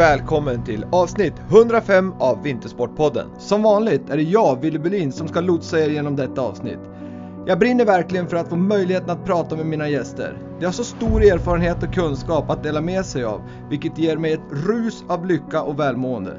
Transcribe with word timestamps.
Välkommen 0.00 0.64
till 0.64 0.86
avsnitt 0.92 1.34
105 1.50 2.12
av 2.18 2.42
Vintersportpodden. 2.42 3.28
Som 3.38 3.62
vanligt 3.62 4.10
är 4.10 4.16
det 4.16 4.22
jag, 4.22 4.60
Willy 4.60 4.78
Berlin, 4.78 5.12
som 5.12 5.28
ska 5.28 5.40
lotsa 5.40 5.80
er 5.80 5.90
genom 5.90 6.16
detta 6.16 6.40
avsnitt. 6.40 6.78
Jag 7.46 7.58
brinner 7.58 7.84
verkligen 7.84 8.28
för 8.28 8.36
att 8.36 8.48
få 8.48 8.56
möjligheten 8.56 9.10
att 9.10 9.24
prata 9.24 9.56
med 9.56 9.66
mina 9.66 9.88
gäster. 9.88 10.38
De 10.58 10.64
har 10.64 10.72
så 10.72 10.84
stor 10.84 11.22
erfarenhet 11.22 11.82
och 11.82 11.94
kunskap 11.94 12.50
att 12.50 12.62
dela 12.62 12.80
med 12.80 13.06
sig 13.06 13.24
av, 13.24 13.42
vilket 13.70 13.98
ger 13.98 14.16
mig 14.16 14.32
ett 14.32 14.66
rus 14.66 15.04
av 15.08 15.26
lycka 15.26 15.62
och 15.62 15.80
välmående. 15.80 16.36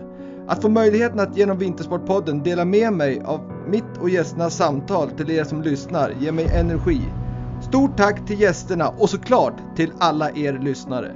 Att 0.47 0.61
få 0.61 0.69
möjligheten 0.69 1.19
att 1.19 1.37
genom 1.37 1.57
Vintersportpodden 1.57 2.43
dela 2.43 2.65
med 2.65 2.93
mig 2.93 3.21
av 3.25 3.41
mitt 3.67 3.97
och 4.01 4.09
gästernas 4.09 4.55
samtal 4.55 5.09
till 5.09 5.31
er 5.31 5.43
som 5.43 5.61
lyssnar 5.61 6.13
ger 6.19 6.31
mig 6.31 6.47
energi. 6.53 7.01
Stort 7.61 7.97
tack 7.97 8.27
till 8.27 8.41
gästerna 8.41 8.89
och 8.89 9.09
såklart 9.09 9.55
till 9.75 9.91
alla 9.99 10.31
er 10.31 10.59
lyssnare. 10.61 11.11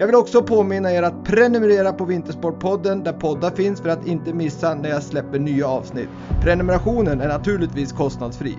Jag 0.00 0.06
vill 0.06 0.16
också 0.16 0.42
påminna 0.42 0.92
er 0.92 1.02
att 1.02 1.24
prenumerera 1.24 1.92
på 1.92 2.04
Vintersportpodden 2.04 3.02
där 3.02 3.12
poddar 3.12 3.50
finns 3.50 3.80
för 3.80 3.88
att 3.88 4.06
inte 4.06 4.32
missa 4.32 4.74
när 4.74 4.88
jag 4.88 5.02
släpper 5.02 5.38
nya 5.38 5.68
avsnitt. 5.68 6.08
Prenumerationen 6.42 7.20
är 7.20 7.28
naturligtvis 7.28 7.92
kostnadsfri. 7.92 8.58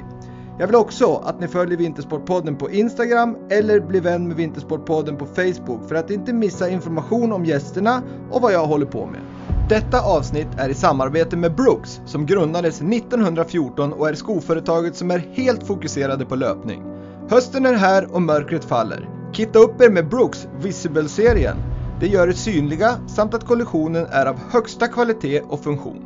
Jag 0.59 0.67
vill 0.67 0.75
också 0.75 1.15
att 1.25 1.39
ni 1.39 1.47
följer 1.47 1.77
Vintersportpodden 1.77 2.55
på 2.55 2.71
Instagram 2.71 3.37
eller 3.49 3.79
blir 3.79 4.01
vän 4.01 4.27
med 4.27 4.37
Vintersportpodden 4.37 5.17
på 5.17 5.25
Facebook 5.25 5.87
för 5.87 5.95
att 5.95 6.11
inte 6.11 6.33
missa 6.33 6.69
information 6.69 7.31
om 7.31 7.45
gästerna 7.45 8.01
och 8.31 8.41
vad 8.41 8.53
jag 8.53 8.65
håller 8.65 8.85
på 8.85 9.05
med. 9.05 9.21
Detta 9.69 10.01
avsnitt 10.01 10.49
är 10.57 10.69
i 10.69 10.73
samarbete 10.73 11.37
med 11.37 11.55
Brooks 11.55 12.01
som 12.05 12.25
grundades 12.25 12.81
1914 12.81 13.93
och 13.93 14.09
är 14.09 14.13
skoföretaget 14.13 14.95
som 14.95 15.11
är 15.11 15.19
helt 15.33 15.67
fokuserade 15.67 16.25
på 16.25 16.35
löpning. 16.35 16.83
Hösten 17.29 17.65
är 17.65 17.73
här 17.73 18.15
och 18.15 18.21
mörkret 18.21 18.65
faller. 18.65 19.18
Kitta 19.39 19.59
upp 19.59 19.81
er 19.81 19.89
med 19.89 20.09
Brooks 20.09 20.47
Visible-serien. 20.61 21.57
Det 21.99 22.07
gör 22.07 22.27
er 22.27 22.33
synliga 22.33 22.95
samt 23.07 23.33
att 23.33 23.45
kollektionen 23.47 24.05
är 24.05 24.25
av 24.25 24.39
högsta 24.51 24.87
kvalitet 24.87 25.41
och 25.41 25.63
funktion. 25.63 26.05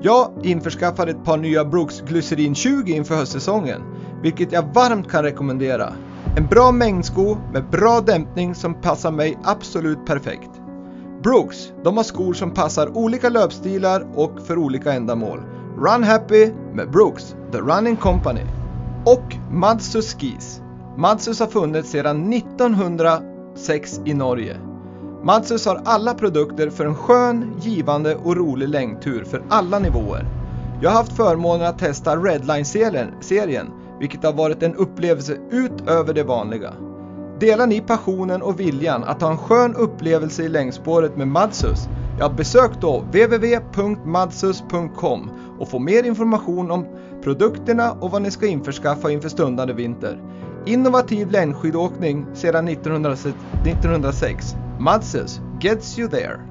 Jag 0.00 0.30
införskaffade 0.42 1.10
ett 1.10 1.24
par 1.24 1.36
nya 1.36 1.64
Brooks 1.64 2.00
Glycerin 2.00 2.54
20 2.54 2.92
inför 2.92 3.14
höstsäsongen, 3.14 3.80
vilket 4.22 4.52
jag 4.52 4.74
varmt 4.74 5.10
kan 5.10 5.22
rekommendera. 5.22 5.92
En 6.36 6.46
bra 6.46 6.72
mängdsko 6.72 7.36
med 7.52 7.70
bra 7.70 8.00
dämpning 8.00 8.54
som 8.54 8.74
passar 8.74 9.10
mig 9.10 9.38
absolut 9.44 10.06
perfekt. 10.06 10.50
Brooks, 11.22 11.72
de 11.84 11.96
har 11.96 12.04
skor 12.04 12.34
som 12.34 12.50
passar 12.50 12.96
olika 12.96 13.28
löpstilar 13.28 14.06
och 14.14 14.40
för 14.46 14.58
olika 14.58 14.92
ändamål. 14.92 15.40
Run 15.78 16.04
Happy 16.04 16.52
med 16.74 16.90
Brooks, 16.90 17.36
The 17.52 17.58
Running 17.58 17.96
Company. 17.96 18.44
Och 19.04 19.36
Madsus 19.50 20.14
Skis. 20.14 20.62
Madsus 20.96 21.40
har 21.40 21.46
funnits 21.46 21.90
sedan 21.90 22.32
1906 22.32 24.00
i 24.04 24.14
Norge. 24.14 24.56
Madsus 25.22 25.66
har 25.66 25.82
alla 25.84 26.14
produkter 26.14 26.70
för 26.70 26.86
en 26.86 26.94
skön, 26.94 27.54
givande 27.60 28.16
och 28.16 28.36
rolig 28.36 28.68
längdtur 28.68 29.24
för 29.24 29.42
alla 29.48 29.78
nivåer. 29.78 30.26
Jag 30.82 30.90
har 30.90 30.96
haft 30.96 31.16
förmånen 31.16 31.66
att 31.66 31.78
testa 31.78 32.16
Redline-serien, 32.16 33.70
vilket 34.00 34.24
har 34.24 34.32
varit 34.32 34.62
en 34.62 34.74
upplevelse 34.74 35.36
utöver 35.50 36.14
det 36.14 36.22
vanliga. 36.22 36.72
Delar 37.40 37.66
ni 37.66 37.80
passionen 37.80 38.42
och 38.42 38.60
viljan 38.60 39.04
att 39.04 39.22
ha 39.22 39.30
en 39.30 39.38
skön 39.38 39.74
upplevelse 39.74 40.42
i 40.42 40.48
längdspåret 40.48 41.16
med 41.16 41.28
Madsus? 41.28 41.88
Ja, 42.18 42.28
besök 42.28 42.70
då 42.80 43.00
www.madsus.com 43.00 45.30
och 45.58 45.68
få 45.68 45.78
mer 45.78 46.02
information 46.02 46.70
om 46.70 46.86
produkterna 47.22 47.92
och 47.92 48.10
vad 48.10 48.22
ni 48.22 48.30
ska 48.30 48.46
införskaffa 48.46 49.10
inför 49.10 49.28
stundande 49.28 49.74
vinter. 49.74 50.20
Innovativ 50.66 51.30
längdskidåkning 51.30 52.26
sedan 52.34 52.68
1906. 52.68 54.54
Madses 54.78 55.40
gets 55.60 55.98
you 55.98 56.08
there. 56.08 56.49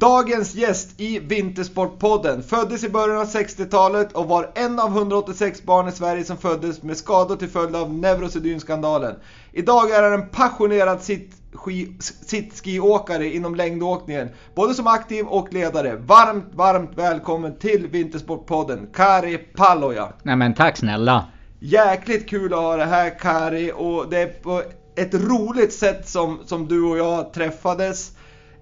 Dagens 0.00 0.54
gäst 0.54 1.00
i 1.00 1.18
Vintersportpodden 1.18 2.42
föddes 2.42 2.84
i 2.84 2.88
början 2.88 3.20
av 3.20 3.26
60-talet 3.26 4.12
och 4.12 4.28
var 4.28 4.52
en 4.54 4.78
av 4.78 4.96
186 4.96 5.62
barn 5.62 5.88
i 5.88 5.92
Sverige 5.92 6.24
som 6.24 6.36
föddes 6.36 6.82
med 6.82 6.96
skador 6.96 7.36
till 7.36 7.48
följd 7.48 7.76
av 7.76 7.94
Neurosedynskandalen. 7.94 9.14
Idag 9.52 9.90
är 9.90 10.02
han 10.02 10.12
en 10.12 10.28
passionerad 10.28 11.00
sittskiåkare 12.26 13.34
inom 13.34 13.54
längdåkningen, 13.54 14.28
både 14.54 14.74
som 14.74 14.86
aktiv 14.86 15.26
och 15.26 15.52
ledare. 15.52 15.96
Varmt, 15.96 16.54
varmt 16.54 16.90
välkommen 16.94 17.58
till 17.58 17.86
Vintersportpodden, 17.86 18.88
Kari 18.94 19.38
Paloja. 19.38 20.12
Nej 20.22 20.36
men 20.36 20.54
tack 20.54 20.76
snälla. 20.76 21.26
Jäkligt 21.58 22.28
kul 22.28 22.52
att 22.52 22.60
ha 22.60 22.76
dig 22.76 22.86
här 22.86 23.18
Kari 23.18 23.72
och 23.76 24.10
det 24.10 24.18
är 24.18 24.26
på 24.26 24.62
ett 24.96 25.14
roligt 25.14 25.72
sätt 25.72 26.08
som, 26.08 26.38
som 26.46 26.68
du 26.68 26.82
och 26.82 26.98
jag 26.98 27.32
träffades. 27.32 28.12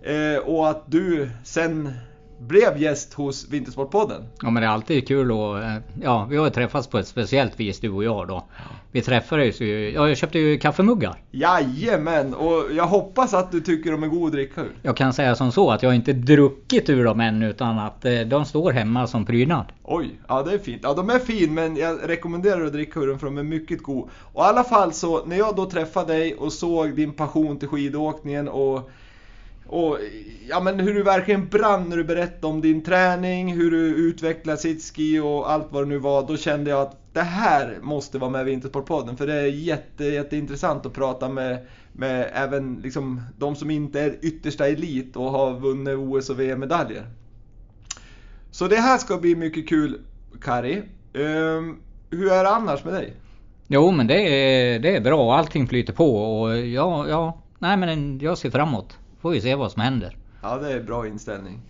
Eh, 0.03 0.39
och 0.39 0.71
att 0.71 0.83
du 0.87 1.31
sen 1.45 1.93
blev 2.39 2.83
gäst 2.83 3.15
hos 3.15 3.49
Vintersportpodden. 3.49 4.23
Ja 4.43 4.51
men 4.51 4.63
det 4.63 4.67
är 4.67 4.71
alltid 4.71 5.09
kul 5.09 5.33
och 5.33 5.59
ja, 6.03 6.27
vi 6.31 6.37
har 6.37 6.51
träffats 6.51 6.89
på 6.89 6.99
ett 6.99 7.07
speciellt 7.09 7.61
vis 7.61 7.81
du 7.81 7.91
och 7.91 8.05
jag 8.05 8.29
då. 8.29 8.45
Vi 8.93 9.03
träffades 9.03 9.61
ju, 9.61 9.91
ja 9.91 10.09
jag 10.09 10.17
köpte 10.17 10.39
ju 10.39 10.59
kaffemuggar. 10.59 11.23
Jajamän, 11.31 12.35
och 12.35 12.65
jag 12.73 12.87
hoppas 12.87 13.35
att 13.35 13.53
du 13.53 13.61
tycker 13.61 13.93
de 13.93 14.03
är 14.03 14.07
goda 14.09 14.27
att 14.27 14.33
dricka 14.33 14.61
ur. 14.61 14.73
Jag 14.83 14.97
kan 14.97 15.13
säga 15.13 15.35
som 15.35 15.53
så 15.53 15.71
att 15.71 15.83
jag 15.83 15.95
inte 15.95 16.13
druckit 16.13 16.91
ur 16.91 17.05
dem 17.05 17.21
än 17.21 17.43
utan 17.43 17.79
att 17.79 18.05
eh, 18.05 18.21
de 18.21 18.45
står 18.45 18.73
hemma 18.73 19.07
som 19.07 19.27
prydnad. 19.27 19.67
Oj, 19.85 20.21
ja 20.29 20.43
det 20.43 20.53
är 20.53 20.59
fint. 20.59 20.81
Ja 20.83 20.95
de 20.95 21.11
är 21.11 21.19
fin 21.19 21.55
men 21.55 21.77
jag 21.77 21.99
rekommenderar 22.05 22.65
att 22.65 22.73
dricka 22.73 23.01
ur 23.01 23.07
dem 23.07 23.19
för 23.19 23.27
de 23.27 23.39
är 23.39 23.43
mycket 23.43 23.83
goda. 23.83 24.11
Och 24.33 24.45
i 24.45 24.47
alla 24.47 24.65
fall 24.65 24.93
så, 24.93 25.25
när 25.25 25.37
jag 25.37 25.57
då 25.57 25.71
träffade 25.71 26.13
dig 26.13 26.35
och 26.35 26.53
såg 26.53 26.97
din 26.97 27.13
passion 27.13 27.59
till 27.59 27.69
skidåkningen 27.69 28.49
och 28.49 28.91
och 29.69 29.99
ja, 30.49 30.61
men 30.61 30.81
hur 30.81 30.95
du 30.95 31.03
verkligen 31.03 31.49
brann 31.49 31.89
när 31.89 31.97
du 31.97 32.05
berättade 32.05 32.47
om 32.47 32.61
din 32.61 32.83
träning, 32.83 33.55
hur 33.55 33.71
du 33.71 33.79
utvecklade 33.79 34.59
sitski 34.59 35.19
och 35.19 35.51
allt 35.51 35.67
vad 35.71 35.83
det 35.83 35.89
nu 35.89 35.99
var. 35.99 36.27
Då 36.27 36.37
kände 36.37 36.71
jag 36.71 36.81
att 36.81 36.97
det 37.13 37.21
här 37.21 37.79
måste 37.83 38.19
vara 38.19 38.31
med 38.31 38.41
i 38.41 38.45
Vintersportpodden. 38.45 39.17
För 39.17 39.27
det 39.27 39.35
är 39.35 39.47
jätte, 39.47 40.05
jätteintressant 40.05 40.87
att 40.87 40.93
prata 40.93 41.29
med, 41.29 41.67
med 41.93 42.31
även 42.35 42.81
liksom, 42.83 43.23
de 43.39 43.57
som 43.57 43.71
inte 43.71 44.01
är 44.01 44.17
yttersta 44.23 44.69
elit 44.69 45.17
och 45.17 45.31
har 45.31 45.61
vunnit 45.61 45.97
OS 45.99 46.31
och 46.31 46.41
VM-medaljer. 46.41 47.07
Så 48.51 48.69
det 48.69 48.77
här 48.77 48.99
ska 48.99 49.19
bli 49.19 49.37
mycket 49.37 49.69
kul, 49.69 50.01
Kari. 50.43 50.83
Um, 51.13 51.81
hur 52.11 52.33
är 52.33 52.45
det 52.45 52.51
annars 52.51 52.85
med 52.85 52.95
dig? 52.95 53.13
Jo 53.67 53.91
men 53.91 54.07
det 54.07 54.21
är, 54.21 54.79
det 54.79 54.97
är 54.97 55.01
bra, 55.01 55.37
allting 55.37 55.69
flyter 55.69 55.93
på 55.93 56.17
och 56.17 56.59
ja, 56.59 57.09
ja, 57.09 57.43
nej 57.59 57.77
men 57.77 58.19
jag 58.19 58.39
ser 58.39 58.51
framåt. 58.51 58.99
Får 59.21 59.31
vi 59.31 59.41
se 59.41 59.55
vad 59.55 59.73
som 59.73 59.83
händer. 59.83 60.17
Ja, 60.43 60.59
det 60.59 60.73
är 60.73 60.83
bra 60.83 61.07
inställning. 61.07 61.61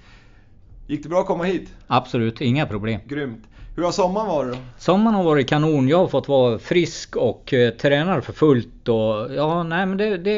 Gick 0.86 1.02
det 1.02 1.08
bra 1.08 1.20
att 1.20 1.26
komma 1.26 1.44
hit? 1.44 1.74
Absolut, 1.86 2.40
inga 2.40 2.66
problem. 2.66 3.00
Grymt. 3.06 3.44
Hur 3.76 3.84
har 3.84 3.92
sommaren 3.92 4.26
varit 4.26 4.52
då? 4.52 4.58
Sommaren 4.78 5.14
har 5.14 5.24
varit 5.24 5.48
kanon. 5.48 5.88
Jag 5.88 5.98
har 5.98 6.08
fått 6.08 6.28
vara 6.28 6.58
frisk 6.58 7.16
och 7.16 7.54
eh, 7.54 7.70
tränar 7.70 8.20
för 8.20 8.32
fullt 8.32 8.88
och 8.88 9.34
ja, 9.34 9.62
nej 9.62 9.86
men 9.86 9.98
det, 9.98 10.16
det, 10.16 10.36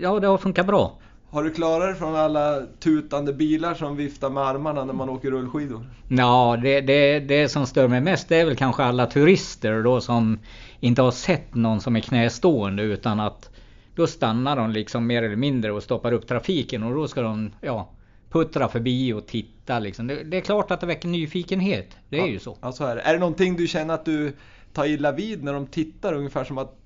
ja, 0.00 0.20
det 0.20 0.26
har 0.26 0.38
funkat 0.38 0.66
bra. 0.66 0.98
Har 1.30 1.42
du 1.42 1.50
klarat 1.50 1.88
dig 1.88 1.94
från 1.94 2.16
alla 2.16 2.62
tutande 2.80 3.32
bilar 3.32 3.74
som 3.74 3.96
viftar 3.96 4.30
med 4.30 4.42
armarna 4.42 4.84
när 4.84 4.94
man 4.94 5.08
åker 5.08 5.30
rullskidor? 5.30 5.86
Ja, 6.08 6.58
det, 6.62 6.80
det, 6.80 7.20
det 7.20 7.48
som 7.48 7.66
stör 7.66 7.88
mig 7.88 8.00
mest 8.00 8.28
det 8.28 8.36
är 8.36 8.44
väl 8.44 8.56
kanske 8.56 8.84
alla 8.84 9.06
turister 9.06 9.82
då 9.82 10.00
som 10.00 10.38
inte 10.80 11.02
har 11.02 11.10
sett 11.10 11.54
någon 11.54 11.80
som 11.80 11.96
är 11.96 12.00
knästående 12.00 12.82
utan 12.82 13.20
att 13.20 13.50
då 13.96 14.06
stannar 14.06 14.56
de 14.56 14.70
liksom 14.70 15.06
mer 15.06 15.22
eller 15.22 15.36
mindre 15.36 15.72
och 15.72 15.82
stoppar 15.82 16.12
upp 16.12 16.26
trafiken 16.26 16.82
och 16.82 16.94
då 16.94 17.08
ska 17.08 17.22
de 17.22 17.50
ja, 17.60 17.90
puttra 18.30 18.68
förbi 18.68 19.12
och 19.12 19.26
titta 19.26 19.78
liksom. 19.78 20.06
Det, 20.06 20.24
det 20.24 20.36
är 20.36 20.40
klart 20.40 20.70
att 20.70 20.80
det 20.80 20.86
väcker 20.86 21.08
nyfikenhet. 21.08 21.96
Det 22.08 22.16
är 22.16 22.20
ja, 22.20 22.26
ju 22.26 22.38
så. 22.38 22.56
Ja, 22.60 22.72
så 22.72 22.84
är 22.84 22.96
det. 22.96 23.02
Är 23.02 23.12
det 23.12 23.18
någonting 23.18 23.56
du 23.56 23.66
känner 23.66 23.94
att 23.94 24.04
du 24.04 24.32
tar 24.72 24.86
illa 24.86 25.12
vid 25.12 25.44
när 25.44 25.52
de 25.52 25.66
tittar 25.66 26.12
ungefär 26.14 26.44
som 26.44 26.58
att 26.58 26.78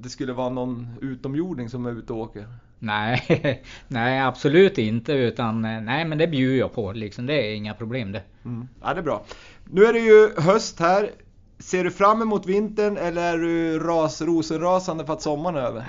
det 0.00 0.08
skulle 0.08 0.32
vara 0.32 0.48
någon 0.48 0.88
utomjording 1.02 1.68
som 1.68 1.86
är 1.86 1.90
ute 1.90 2.12
och 2.12 2.18
åker? 2.18 2.46
Nej, 2.78 3.62
nej 3.88 4.20
absolut 4.20 4.78
inte 4.78 5.12
utan 5.12 5.62
nej 5.62 6.04
men 6.04 6.18
det 6.18 6.26
bjuder 6.26 6.58
jag 6.58 6.72
på 6.72 6.92
liksom. 6.92 7.26
Det 7.26 7.34
är 7.34 7.54
inga 7.54 7.74
problem 7.74 8.12
det. 8.12 8.22
Mm. 8.44 8.68
Ja 8.82 8.94
det 8.94 9.00
är 9.00 9.04
bra. 9.04 9.24
Nu 9.64 9.84
är 9.84 9.92
det 9.92 10.00
ju 10.00 10.30
höst 10.40 10.80
här. 10.80 11.10
Ser 11.58 11.84
du 11.84 11.90
fram 11.90 12.22
emot 12.22 12.46
vintern 12.46 12.96
eller 12.96 13.22
är 13.22 13.38
du 13.38 13.78
ras, 13.78 14.22
rosenrasande 14.22 15.06
för 15.06 15.12
att 15.12 15.22
sommaren 15.22 15.56
är 15.56 15.60
över? 15.60 15.84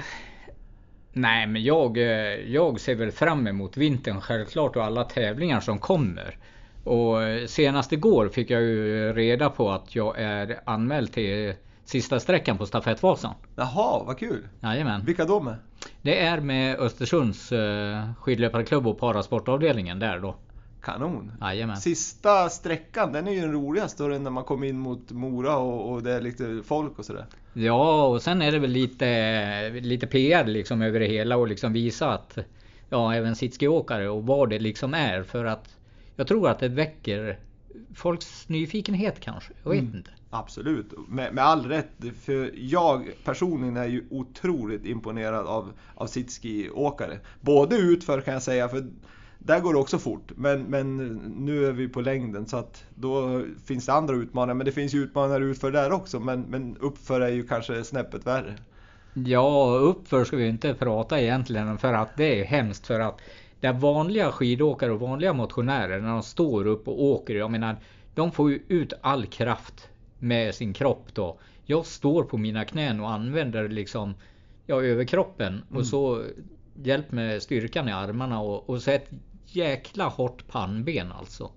Nej 1.13 1.47
men 1.47 1.63
jag, 1.63 1.97
jag 2.47 2.79
ser 2.79 2.95
väl 2.95 3.11
fram 3.11 3.47
emot 3.47 3.77
vintern 3.77 4.21
självklart 4.21 4.75
och 4.75 4.83
alla 4.83 5.03
tävlingar 5.03 5.59
som 5.59 5.79
kommer. 5.79 6.37
Och 6.83 7.17
senast 7.49 7.91
igår 7.91 8.29
fick 8.29 8.49
jag 8.49 8.61
ju 8.61 9.13
reda 9.13 9.49
på 9.49 9.71
att 9.71 9.95
jag 9.95 10.19
är 10.19 10.59
anmäld 10.65 11.13
till 11.13 11.53
sista 11.85 12.19
sträckan 12.19 12.57
på 12.57 12.65
stafettvasan. 12.65 13.33
Jaha, 13.55 14.03
vad 14.03 14.19
kul! 14.19 14.47
Jajamän. 14.59 15.05
Vilka 15.05 15.25
då 15.25 15.39
med? 15.39 15.55
Det 16.01 16.19
är 16.19 16.39
med 16.39 16.79
Östersunds 16.79 17.51
eh, 17.51 18.13
skidlöparklubb 18.19 18.87
och 18.87 18.99
parasportavdelningen 18.99 19.99
där 19.99 20.19
då. 20.19 20.35
Kanon! 20.81 21.31
Jajamän. 21.41 21.77
Sista 21.77 22.49
sträckan, 22.49 23.11
den 23.13 23.27
är 23.27 23.31
ju 23.31 23.41
den 23.41 23.51
roligaste 23.51 24.03
när 24.03 24.29
man 24.29 24.43
kommer 24.43 24.67
in 24.67 24.79
mot 24.79 25.11
Mora 25.11 25.57
och, 25.57 25.91
och 25.93 26.03
det 26.03 26.11
är 26.11 26.21
lite 26.21 26.61
folk 26.65 26.99
och 26.99 27.05
sådär. 27.05 27.25
Ja, 27.53 28.05
och 28.07 28.21
sen 28.21 28.41
är 28.41 28.51
det 28.51 28.59
väl 28.59 28.69
lite, 28.69 29.69
lite 29.69 30.07
PR 30.07 30.45
liksom 30.45 30.81
över 30.81 30.99
det 30.99 31.07
hela 31.07 31.37
och 31.37 31.47
liksom 31.47 31.73
visa 31.73 32.09
att 32.09 32.37
ja, 32.89 33.13
även 33.15 33.35
sitskiåkare 33.35 34.09
och 34.09 34.23
vad 34.25 34.49
det 34.49 34.59
liksom 34.59 34.93
är 34.93 35.23
för 35.23 35.45
att 35.45 35.75
jag 36.15 36.27
tror 36.27 36.49
att 36.49 36.59
det 36.59 36.67
väcker 36.67 37.39
folks 37.95 38.49
nyfikenhet 38.49 39.19
kanske. 39.19 39.53
Jag 39.63 39.71
vet 39.71 39.79
Mm. 39.81 39.95
inte. 39.97 40.11
Absolut, 40.29 40.85
med, 41.07 41.33
med 41.33 41.43
all 41.43 41.65
rätt. 41.65 41.91
För 42.21 42.51
jag 42.55 43.09
personligen 43.23 43.77
är 43.77 43.87
ju 43.87 44.07
otroligt 44.09 44.85
imponerad 44.85 45.47
av, 45.47 45.71
av 45.95 46.07
sitski-åkare. 46.07 47.19
Både 47.41 47.75
utför 47.75 48.21
kan 48.21 48.33
jag 48.33 48.43
säga, 48.43 48.69
för 48.69 48.87
där 49.39 49.59
går 49.59 49.73
det 49.73 49.79
också 49.79 49.99
fort. 49.99 50.31
Men, 50.35 50.63
men 50.63 50.97
nu 51.37 51.65
är 51.65 51.71
vi 51.71 51.87
på 51.87 52.01
längden 52.01 52.45
så 52.45 52.57
att 52.57 52.83
då 52.95 53.43
finns 53.65 53.85
det 53.85 53.93
andra 53.93 54.15
utmaningar. 54.15 54.53
Men 54.53 54.65
det 54.65 54.71
finns 54.71 54.93
ju 54.93 55.03
utmaningar 55.03 55.41
utför 55.41 55.71
där 55.71 55.91
också. 55.91 56.19
Men, 56.19 56.41
men 56.41 56.77
uppför 56.79 57.21
är 57.21 57.29
ju 57.29 57.47
kanske 57.47 57.83
snäppet 57.83 58.27
värre. 58.27 58.55
Ja, 59.13 59.77
uppför 59.81 60.25
ska 60.25 60.37
vi 60.37 60.47
inte 60.47 60.73
prata 60.73 61.21
egentligen 61.21 61.77
för 61.77 61.93
att 61.93 62.17
det 62.17 62.41
är 62.41 62.45
hemskt 62.45 62.87
för 62.87 62.99
att 62.99 63.21
där 63.59 63.73
vanliga 63.73 64.31
skidåkare 64.31 64.91
och 64.91 64.99
vanliga 64.99 65.33
motionärer 65.33 66.01
när 66.01 66.09
de 66.09 66.23
står 66.23 66.67
upp 66.67 66.87
och 66.87 67.03
åker, 67.03 67.35
jag 67.35 67.51
menar 67.51 67.77
de 68.15 68.31
får 68.31 68.51
ju 68.51 68.63
ut 68.67 68.93
all 69.01 69.25
kraft 69.25 69.89
med 70.19 70.55
sin 70.55 70.73
kropp 70.73 71.05
då. 71.13 71.39
Jag 71.65 71.85
står 71.85 72.23
på 72.23 72.37
mina 72.37 72.65
knän 72.65 72.99
och 72.99 73.11
använder 73.11 73.69
liksom 73.69 74.13
ja, 74.65 74.81
överkroppen 74.83 75.53
Mm. 75.53 75.77
och 75.77 75.85
så 75.85 76.23
hjälp 76.83 77.11
med 77.11 77.43
styrkan 77.43 77.89
i 77.89 77.91
armarna 77.91 78.41
och, 78.41 78.69
och 78.69 78.81
så 78.81 78.91
ett 78.91 79.09
jäkla 79.55 80.07
hårt 80.07 80.47
pannben 80.47 81.11
alltså. 81.11 81.51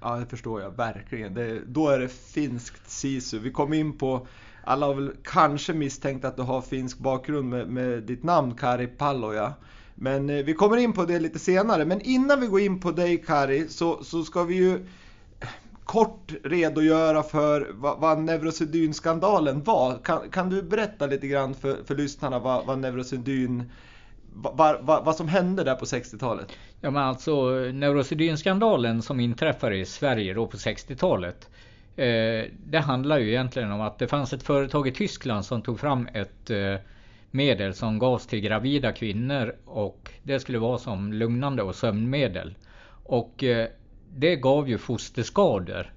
Ja, 0.00 0.16
det 0.16 0.26
förstår 0.26 0.62
jag 0.62 0.70
verkligen. 0.70 1.34
Det, 1.34 1.60
då 1.66 1.88
är 1.88 1.98
det 1.98 2.08
finskt 2.08 2.90
sisu. 2.90 3.38
Vi 3.38 3.50
kom 3.50 3.72
in 3.72 3.98
på, 3.98 4.26
alla 4.64 4.86
har 4.86 4.94
väl 4.94 5.12
kanske 5.22 5.72
misstänkt 5.72 6.24
att 6.24 6.36
du 6.36 6.42
har 6.42 6.60
finsk 6.60 6.98
bakgrund 6.98 7.48
med, 7.48 7.68
med 7.68 8.02
ditt 8.02 8.22
namn 8.22 8.54
Kari 8.54 8.86
Palloja. 8.86 9.54
Men 9.94 10.30
eh, 10.30 10.44
vi 10.44 10.54
kommer 10.54 10.76
in 10.76 10.92
på 10.92 11.04
det 11.04 11.18
lite 11.18 11.38
senare. 11.38 11.84
Men 11.84 12.00
innan 12.00 12.40
vi 12.40 12.46
går 12.46 12.60
in 12.60 12.80
på 12.80 12.90
dig 12.90 13.16
Kari 13.16 13.68
så, 13.68 14.04
så 14.04 14.24
ska 14.24 14.44
vi 14.44 14.54
ju 14.54 14.74
eh, 15.40 15.48
kort 15.84 16.32
redogöra 16.44 17.22
för 17.22 17.70
vad, 17.74 17.98
vad 18.00 18.18
Neurosedynskandalen 18.18 19.62
var. 19.62 19.98
Kan, 20.04 20.30
kan 20.30 20.50
du 20.50 20.62
berätta 20.62 21.06
lite 21.06 21.26
grann 21.26 21.54
för, 21.54 21.84
för 21.84 21.94
lyssnarna 21.94 22.38
vad, 22.38 22.66
vad 22.66 22.78
Neurosedyn, 22.78 23.70
vad, 24.36 24.84
va, 24.84 25.02
vad 25.04 25.16
som 25.16 25.28
hände 25.28 25.64
där 25.64 25.74
på 25.74 25.84
60-talet? 25.84 26.52
Ja 26.80 26.90
men 26.90 27.02
alltså 27.02 27.50
Neurosedynskandalen 27.72 29.02
som 29.02 29.20
inträffade 29.20 29.76
i 29.76 29.84
Sverige 29.84 30.34
då 30.34 30.46
på 30.46 30.56
60-talet. 30.56 31.48
Eh, 31.96 32.44
det 32.66 32.78
handlar 32.78 33.18
ju 33.18 33.28
egentligen 33.28 33.72
om 33.72 33.80
att 33.80 33.98
det 33.98 34.08
fanns 34.08 34.32
ett 34.32 34.42
företag 34.42 34.88
i 34.88 34.92
Tyskland 34.92 35.44
som 35.44 35.62
tog 35.62 35.80
fram 35.80 36.08
ett 36.14 36.50
eh, 36.50 36.74
medel 37.30 37.74
som 37.74 37.98
gavs 37.98 38.26
till 38.26 38.40
gravida 38.40 38.92
kvinnor 38.92 39.54
och 39.64 40.10
det 40.22 40.40
skulle 40.40 40.58
vara 40.58 40.78
som 40.78 41.12
lugnande 41.12 41.62
och 41.62 41.74
sömnmedel. 41.74 42.54
Och 43.04 43.44
eh, 43.44 43.68
det 44.14 44.36
gav 44.36 44.68
ju 44.68 44.78
fosterskador. 44.78 45.92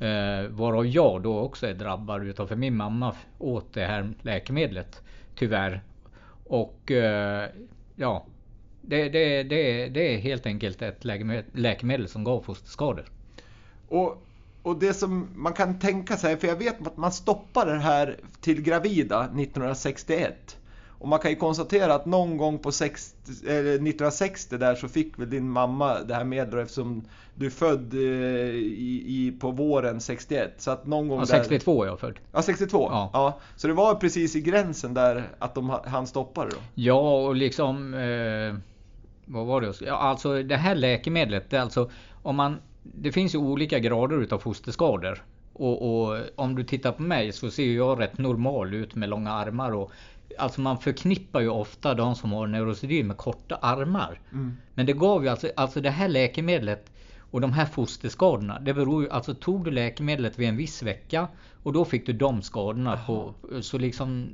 Eh, 0.00 0.48
varav 0.48 0.86
jag 0.86 1.22
då 1.22 1.38
också 1.38 1.66
är 1.66 1.74
drabbad 1.74 2.26
utav 2.26 2.46
för 2.46 2.56
min 2.56 2.76
mamma 2.76 3.14
åt 3.38 3.74
det 3.74 3.84
här 3.84 4.12
läkemedlet. 4.22 5.02
Tyvärr. 5.34 5.82
Och 6.48 6.90
eh, 6.90 7.50
ja, 7.96 8.26
det, 8.82 9.08
det, 9.08 9.42
det, 9.42 9.88
det 9.88 10.14
är 10.14 10.18
helt 10.18 10.46
enkelt 10.46 10.82
ett 10.82 11.04
läkemedel, 11.04 11.44
läkemedel 11.52 12.08
som 12.08 12.24
gav 12.24 12.40
fosterskador. 12.40 13.04
Och, 13.88 14.22
och 14.62 14.78
det 14.78 14.94
som 14.94 15.28
man 15.34 15.52
kan 15.52 15.78
tänka 15.78 16.16
sig, 16.16 16.36
för 16.36 16.48
jag 16.48 16.56
vet 16.56 16.86
att 16.86 16.96
man 16.96 17.12
stoppade 17.12 17.72
det 17.72 17.78
här 17.78 18.20
till 18.40 18.62
gravida 18.62 19.24
1961. 19.24 20.56
Och 20.98 21.08
man 21.08 21.18
kan 21.18 21.30
ju 21.30 21.36
konstatera 21.36 21.94
att 21.94 22.06
någon 22.06 22.36
gång 22.36 22.58
på 22.58 22.72
60, 22.72 23.16
eller 23.48 23.60
1960 23.74 24.56
där 24.58 24.74
så 24.74 24.88
fick 24.88 25.18
väl 25.18 25.30
din 25.30 25.50
mamma 25.50 25.98
det 26.00 26.14
här 26.14 26.24
medlet 26.24 26.62
eftersom 26.62 27.04
du 27.34 27.46
är 27.46 27.50
född 27.50 27.94
eh, 27.94 28.00
i, 28.00 29.04
i, 29.06 29.36
på 29.40 29.50
våren 29.50 30.00
61. 30.00 30.54
Så 30.58 30.70
att 30.70 30.86
någon 30.86 31.08
gång 31.08 31.18
Ja, 31.18 31.24
där... 31.24 31.38
62 31.42 31.82
är 31.82 31.86
jag 31.86 32.00
född. 32.00 32.18
Ja, 32.32 32.42
62. 32.42 32.88
Ja. 32.90 33.10
Ja. 33.12 33.38
Så 33.56 33.66
det 33.68 33.72
var 33.74 33.94
precis 33.94 34.36
i 34.36 34.40
gränsen 34.40 34.94
där 34.94 35.28
att 35.38 35.54
de 35.54 35.68
ha- 35.70 35.88
hann 35.88 36.06
stoppa 36.06 36.44
det 36.44 36.50
då. 36.50 36.56
Ja 36.74 37.24
och 37.26 37.36
liksom 37.36 37.94
eh, 37.94 38.54
Vad 39.24 39.46
var 39.46 39.60
det? 39.60 39.72
Ja, 39.80 39.94
alltså 39.96 40.42
det 40.42 40.56
här 40.56 40.74
läkemedlet 40.74 41.50
det 41.50 41.58
alltså 41.58 41.90
om 42.22 42.36
man 42.36 42.56
Det 42.82 43.12
finns 43.12 43.34
ju 43.34 43.38
olika 43.38 43.78
grader 43.78 44.22
utav 44.22 44.38
fosterskador. 44.38 45.24
Och, 45.52 46.06
och 46.08 46.18
om 46.34 46.54
du 46.54 46.64
tittar 46.64 46.92
på 46.92 47.02
mig 47.02 47.32
så 47.32 47.50
ser 47.50 47.72
jag 47.72 48.00
rätt 48.00 48.18
normal 48.18 48.74
ut 48.74 48.94
med 48.94 49.08
långa 49.08 49.32
armar 49.32 49.72
och 49.74 49.90
Alltså 50.38 50.60
man 50.60 50.78
förknippar 50.78 51.40
ju 51.40 51.48
ofta 51.48 51.94
de 51.94 52.14
som 52.14 52.32
har 52.32 52.46
neurosedyn 52.46 53.06
med 53.06 53.16
korta 53.16 53.56
armar. 53.56 54.20
Mm. 54.32 54.56
Men 54.74 54.86
det 54.86 54.92
gav 54.92 55.24
ju 55.24 55.28
alltså, 55.28 55.50
alltså 55.56 55.80
det 55.80 55.90
här 55.90 56.08
läkemedlet 56.08 56.90
och 57.30 57.40
de 57.40 57.52
här 57.52 57.66
fosterskadorna. 57.66 58.60
Det 58.60 58.74
beror 58.74 59.02
ju, 59.02 59.10
alltså 59.10 59.34
tog 59.34 59.64
du 59.64 59.70
läkemedlet 59.70 60.38
vid 60.38 60.48
en 60.48 60.56
viss 60.56 60.82
vecka 60.82 61.28
och 61.62 61.72
då 61.72 61.84
fick 61.84 62.06
du 62.06 62.12
de 62.12 62.42
skadorna 62.42 63.00
på, 63.06 63.34
så 63.60 63.78
liksom 63.78 64.28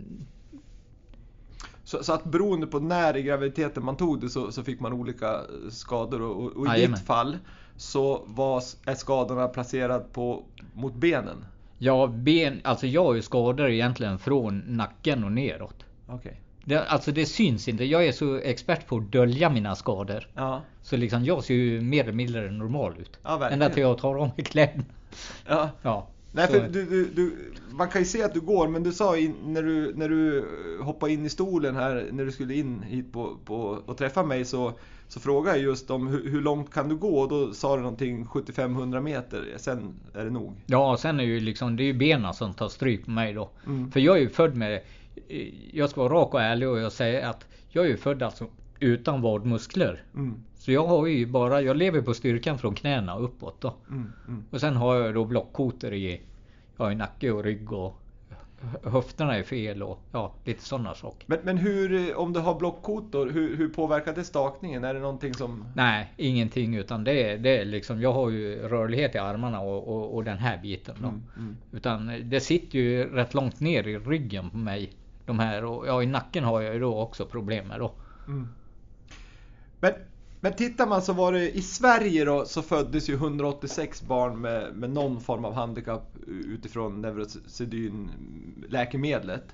Så, 1.84 2.04
så 2.04 2.12
att 2.12 2.24
beroende 2.24 2.66
på 2.66 2.78
när 2.78 3.16
i 3.16 3.22
graviditeten 3.22 3.84
man 3.84 3.96
tog 3.96 4.20
det 4.20 4.28
så, 4.28 4.52
så 4.52 4.62
fick 4.62 4.80
man 4.80 4.92
olika 4.92 5.40
skador 5.70 6.22
och, 6.22 6.52
och, 6.52 6.66
i 6.66 6.68
Jajamän. 6.68 6.90
ditt 6.94 7.06
fall 7.06 7.38
så 7.76 8.22
var, 8.26 8.62
är 8.86 8.94
skadorna 8.94 9.48
placerade 9.48 10.04
på, 10.12 10.44
mot 10.74 10.94
benen. 10.94 11.44
Ja, 11.84 12.06
ben, 12.06 12.60
alltså 12.64 12.86
jag 12.86 13.04
har 13.04 13.14
ju 13.14 13.22
skador 13.22 13.70
egentligen 13.70 14.18
från 14.18 14.62
nacken 14.66 15.24
och 15.24 15.32
neråt. 15.32 15.84
Okej. 16.06 16.40
Det, 16.64 16.84
alltså 16.84 17.12
det 17.12 17.26
syns 17.26 17.68
inte. 17.68 17.84
Jag 17.84 18.06
är 18.06 18.12
så 18.12 18.36
expert 18.36 18.86
på 18.86 18.96
att 18.96 19.12
dölja 19.12 19.50
mina 19.50 19.76
skador. 19.76 20.28
Ja. 20.34 20.62
Så 20.82 20.96
liksom 20.96 21.24
jag 21.24 21.44
ser 21.44 21.54
ju 21.54 21.80
mer 21.80 22.02
eller 22.02 22.12
mindre 22.12 22.50
normal 22.50 22.94
ut. 22.98 23.18
Ja. 23.22 23.48
Ända 23.48 23.70
till 23.70 23.82
jag 23.82 23.98
tar 23.98 24.14
av 24.14 24.30
mig 24.36 24.44
kläderna. 24.44 24.84
ja. 25.46 25.70
Ja. 25.82 26.08
Nej, 26.32 26.46
för 26.46 26.68
du, 26.68 26.84
du, 26.84 27.04
du, 27.04 27.52
man 27.70 27.88
kan 27.88 28.00
ju 28.00 28.06
se 28.06 28.22
att 28.22 28.34
du 28.34 28.40
går, 28.40 28.68
men 28.68 28.82
du 28.82 28.92
sa 28.92 29.16
in, 29.16 29.34
när, 29.44 29.62
du, 29.62 29.92
när 29.94 30.08
du 30.08 30.44
hoppade 30.80 31.12
in 31.12 31.26
i 31.26 31.28
stolen 31.28 31.76
här, 31.76 32.08
när 32.12 32.24
du 32.24 32.32
skulle 32.32 32.54
in 32.54 32.82
hit 32.82 33.12
på, 33.12 33.36
på, 33.44 33.82
och 33.86 33.96
träffa 33.96 34.22
mig 34.22 34.44
så, 34.44 34.72
så 35.12 35.20
frågade 35.20 35.56
jag 35.56 35.64
just 35.64 35.90
om 35.90 36.06
hur, 36.08 36.30
hur 36.30 36.40
långt 36.40 36.70
kan 36.74 36.88
du 36.88 36.96
gå? 36.96 37.18
Och 37.18 37.28
då 37.28 37.52
sa 37.54 37.76
du 37.76 37.82
någonting 37.82 38.24
75-100 38.24 39.00
meter, 39.00 39.54
sen 39.56 39.94
är 40.14 40.24
det 40.24 40.30
nog. 40.30 40.52
Ja, 40.66 40.96
sen 40.96 41.20
är 41.20 41.24
ju 41.24 41.40
liksom, 41.40 41.76
det 41.76 41.82
är 41.82 41.84
ju 41.84 41.92
benen 41.92 42.34
som 42.34 42.54
tar 42.54 42.68
stryk 42.68 43.04
på 43.04 43.10
mig 43.10 43.32
då. 43.32 43.50
Mm. 43.66 43.90
För 43.90 44.00
jag 44.00 44.16
är 44.16 44.20
ju 44.20 44.28
född 44.28 44.56
med, 44.56 44.80
jag 45.72 45.90
ska 45.90 46.02
vara 46.08 46.14
rak 46.14 46.34
och 46.34 46.42
ärlig 46.42 46.68
och 46.68 46.78
jag 46.78 46.92
säger 46.92 47.26
att 47.26 47.46
jag 47.68 47.84
är 47.84 47.88
ju 47.88 47.96
född 47.96 48.22
alltså 48.22 48.46
utan 48.80 49.20
vadmuskler. 49.22 50.02
Mm, 50.14 50.34
Så 50.58 50.72
jag 50.72 50.86
har 50.86 51.06
ju 51.06 51.26
bara, 51.26 51.62
jag 51.62 51.76
lever 51.76 52.00
på 52.02 52.14
styrkan 52.14 52.58
från 52.58 52.74
knäna 52.74 53.18
uppåt 53.18 53.60
då. 53.60 53.74
mm, 53.90 54.12
mm. 54.28 54.44
Och 54.50 54.60
sen 54.60 54.76
har 54.76 54.96
jag 54.96 55.14
då 55.14 55.24
blockkotor 55.24 55.92
i, 55.92 56.20
jag 56.76 56.84
har 56.84 56.90
ju 56.90 56.96
nacke 56.96 57.30
och 57.30 57.44
rygg 57.44 57.72
och 57.72 58.01
höfterna 58.82 59.36
är 59.36 59.42
fel 59.42 59.82
och 59.82 59.98
ja, 60.12 60.34
lite 60.44 60.62
sådana 60.62 60.94
saker. 60.94 61.24
Men, 61.26 61.38
men 61.42 61.58
hur, 61.58 62.14
om 62.16 62.32
du 62.32 62.40
har 62.40 62.54
blockkotor, 62.54 63.30
hur, 63.30 63.56
hur 63.56 63.68
påverkar 63.68 64.14
det 64.14 64.24
stakningen? 64.24 64.84
Är 64.84 64.94
det 64.94 65.00
någonting 65.00 65.34
som... 65.34 65.64
Nej, 65.74 66.12
ingenting 66.16 66.74
utan 66.74 67.04
det 67.04 67.36
det 67.36 67.58
är 67.58 67.64
liksom, 67.64 68.00
jag 68.00 68.12
har 68.12 68.30
ju 68.30 68.68
rörlighet 68.68 69.14
i 69.14 69.18
armarna 69.18 69.60
och, 69.60 69.88
och, 69.88 70.14
och 70.14 70.24
den 70.24 70.38
här 70.38 70.58
biten 70.62 70.94
då. 71.00 71.08
Mm, 71.08 71.22
mm. 71.36 71.56
Utan 71.72 72.30
det 72.30 72.40
sitter 72.40 72.78
ju 72.78 73.14
rätt 73.14 73.34
långt 73.34 73.60
ner 73.60 73.88
i 73.88 73.98
ryggen 73.98 74.50
på 74.50 74.56
mig. 74.56 74.92
De 75.26 75.38
här 75.38 75.64
och 75.64 75.86
ja, 75.86 76.02
i 76.02 76.06
nacken 76.06 76.44
har 76.44 76.60
jag 76.60 76.74
ju 76.74 76.80
då 76.80 77.00
också 77.00 77.26
problem 77.26 77.68
med 77.68 77.80
då. 77.80 77.92
Mm. 78.26 78.48
Men, 79.80 79.92
men 80.44 80.52
tittar 80.52 80.86
man 80.86 81.02
så 81.02 81.12
var 81.12 81.32
det 81.32 81.50
i 81.50 81.62
Sverige 81.62 82.24
då 82.24 82.44
så 82.44 82.62
föddes 82.62 83.08
ju 83.08 83.14
186 83.14 84.02
barn 84.02 84.40
med, 84.40 84.74
med 84.74 84.90
någon 84.90 85.20
form 85.20 85.44
av 85.44 85.54
handikapp 85.54 86.16
utifrån 86.26 87.00
Neurosedyn 87.00 88.10
läkemedlet. 88.68 89.44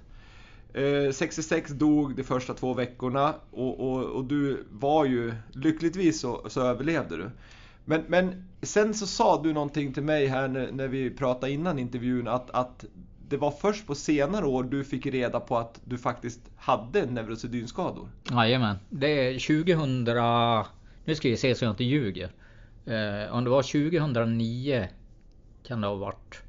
Eh, 0.74 1.12
66 1.12 1.70
dog 1.70 2.16
de 2.16 2.24
första 2.24 2.54
två 2.54 2.74
veckorna 2.74 3.34
och, 3.50 3.80
och, 3.80 4.04
och 4.04 4.24
du 4.24 4.66
var 4.70 5.04
ju 5.04 5.34
lyckligtvis 5.52 6.20
så, 6.20 6.46
så 6.48 6.60
överlevde 6.60 7.16
du. 7.16 7.30
Men, 7.84 8.04
men 8.08 8.48
sen 8.62 8.94
så 8.94 9.06
sa 9.06 9.42
du 9.42 9.52
någonting 9.52 9.92
till 9.92 10.02
mig 10.02 10.26
här 10.26 10.48
när, 10.48 10.72
när 10.72 10.88
vi 10.88 11.10
pratade 11.10 11.52
innan 11.52 11.78
intervjun 11.78 12.28
att, 12.28 12.50
att 12.50 12.84
det 13.28 13.36
var 13.36 13.50
först 13.50 13.86
på 13.86 13.94
senare 13.94 14.46
år 14.46 14.62
du 14.62 14.84
fick 14.84 15.06
reda 15.06 15.40
på 15.40 15.58
att 15.58 15.80
du 15.84 15.98
faktiskt 15.98 16.40
hade 16.56 17.06
neurosedynskador. 17.06 18.08
Jajamän. 18.30 18.76
Det 18.90 19.28
är 19.28 19.32
2000... 19.64 20.04
Nu 21.08 21.14
ska 21.14 21.28
vi 21.28 21.36
se 21.36 21.54
så 21.54 21.64
jag 21.64 21.72
inte 21.72 21.84
ljuger. 21.84 22.30
Eh, 22.86 23.34
om 23.34 23.44
det 23.44 23.50
var 23.50 23.62
2009 23.62 24.88
kan 25.66 25.80
det 25.80 25.86
ha 25.86 25.94
varit. 25.94 26.42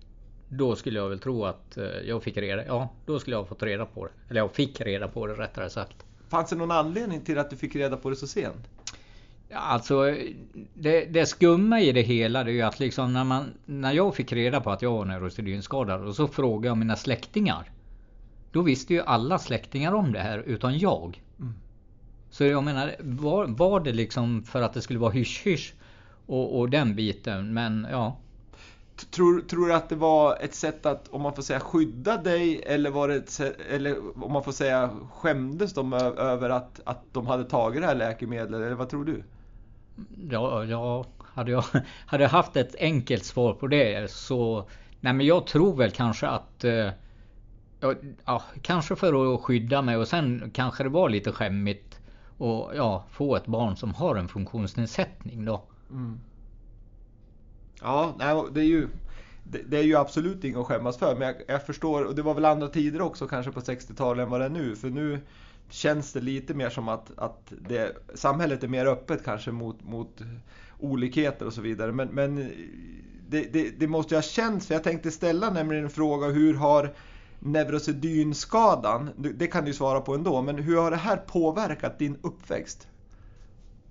då 0.49 0.75
skulle 0.75 0.99
jag 0.99 1.09
väl 1.09 1.19
tro 1.19 1.45
att 1.45 1.77
eh, 1.77 1.85
jag 1.85 2.23
fick 2.23 2.37
reda, 2.37 2.65
ja, 2.65 2.89
då 3.05 3.19
skulle 3.19 3.35
jag 3.35 3.41
ha 3.41 3.47
fått 3.47 3.63
reda 3.63 3.85
på 3.85 4.05
det. 4.05 4.11
Eller 4.29 4.41
jag 4.41 4.51
fick 4.51 4.81
reda 4.81 5.07
på 5.07 5.27
det 5.27 5.33
rättare 5.33 5.69
sagt. 5.69 6.05
Fanns 6.29 6.49
det 6.49 6.55
någon 6.55 6.71
anledning 6.71 7.21
till 7.21 7.37
att 7.37 7.49
du 7.49 7.55
fick 7.55 7.75
reda 7.75 7.97
på 7.97 8.09
det 8.09 8.15
så 8.15 8.27
sent? 8.27 8.69
Ja, 9.49 9.57
alltså, 9.57 10.15
det, 10.73 11.05
det 11.05 11.25
skumma 11.25 11.81
i 11.81 11.91
det 11.91 12.01
hela 12.01 12.43
det 12.43 12.51
är 12.51 12.53
ju 12.53 12.61
att 12.61 12.79
liksom 12.79 13.13
när, 13.13 13.23
man, 13.23 13.53
när 13.65 13.93
jag 13.93 14.15
fick 14.15 14.31
reda 14.31 14.61
på 14.61 14.71
att 14.71 14.81
jag 14.81 14.91
var 14.91 15.05
neurosedynskadad 15.05 16.07
och 16.07 16.15
så 16.15 16.27
frågade 16.27 16.67
jag 16.67 16.77
mina 16.77 16.95
släktingar. 16.95 17.71
Då 18.51 18.61
visste 18.61 18.93
ju 18.93 19.01
alla 19.01 19.39
släktingar 19.39 19.93
om 19.93 20.11
det 20.11 20.19
här 20.19 20.39
utan 20.39 20.77
jag. 20.77 21.21
Så 22.29 22.43
jag 22.43 22.63
menar, 22.63 22.95
var, 22.99 23.45
var 23.47 23.79
det 23.79 23.91
liksom 23.91 24.43
för 24.43 24.61
att 24.61 24.73
det 24.73 24.81
skulle 24.81 24.99
vara 24.99 25.11
hysch-hysch 25.11 25.73
och, 26.25 26.59
och 26.59 26.69
den 26.69 26.95
biten, 26.95 27.53
men 27.53 27.87
ja. 27.91 28.17
Tror, 29.11 29.41
tror 29.41 29.67
du 29.67 29.73
att 29.73 29.89
det 29.89 29.95
var 29.95 30.37
ett 30.41 30.55
sätt 30.55 30.85
att, 30.85 31.07
om 31.07 31.21
man 31.21 31.35
får 31.35 31.41
säga, 31.41 31.59
skydda 31.59 32.17
dig 32.17 32.63
eller 32.65 32.89
var 32.89 33.07
det 33.07 33.15
ett 33.15 33.39
eller 33.69 34.23
om 34.23 34.31
man 34.31 34.43
får 34.43 34.51
säga, 34.51 34.89
skämdes 35.13 35.73
de 35.73 35.93
över 35.93 36.49
att, 36.49 36.81
att 36.83 37.03
de 37.11 37.27
hade 37.27 37.43
tagit 37.43 37.81
det 37.81 37.87
här 37.87 37.95
läkemedlet 37.95 38.61
eller 38.61 38.75
vad 38.75 38.89
tror 38.89 39.05
du? 39.05 39.23
Ja, 40.29 40.63
ja 40.63 41.05
hade, 41.23 41.51
jag, 41.51 41.63
hade 42.05 42.23
jag 42.23 42.29
haft 42.29 42.55
ett 42.55 42.75
enkelt 42.79 43.25
svar 43.25 43.53
på 43.53 43.67
det 43.67 44.11
så... 44.11 44.69
Nej 44.99 45.13
men 45.13 45.25
jag 45.25 45.47
tror 45.47 45.75
väl 45.75 45.91
kanske 45.91 46.27
att... 46.27 46.63
eh, 46.63 46.89
ja, 48.25 48.43
kanske 48.61 48.95
för 48.95 49.33
att 49.33 49.41
skydda 49.41 49.81
mig 49.81 49.97
och 49.97 50.07
sen 50.07 50.51
kanske 50.53 50.83
det 50.83 50.89
var 50.89 51.09
lite 51.09 51.31
skämmigt 51.31 51.88
och 52.39 52.71
ja, 52.75 53.05
få 53.11 53.35
ett 53.35 53.47
barn 53.47 53.75
som 53.75 53.93
har 53.93 54.15
en 54.15 54.27
funktionsnedsättning 54.27 55.45
då. 55.45 55.63
Mm. 55.89 56.19
Ja, 57.81 58.15
det 58.53 58.61
är 58.61 58.65
ju 58.65 58.87
det, 59.43 59.61
det 59.67 59.77
är 59.77 59.83
ju 59.83 59.95
absolut 59.95 60.43
inget 60.43 60.57
att 60.57 60.65
skämmas 60.65 60.97
för 60.97 61.15
men 61.15 61.27
jag, 61.27 61.35
jag 61.47 61.65
förstår 61.65 62.03
och 62.03 62.15
det 62.15 62.21
var 62.21 62.33
väl 62.33 62.45
andra 62.45 62.67
tider 62.67 63.01
också 63.01 63.27
kanske 63.27 63.51
på 63.51 63.59
60-talet 63.59 64.23
än 64.23 64.29
vad 64.29 64.41
det 64.41 64.45
är 64.45 64.49
nu 64.49 64.75
för 64.75 64.89
nu 64.89 65.19
känns 65.69 66.13
det 66.13 66.21
lite 66.21 66.53
mer 66.53 66.69
som 66.69 66.87
att, 66.87 67.11
att 67.17 67.53
det, 67.67 67.95
samhället 68.13 68.63
är 68.63 68.67
mer 68.67 68.85
öppet 68.85 69.23
kanske 69.23 69.51
mot, 69.51 69.83
mot 69.83 70.21
olikheter 70.79 71.45
och 71.45 71.53
så 71.53 71.61
vidare 71.61 71.91
men, 71.91 72.07
men 72.07 72.51
det, 73.29 73.53
det, 73.53 73.79
det 73.79 73.87
måste 73.87 74.13
ju 74.13 74.17
ha 74.17 74.21
känts 74.23 74.67
för 74.67 74.73
jag 74.73 74.83
tänkte 74.83 75.11
ställa 75.11 75.49
nämligen 75.49 75.83
en 75.83 75.89
fråga 75.89 76.27
hur 76.27 76.53
har 76.53 76.93
neurosedynskadan, 77.39 79.09
det 79.17 79.47
kan 79.47 79.65
du 79.65 79.73
svara 79.73 80.01
på 80.01 80.15
ändå, 80.15 80.41
men 80.41 80.57
hur 80.57 80.77
har 80.77 80.91
det 80.91 80.97
här 80.97 81.17
påverkat 81.17 81.99
din 81.99 82.17
uppväxt? 82.21 82.87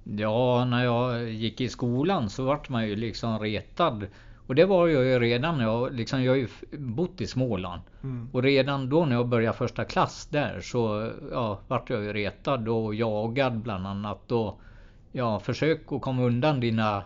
Ja, 0.05 0.64
när 0.64 0.85
jag 0.85 1.31
gick 1.31 1.61
i 1.61 1.69
skolan 1.69 2.31
så 2.31 2.45
vart 2.45 2.69
man 2.69 2.88
ju 2.88 2.97
liksom 2.97 3.38
retad. 3.38 4.07
Och 4.47 4.55
det 4.55 4.64
var 4.64 4.88
jag 4.88 5.05
ju 5.05 5.19
redan 5.19 5.59
när 5.59 5.64
jag, 5.64 5.95
liksom, 5.95 6.23
jag 6.23 6.33
har 6.33 6.37
ju 6.37 6.49
bott 6.78 7.21
i 7.21 7.26
Småland. 7.26 7.83
Mm. 8.02 8.28
Och 8.33 8.43
redan 8.43 8.88
då 8.88 9.05
när 9.05 9.17
jag 9.17 9.28
började 9.28 9.57
första 9.57 9.85
klass 9.85 10.26
där 10.31 10.61
så 10.61 11.11
ja, 11.33 11.59
vart 11.69 11.90
jag 11.90 12.02
ju 12.05 12.12
retad 12.12 12.69
och 12.69 12.95
jagad 12.95 13.59
bland 13.59 13.87
annat. 13.87 14.33
Och 14.33 14.61
ja, 15.12 15.40
försök 15.40 15.93
att 15.93 16.02
komma 16.02 16.23
undan 16.23 16.61
dina 16.61 17.05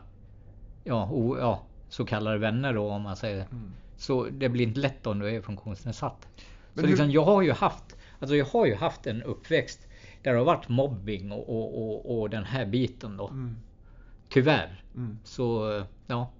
ja, 0.84 1.08
o, 1.12 1.36
ja, 1.40 1.62
så 1.88 2.04
kallade 2.04 2.38
vänner 2.38 2.72
då 2.72 2.90
om 2.90 3.02
man 3.02 3.16
säger. 3.16 3.46
Mm. 3.50 3.72
Så 4.02 4.28
det 4.30 4.48
blir 4.48 4.66
inte 4.66 4.80
lätt 4.80 5.06
om 5.06 5.18
du 5.18 5.28
är 5.28 5.40
funktionsnedsatt. 5.40 6.28
Men 6.74 6.84
så 6.84 6.90
liksom, 6.90 7.10
jag 7.10 7.24
har 7.24 7.42
ju 7.42 7.52
haft 7.52 7.96
Alltså 8.22 8.36
jag 8.36 8.44
har 8.44 8.66
ju 8.66 8.74
haft 8.74 9.06
en 9.06 9.22
uppväxt 9.22 9.86
där 10.22 10.32
det 10.32 10.38
har 10.38 10.44
varit 10.44 10.68
mobbing 10.68 11.32
och, 11.32 11.48
och, 11.48 11.82
och, 11.82 12.20
och 12.20 12.30
den 12.30 12.44
här 12.44 12.66
biten 12.66 13.16
då. 13.16 13.28
Mm. 13.28 13.56
Tyvärr. 14.28 14.84
Mm. 14.96 15.18
Så 15.24 15.82
ja. 16.06 16.30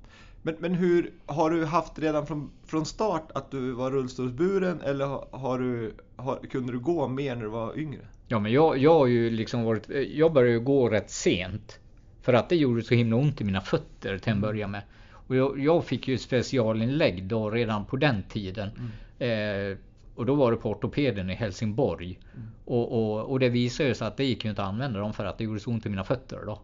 Men, 0.42 0.57
men 0.59 0.75
hur, 0.75 1.12
har 1.26 1.50
du 1.50 1.64
haft 1.64 1.99
redan 1.99 2.26
från, 2.26 2.50
från 2.66 2.87
start 2.87 3.31
att 3.35 3.50
du 3.50 3.73
var 3.73 3.90
rullstolsburen 3.90 4.81
eller 4.81 5.07
har, 5.07 5.28
har 5.31 5.59
du, 5.59 5.95
har, 6.16 6.37
kunde 6.50 6.73
du 6.73 6.78
gå 6.78 7.09
mer 7.09 7.35
när 7.35 7.42
du 7.42 7.49
var 7.49 7.78
yngre? 7.78 8.07
Ja 8.28 8.38
men 8.38 8.52
jag, 8.52 8.78
jag 8.78 8.95
har 8.95 9.07
ju 9.07 9.31
liksom 9.31 9.64
varit 9.64 9.88
Jag 10.14 10.33
började 10.33 10.52
ju 10.52 10.61
gå 10.61 10.88
rätt 10.88 11.11
sent. 11.11 11.78
För 12.23 12.33
att 12.33 12.49
det 12.49 12.57
gjorde 12.57 12.83
så 12.83 12.95
himla 12.95 13.16
ont 13.16 13.40
i 13.40 13.45
mina 13.45 13.61
fötter 13.61 14.19
till 14.19 14.33
en 14.33 14.40
början 14.40 14.71
med. 14.71 14.83
Och 15.26 15.37
jag, 15.37 15.59
jag 15.59 15.85
fick 15.85 16.09
ju 16.09 16.19
specialinlägg 16.19 17.25
då 17.25 17.50
redan 17.50 17.85
på 17.85 17.97
den 17.97 18.23
tiden. 18.23 18.71
Eh, 19.19 19.79
och 20.14 20.26
då 20.26 20.35
var 20.35 20.50
det 20.50 20.57
på 20.57 20.71
ortopeden 20.71 21.31
i 21.31 21.35
Helsingborg. 21.35 22.19
Och, 22.64 22.93
och, 22.93 23.31
och 23.31 23.41
det 23.41 23.49
visade 23.49 23.88
ju 23.88 23.95
sig 23.95 24.07
att 24.07 24.17
det 24.17 24.25
gick 24.25 24.45
ju 24.45 24.50
inte 24.50 24.62
att 24.62 24.69
använda 24.69 25.00
dem 25.00 25.12
för 25.12 25.25
att 25.25 25.38
det 25.38 25.45
gjorde 25.45 25.61
så 25.61 25.71
ont 25.71 25.87
i 25.87 25.88
mina 25.88 26.05
fötter 26.05 26.38
då. 26.47 26.61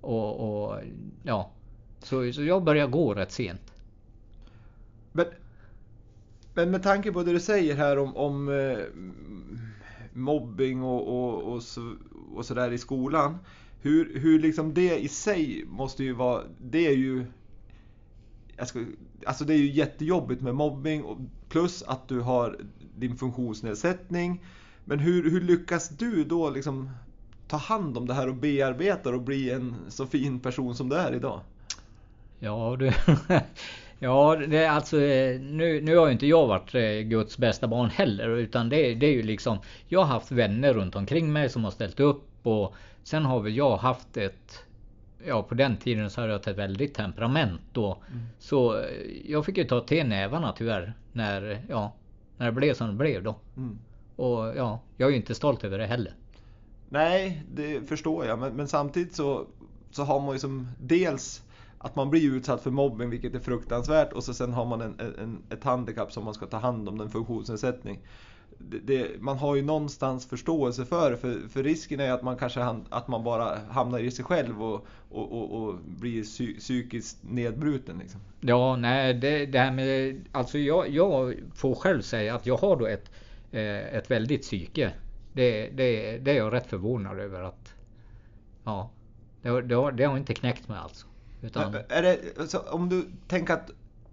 Och, 0.00 0.66
och 0.66 0.80
ja. 1.22 1.50
Så, 1.98 2.32
så 2.32 2.42
jag 2.42 2.64
började 2.64 2.92
gå 2.92 3.14
rätt 3.14 3.32
sent. 3.32 3.72
Men, 5.12 5.26
men 6.54 6.70
med 6.70 6.82
tanke 6.82 7.12
på 7.12 7.22
det 7.22 7.32
du 7.32 7.40
säger 7.40 7.76
här 7.76 7.98
om, 7.98 8.16
om 8.16 8.48
eh, 8.48 8.78
mobbing 10.12 10.82
och, 10.82 11.08
och, 11.08 11.52
och, 11.52 11.62
så, 11.62 11.94
och 12.34 12.46
sådär 12.46 12.72
i 12.72 12.78
skolan. 12.78 13.38
Hur, 13.80 14.20
hur 14.20 14.38
liksom 14.38 14.74
det 14.74 14.98
i 14.98 15.08
sig 15.08 15.64
måste 15.68 16.04
ju 16.04 16.12
vara, 16.12 16.42
det 16.58 16.86
är 16.86 16.96
ju 16.96 17.24
ska, 18.64 18.84
alltså 19.26 19.44
det 19.44 19.54
är 19.54 19.58
ju 19.58 19.70
jättejobbigt 19.70 20.42
med 20.42 20.54
mobbing 20.54 21.02
och 21.02 21.18
plus 21.48 21.82
att 21.82 22.08
du 22.08 22.20
har 22.20 22.58
din 22.96 23.16
funktionsnedsättning. 23.16 24.44
Men 24.84 24.98
hur, 24.98 25.30
hur 25.30 25.40
lyckas 25.40 25.88
du 25.88 26.24
då 26.24 26.50
liksom 26.50 26.90
ta 27.48 27.56
hand 27.56 27.98
om 27.98 28.06
det 28.06 28.14
här 28.14 28.28
och 28.28 28.34
bearbeta 28.34 29.10
och 29.10 29.22
bli 29.22 29.50
en 29.50 29.74
så 29.88 30.06
fin 30.06 30.40
person 30.40 30.74
som 30.74 30.88
du 30.88 30.96
är 30.96 31.14
idag? 31.14 31.40
Ja 32.38 32.76
du. 32.78 32.92
Ja 33.98 34.36
det 34.48 34.58
är 34.58 34.70
alltså 34.70 34.96
nu, 34.96 35.80
nu 35.82 35.96
har 35.96 36.06
ju 36.06 36.12
inte 36.12 36.26
jag 36.26 36.46
varit 36.46 36.74
eh, 36.74 37.08
Guds 37.08 37.38
bästa 37.38 37.68
barn 37.68 37.90
heller 37.90 38.28
utan 38.28 38.68
det, 38.68 38.94
det 38.94 39.06
är 39.06 39.12
ju 39.12 39.22
liksom 39.22 39.58
Jag 39.88 40.00
har 40.00 40.06
haft 40.06 40.32
vänner 40.32 40.74
runt 40.74 40.96
omkring 40.96 41.32
mig 41.32 41.48
som 41.48 41.64
har 41.64 41.70
ställt 41.70 42.00
upp 42.00 42.28
och 42.42 42.74
Sen 43.06 43.24
har 43.24 43.40
väl 43.40 43.56
jag 43.56 43.76
haft 43.76 44.16
ett 44.16 44.64
Ja 45.26 45.42
på 45.42 45.54
den 45.54 45.76
tiden 45.76 46.10
så 46.10 46.20
hade 46.20 46.32
jag 46.32 46.48
ett 46.48 46.58
väldigt 46.58 46.94
temperament 46.94 47.60
då 47.72 47.98
Så 48.38 48.78
eh, 48.78 48.86
jag 49.24 49.44
fick 49.44 49.56
ju 49.56 49.64
ta 49.64 49.80
till 49.80 50.06
nävarna 50.06 50.52
tyvärr 50.52 50.94
när 51.12 51.62
ja 51.68 51.92
När 52.36 52.46
det 52.46 52.52
blev 52.52 52.74
som 52.74 52.88
det 52.88 52.94
blev 52.94 53.22
då 53.22 53.36
Mm. 53.56 53.78
Och 54.16 54.56
ja 54.56 54.80
Jag 54.96 55.06
är 55.06 55.10
ju 55.10 55.16
inte 55.16 55.34
stolt 55.34 55.64
över 55.64 55.78
det 55.78 55.86
heller 55.86 56.14
Nej, 56.88 57.42
det 57.54 57.88
förstår 57.88 58.26
jag. 58.26 58.38
Men, 58.38 58.52
men 58.56 58.68
samtidigt 58.68 59.14
så, 59.14 59.46
så 59.90 60.04
har 60.04 60.20
man 60.20 60.32
ju 60.32 60.38
som 60.38 60.68
dels 60.80 61.42
att 61.78 61.96
man 61.96 62.10
blir 62.10 62.32
utsatt 62.32 62.62
för 62.62 62.70
mobbing, 62.70 63.10
vilket 63.10 63.34
är 63.34 63.38
fruktansvärt. 63.38 64.12
Och 64.12 64.24
så 64.24 64.34
sen 64.34 64.52
har 64.52 64.64
man 64.64 64.80
en, 64.80 65.00
en, 65.00 65.42
ett 65.50 65.64
handikapp 65.64 66.12
som 66.12 66.24
man 66.24 66.34
ska 66.34 66.46
ta 66.46 66.58
hand 66.58 66.88
om, 66.88 67.00
en 67.00 67.10
funktionsnedsättning. 67.10 68.00
Det, 68.58 68.78
det, 68.78 69.20
man 69.20 69.38
har 69.38 69.56
ju 69.56 69.62
någonstans 69.62 70.26
förståelse 70.26 70.84
för 70.84 71.16
för, 71.16 71.48
för 71.48 71.62
risken 71.62 72.00
är 72.00 72.12
att 72.12 72.22
man 72.22 72.36
kanske 72.36 72.60
han, 72.60 72.84
att 72.90 73.08
man 73.08 73.24
bara 73.24 73.58
hamnar 73.70 73.98
i 73.98 74.10
sig 74.10 74.24
själv 74.24 74.62
och, 74.62 74.86
och, 75.10 75.32
och, 75.32 75.62
och 75.62 75.74
blir 75.86 76.22
psy, 76.22 76.58
psykiskt 76.58 77.18
nedbruten. 77.20 77.98
Liksom. 77.98 78.20
Ja, 78.40 78.76
nej, 78.76 79.14
det, 79.14 79.46
det 79.46 79.58
här 79.58 79.72
med... 79.72 80.20
Alltså 80.32 80.58
jag, 80.58 80.88
jag 80.90 81.34
får 81.54 81.74
själv 81.74 82.02
säga 82.02 82.34
att 82.34 82.46
jag 82.46 82.56
har 82.56 82.76
då 82.76 82.86
ett, 82.86 83.10
eh, 83.52 83.94
ett 83.96 84.10
väldigt 84.10 84.42
psyke. 84.42 84.92
Det, 85.32 85.68
det, 85.68 86.18
det 86.18 86.30
är 86.30 86.36
jag 86.36 86.52
rätt 86.52 86.66
förvånad 86.66 87.18
över 87.18 87.42
att... 87.42 87.74
Ja. 88.64 88.90
Det, 89.42 89.48
har- 89.48 89.62
det, 89.62 89.74
har, 89.74 89.92
det 89.92 90.04
har 90.04 90.16
inte 90.16 90.34
knäckt 90.34 90.68
mig 90.68 90.78
alltså. 90.78 91.06
Utan, 91.42 91.72
Men 91.72 91.82
Är 91.88 92.02
det, 92.02 92.18
alltså, 92.40 92.58
om 92.58 92.88
du 92.88 93.06
tänker 93.28 93.54
att 93.54 93.70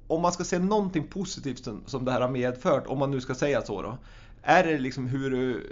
om 0.08 0.22
man 0.22 0.32
ska 0.32 0.44
se 0.44 0.60
någonting 0.60 1.04
positivt 1.08 1.64
som, 1.64 1.84
som 1.86 2.06
det 2.06 2.12
här 2.12 2.22
har 2.22 2.30
medfört, 2.30 2.88
om 2.88 3.00
man 3.00 3.12
nu 3.12 3.22
ska 3.22 3.36
säga 3.36 3.62
så 3.62 3.82
då. 3.82 3.98
Är 4.46 4.64
det 4.64 4.78
liksom 4.78 5.08
hur 5.08 5.30
du, 5.30 5.64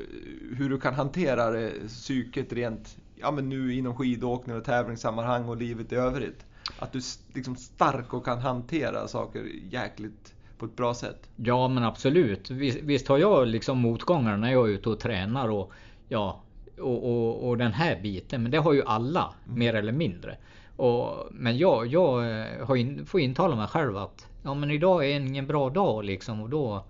hur 0.57 0.69
du 0.69 0.79
kan 0.79 0.93
hantera 0.93 1.51
det, 1.51 1.71
psyket 1.87 2.53
rent, 2.53 2.97
ja 3.15 3.31
men 3.31 3.49
nu 3.49 3.73
inom 3.73 3.95
skidåkning 3.95 4.55
och 4.55 4.63
tävlingssammanhang 4.63 5.49
och 5.49 5.57
livet 5.57 5.91
i 5.91 5.95
övrigt? 5.95 6.45
Att 6.79 6.91
du 6.91 6.99
liksom 7.33 7.55
stark 7.55 8.13
och 8.13 8.25
kan 8.25 8.39
hantera 8.39 9.07
saker 9.07 9.45
jäkligt 9.69 10.33
på 10.57 10.65
ett 10.65 10.75
bra 10.75 10.93
sätt? 10.93 11.29
Ja 11.35 11.67
men 11.67 11.83
absolut. 11.83 12.51
Visst, 12.51 12.79
visst 12.81 13.07
har 13.07 13.17
jag 13.17 13.47
liksom 13.47 13.77
motgångar 13.77 14.37
när 14.37 14.51
jag 14.51 14.69
är 14.69 14.73
ute 14.73 14.89
och 14.89 14.99
tränar 14.99 15.49
och 15.49 15.71
ja 16.07 16.41
och, 16.79 17.03
och, 17.03 17.49
och 17.49 17.57
den 17.57 17.73
här 17.73 18.01
biten. 18.01 18.43
Men 18.43 18.51
det 18.51 18.57
har 18.57 18.73
ju 18.73 18.83
alla 18.83 19.33
mer 19.45 19.73
eller 19.73 19.91
mindre. 19.91 20.37
Och, 20.75 21.27
men 21.31 21.57
jag, 21.57 21.87
jag 21.87 22.39
eh, 22.39 22.81
in, 22.81 23.05
får 23.05 23.19
intala 23.19 23.55
mig 23.55 23.67
själv 23.67 23.97
att 23.97 24.27
ja 24.43 24.53
men 24.53 24.71
idag 24.71 25.05
är 25.05 25.19
ingen 25.19 25.47
bra 25.47 25.69
dag 25.69 26.03
liksom 26.03 26.41
och 26.41 26.49
då 26.49 26.85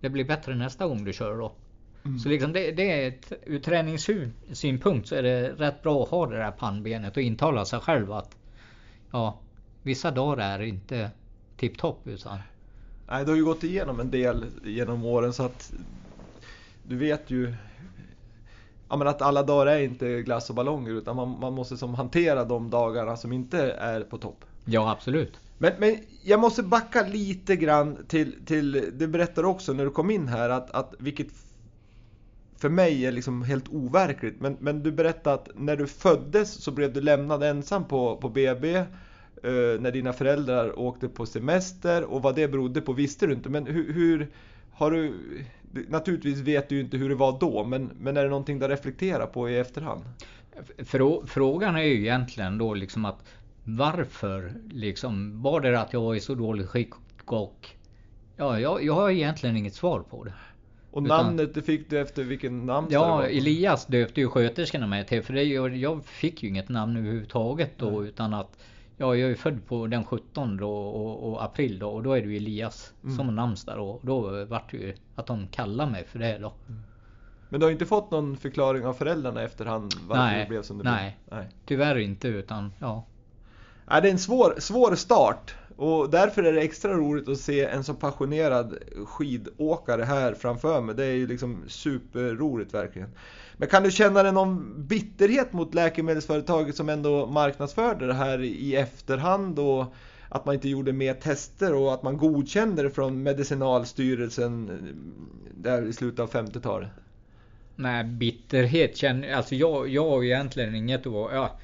det 0.00 0.08
blir 0.08 0.24
bättre 0.24 0.54
nästa 0.54 0.86
gång 0.86 1.04
du 1.04 1.12
kör 1.12 1.38
då. 1.38 1.52
Så 2.22 2.28
liksom 2.28 2.52
det, 2.52 2.72
det 2.72 3.04
är 3.04 3.08
ett, 3.08 3.32
ur 3.46 3.58
träningssynpunkt 3.58 5.08
så 5.08 5.14
är 5.14 5.22
det 5.22 5.52
rätt 5.52 5.82
bra 5.82 6.02
att 6.02 6.08
ha 6.08 6.26
det 6.26 6.36
där 6.36 6.50
pannbenet 6.50 7.16
och 7.16 7.22
intala 7.22 7.64
sig 7.64 7.80
själv 7.80 8.12
att 8.12 8.36
ja 9.10 9.38
vissa 9.82 10.10
dagar 10.10 10.58
är 10.58 10.62
inte 10.62 11.10
tipptopp 11.56 12.06
utan 12.06 12.38
Nej, 13.08 13.24
du 13.24 13.30
har 13.30 13.36
ju 13.36 13.44
gått 13.44 13.64
igenom 13.64 14.00
en 14.00 14.10
del 14.10 14.46
genom 14.64 15.04
åren 15.04 15.32
så 15.32 15.42
att 15.42 15.72
du 16.82 16.96
vet 16.96 17.30
ju 17.30 17.54
ja, 18.88 18.96
men 18.96 19.08
att 19.08 19.22
alla 19.22 19.42
dagar 19.42 19.66
är 19.66 19.78
inte 19.78 20.22
glass 20.22 20.50
och 20.50 20.56
ballonger 20.56 20.92
utan 20.92 21.16
man, 21.16 21.40
man 21.40 21.52
måste 21.52 21.76
som 21.76 21.94
hantera 21.94 22.44
de 22.44 22.70
dagarna 22.70 23.16
som 23.16 23.32
inte 23.32 23.70
är 23.70 24.00
på 24.00 24.18
topp. 24.18 24.44
Ja, 24.70 24.90
absolut. 24.90 25.40
Men, 25.58 25.72
men 25.78 25.96
jag 26.22 26.40
måste 26.40 26.62
backa 26.62 27.02
lite 27.02 27.56
grann 27.56 27.98
till, 28.08 28.44
till 28.46 28.90
du 28.92 29.06
berättade 29.06 29.48
också 29.48 29.72
när 29.72 29.84
du 29.84 29.90
kom 29.90 30.10
in 30.10 30.28
här 30.28 30.50
att, 30.50 30.70
att 30.70 30.94
vilket 30.98 31.28
för 32.56 32.68
mig 32.68 33.06
är 33.06 33.12
liksom 33.12 33.42
helt 33.42 33.68
overkligt. 33.68 34.40
Men, 34.40 34.56
men 34.60 34.82
du 34.82 34.92
berättade 34.92 35.34
att 35.34 35.48
när 35.54 35.76
du 35.76 35.86
föddes 35.86 36.52
så 36.52 36.70
blev 36.70 36.92
du 36.92 37.00
lämnad 37.00 37.42
ensam 37.42 37.84
på, 37.84 38.16
på 38.16 38.28
BB 38.28 38.76
eh, 38.76 38.84
när 39.80 39.92
dina 39.92 40.12
föräldrar 40.12 40.78
åkte 40.78 41.08
på 41.08 41.26
semester 41.26 42.04
och 42.04 42.22
vad 42.22 42.34
det 42.34 42.48
berodde 42.48 42.80
på 42.80 42.92
visste 42.92 43.26
du 43.26 43.32
inte. 43.32 43.48
Men 43.48 43.66
hur, 43.66 43.92
hur 43.92 44.28
har 44.72 44.90
du, 44.90 45.14
naturligtvis 45.88 46.38
vet 46.38 46.68
du 46.68 46.80
inte 46.80 46.96
hur 46.96 47.08
det 47.08 47.14
var 47.14 47.40
då, 47.40 47.64
men, 47.64 47.90
men 48.00 48.16
är 48.16 48.22
det 48.22 48.30
någonting 48.30 48.58
du 48.58 48.68
reflekterar 48.68 49.26
på 49.26 49.50
i 49.50 49.58
efterhand? 49.58 50.02
Frå, 50.78 51.22
frågan 51.26 51.76
är 51.76 51.82
ju 51.82 52.00
egentligen 52.00 52.58
då 52.58 52.74
liksom 52.74 53.04
att 53.04 53.24
varför 53.76 54.52
liksom 54.70 55.42
var 55.42 55.60
det 55.60 55.80
att 55.80 55.92
jag 55.92 56.00
var 56.00 56.14
i 56.14 56.20
så 56.20 56.34
dåligt 56.34 56.66
skick 56.66 56.90
och 57.24 57.68
ja, 58.36 58.60
jag, 58.60 58.84
jag 58.84 58.94
har 58.94 59.10
egentligen 59.10 59.56
inget 59.56 59.74
svar 59.74 60.00
på 60.00 60.24
det. 60.24 60.32
Och 60.90 61.02
Utan, 61.02 61.26
namnet 61.26 61.54
det 61.54 61.62
fick 61.62 61.90
du 61.90 62.00
efter 62.00 62.24
vilken 62.24 62.66
namn? 62.66 62.86
Ja, 62.90 63.26
Elias 63.26 63.86
döpte 63.86 64.20
ju 64.20 64.28
sköterskorna 64.28 64.86
mig 64.86 65.06
till. 65.06 65.22
För 65.22 65.34
det, 65.34 65.42
jag, 65.42 65.76
jag 65.76 66.04
fick 66.04 66.42
ju 66.42 66.48
inget 66.48 66.68
namn 66.68 66.96
överhuvudtaget 66.96 67.78
då 67.78 67.88
mm. 67.88 68.04
utan 68.04 68.34
att 68.34 68.58
Ja, 69.00 69.16
jag 69.16 69.30
är 69.30 69.34
född 69.34 69.66
på 69.66 69.86
den 69.86 70.04
17 70.04 70.56
då, 70.56 70.70
och, 70.70 71.28
och, 71.28 71.44
april 71.44 71.78
då 71.78 71.90
och 71.90 72.02
då 72.02 72.12
är 72.12 72.20
det 72.22 72.28
ju 72.28 72.36
Elias 72.36 72.92
mm. 73.04 73.16
som 73.16 73.34
namnsdag 73.34 73.88
och 73.88 74.00
då 74.02 74.44
vart 74.44 74.70
det 74.70 74.76
ju 74.76 74.94
att 75.14 75.26
de 75.26 75.48
kallar 75.48 75.90
mig 75.90 76.04
för 76.04 76.18
det 76.18 76.38
då. 76.38 76.52
Mm. 76.68 76.82
Men 77.48 77.60
du 77.60 77.66
har 77.66 77.70
inte 77.70 77.86
fått 77.86 78.10
någon 78.10 78.36
förklaring 78.36 78.86
av 78.86 78.92
föräldrarna 78.92 79.42
efterhand 79.42 79.94
varför 80.08 80.22
nej, 80.22 80.40
det 80.40 80.48
blev 80.48 80.62
som 80.62 80.78
det 80.78 80.84
nej, 80.84 81.16
blev? 81.28 81.38
Nej, 81.38 81.48
tyvärr 81.66 81.98
inte 81.98 82.28
utan 82.28 82.72
ja. 82.78 83.04
Ja, 83.90 84.00
det 84.00 84.08
är 84.08 84.12
en 84.12 84.18
svår, 84.18 84.54
svår 84.58 84.94
start 84.94 85.54
och 85.76 86.10
därför 86.10 86.42
är 86.42 86.52
det 86.52 86.60
extra 86.60 86.92
roligt 86.92 87.28
att 87.28 87.38
se 87.38 87.64
en 87.64 87.84
så 87.84 87.94
passionerad 87.94 88.78
skidåkare 89.06 90.02
här 90.02 90.34
framför 90.34 90.80
mig. 90.80 90.94
Det 90.94 91.04
är 91.04 91.12
ju 91.12 91.26
liksom 91.26 91.64
superroligt 91.68 92.74
verkligen. 92.74 93.08
Men 93.56 93.68
kan 93.68 93.82
du 93.82 93.90
känna 93.90 94.22
dig 94.22 94.32
någon 94.32 94.74
bitterhet 94.86 95.52
mot 95.52 95.74
läkemedelsföretaget 95.74 96.76
som 96.76 96.88
ändå 96.88 97.26
marknadsförde 97.26 98.06
det 98.06 98.14
här 98.14 98.42
i 98.42 98.76
efterhand 98.76 99.58
och 99.58 99.94
att 100.28 100.46
man 100.46 100.54
inte 100.54 100.68
gjorde 100.68 100.92
mer 100.92 101.14
tester 101.14 101.74
och 101.74 101.94
att 101.94 102.02
man 102.02 102.16
godkände 102.16 102.82
det 102.82 102.90
från 102.90 103.22
Medicinalstyrelsen 103.22 104.70
eh, 104.70 104.76
där 105.54 105.86
i 105.86 105.92
slutet 105.92 106.20
av 106.20 106.30
50-talet? 106.30 106.88
Nej, 107.76 108.04
bitterhet 108.04 108.96
känner 108.96 109.34
alltså 109.34 109.54
jag, 109.54 109.88
jag 109.88 110.10
har 110.10 110.24
egentligen 110.24 110.74
inget 110.74 111.06
att 111.06 111.12
vara... 111.12 111.34
Ja, 111.34 111.58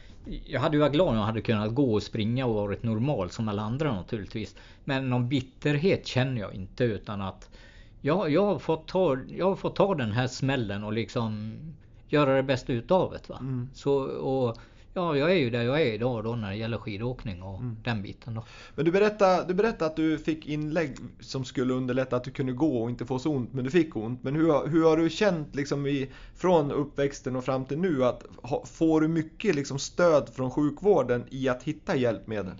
jag 0.47 0.61
hade 0.61 0.77
ju 0.77 0.81
varit 0.81 0.93
glad 0.93 1.09
om 1.09 1.15
jag 1.15 1.23
hade 1.23 1.41
kunnat 1.41 1.75
gå 1.75 1.95
och 1.95 2.03
springa 2.03 2.47
och 2.47 2.55
varit 2.55 2.83
normal 2.83 3.31
som 3.31 3.49
alla 3.49 3.63
andra 3.63 3.95
naturligtvis. 3.95 4.57
Men 4.85 5.11
någon 5.11 5.29
bitterhet 5.29 6.07
känner 6.07 6.41
jag 6.41 6.55
inte 6.55 6.85
utan 6.85 7.21
att 7.21 7.51
jag, 8.01 8.31
jag, 8.31 8.47
har, 8.47 8.59
fått 8.59 8.89
ta, 8.89 9.19
jag 9.29 9.47
har 9.47 9.57
fått 9.57 9.77
ta 9.77 9.95
den 9.95 10.13
här 10.13 10.27
smällen 10.27 10.85
och 10.85 10.93
liksom 10.93 11.55
göra 12.09 12.37
det 12.37 12.43
bästa 12.43 12.73
utav 12.73 13.13
det. 13.13 13.29
Va? 13.29 13.39
Mm. 13.41 13.69
Så, 13.75 13.95
och, 14.05 14.57
ja, 14.95 15.17
jag 15.17 15.31
är 15.31 15.37
ju 15.37 15.51
där 15.51 15.63
jag 15.63 15.83
är 15.83 15.93
idag 15.93 16.25
då 16.25 16.37
när 16.37 16.51
det 16.51 16.57
gäller 16.57 16.79
skidåkning 16.79 17.43
och 17.43 17.59
mm. 17.59 17.77
den 17.85 18.03
biten. 18.03 18.35
Då. 18.35 18.45
Men 18.75 18.85
du 18.85 18.91
berättade, 18.91 19.45
du 19.49 19.55
berättade 19.55 19.87
att 19.87 19.97
du 19.97 20.19
fick 20.19 20.47
inlägg 20.47 20.97
som 21.21 21.45
skulle 21.45 21.75
underlätta 21.75 22.17
att 22.17 22.25
du 22.25 22.31
kunde 22.31 22.53
gå 22.53 22.83
och 22.83 22.91
inte 22.91 23.07
få 23.07 23.19
så 23.19 23.31
ont, 23.31 23.53
men 23.53 23.65
du 23.65 23.71
fick 23.71 23.97
ont. 23.97 24.23
Men 24.23 24.35
hur, 24.35 24.69
hur 24.69 24.85
har 24.85 24.97
du 24.97 25.11
känt 25.11 25.55
liksom 25.55 25.87
i, 25.87 26.11
från 26.35 26.73
uppväxten 26.73 27.37
och 27.37 27.45
fram 27.45 27.65
till 27.65 27.79
nu? 27.79 28.05
att 28.05 28.25
Får 28.65 29.01
du 29.01 29.09
mycket 29.09 29.55
liksom 29.55 29.79
stöd 29.79 30.29
från 30.29 30.51
sjukvården 30.51 31.25
i 31.31 31.49
att 31.49 31.63
hitta 31.63 31.97
hjälpmedel? 31.97 32.55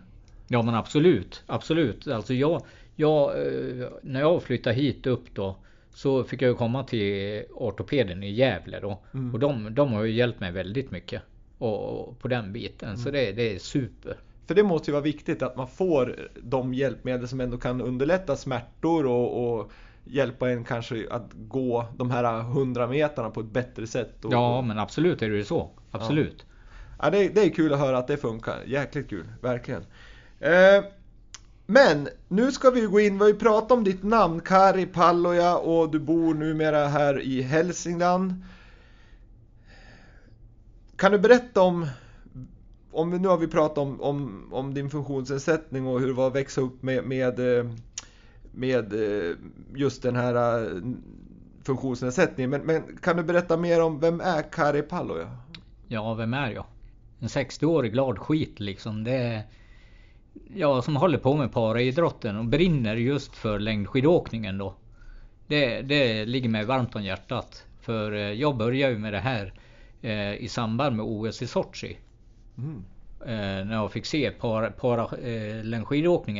Ja 0.49 0.63
men 0.63 0.75
absolut, 0.75 1.43
absolut. 1.47 2.09
Alltså 2.09 2.35
jag, 2.35 2.63
jag, 2.97 3.47
eh, 3.47 3.89
när 4.03 4.21
jag 4.21 4.43
flyttade 4.43 4.77
hit 4.77 5.07
upp 5.07 5.35
då 5.35 5.57
så 5.95 6.25
fick 6.25 6.43
jag 6.43 6.59
komma 6.59 6.85
till 6.85 7.43
ortopeden 7.51 8.23
i 8.23 8.31
Gävle 8.31 8.81
då. 8.81 9.01
Mm. 9.15 9.35
Och 9.35 9.41
de, 9.41 9.75
de 9.75 9.93
har 9.93 10.05
ju 10.05 10.13
hjälpt 10.13 10.41
mig 10.41 10.53
väldigt 10.53 10.91
mycket. 10.91 11.23
Och, 11.59 12.19
på 12.19 12.29
den 12.29 12.53
biten. 12.53 12.89
Mm. 12.89 13.01
Så 13.01 13.11
det, 13.11 13.33
det 13.33 13.55
är 13.55 13.59
super. 13.59 14.17
För 14.47 14.55
det 14.55 14.63
måste 14.63 14.91
ju 14.91 14.93
vara 14.93 15.03
viktigt 15.03 15.43
att 15.43 15.57
man 15.57 15.69
får 15.69 16.29
de 16.43 16.75
hjälpmedel 16.75 17.29
som 17.29 17.41
ändå 17.41 17.59
kan 17.59 17.81
underlätta 17.81 18.37
smärtor 18.37 19.07
och, 19.07 19.59
och 19.59 19.73
hjälpa 20.05 20.51
en 20.51 20.65
kanske 20.65 21.07
att 21.11 21.31
gå 21.33 21.87
de 21.97 22.11
här 22.11 22.43
hundra 22.43 22.87
meterna 22.87 23.31
på 23.31 23.41
ett 23.41 23.53
bättre 23.53 23.87
sätt. 23.87 24.25
Och, 24.25 24.33
ja 24.33 24.63
men 24.63 24.79
absolut 24.79 25.23
är 25.23 25.31
det 25.31 25.37
ju 25.37 25.45
så. 25.45 25.71
Absolut. 25.91 26.37
Ja. 26.39 27.05
ja 27.05 27.11
det, 27.11 27.29
det, 27.29 27.41
är 27.41 27.51
kul 27.51 27.73
att 27.73 27.79
höra 27.79 27.99
att 27.99 28.07
det 28.07 28.17
funkar. 28.17 28.63
Jäkligt 28.67 29.11
kul, 29.11 29.25
verkligen. 29.41 29.83
Eh, 30.41 30.85
men 31.67 32.09
nu 32.29 32.53
ska 32.53 32.71
vi 32.71 32.81
gå 32.81 33.01
in, 33.01 33.15
vi 33.15 33.21
har 33.21 33.29
ju 33.29 33.39
pratat 33.39 33.73
om 33.73 33.85
ditt 33.85 34.03
namn, 34.03 34.41
Kari 34.41 34.87
Palloja 34.87 35.57
och 35.57 35.91
du 35.91 35.99
bor 35.99 36.35
numera 36.35 36.87
här 36.87 37.21
i 37.21 37.43
Hälsingland. 37.43 38.35
Kan 40.97 41.13
du 41.13 41.19
berätta 41.19 41.63
om, 41.63 41.87
om 42.93 43.11
nu 43.11 43.29
har 43.29 43.39
vi 43.39 43.49
pratat 43.49 43.79
om, 43.79 44.01
om, 44.01 44.49
om 44.53 44.75
din 44.75 44.91
funktionsnedsättning 44.91 45.87
och 45.87 46.01
hur 46.01 46.07
det 46.07 46.13
var 46.13 46.27
att 46.27 46.35
växa 46.35 46.61
upp 46.61 46.83
med, 46.83 47.05
med, 47.05 47.59
eh, 47.59 47.71
med 48.53 48.93
eh, 48.93 49.37
just 49.75 50.03
den 50.03 50.17
här 50.17 50.63
eh, 50.63 50.71
funktionsnedsättningen. 51.63 52.51
Men, 52.51 52.61
men 52.61 52.83
kan 53.03 53.17
du 53.17 53.23
berätta 53.23 53.57
mer 53.57 53.83
om 53.83 54.01
vem 54.01 54.21
är 54.21 54.53
Kari 54.53 54.83
Palloja? 54.83 55.31
Ja, 55.89 56.15
vem 56.15 56.35
är 56.35 56.51
jag? 56.51 56.65
En 57.19 57.29
60-årig 57.29 57.93
glad 57.93 58.19
skit 58.19 58.61
liksom. 58.61 59.05
Det 59.05 59.17
är 59.17 59.43
ja, 60.55 60.83
som 60.83 60.97
håller 60.97 61.19
på 61.19 61.37
med 61.37 61.53
paraidrotten 61.53 62.37
och 62.37 62.45
brinner 62.45 62.97
just 62.97 63.37
för 63.37 63.59
längdskidåkningen 63.59 64.59
då. 64.59 64.75
Det, 65.47 65.83
det 65.83 66.25
ligger 66.25 66.49
mig 66.49 66.65
varmt 66.65 66.97
om 66.97 67.05
hjärtat. 67.05 67.65
För 67.81 68.13
jag 68.13 68.57
började 68.57 68.93
ju 68.93 68.99
med 68.99 69.13
det 69.13 69.19
här 69.19 69.53
eh, 70.05 70.35
i 70.35 70.49
samband 70.49 70.97
med 70.97 71.05
OS 71.05 71.43
i 71.43 71.47
Sochi. 71.47 71.99
Mm. 72.59 72.85
Eh, 73.21 73.67
när 73.67 73.75
jag 73.75 73.93
fick 73.93 74.07
se 74.07 74.31
para, 74.31 74.71
para, 74.71 75.03
eh, 75.03 75.65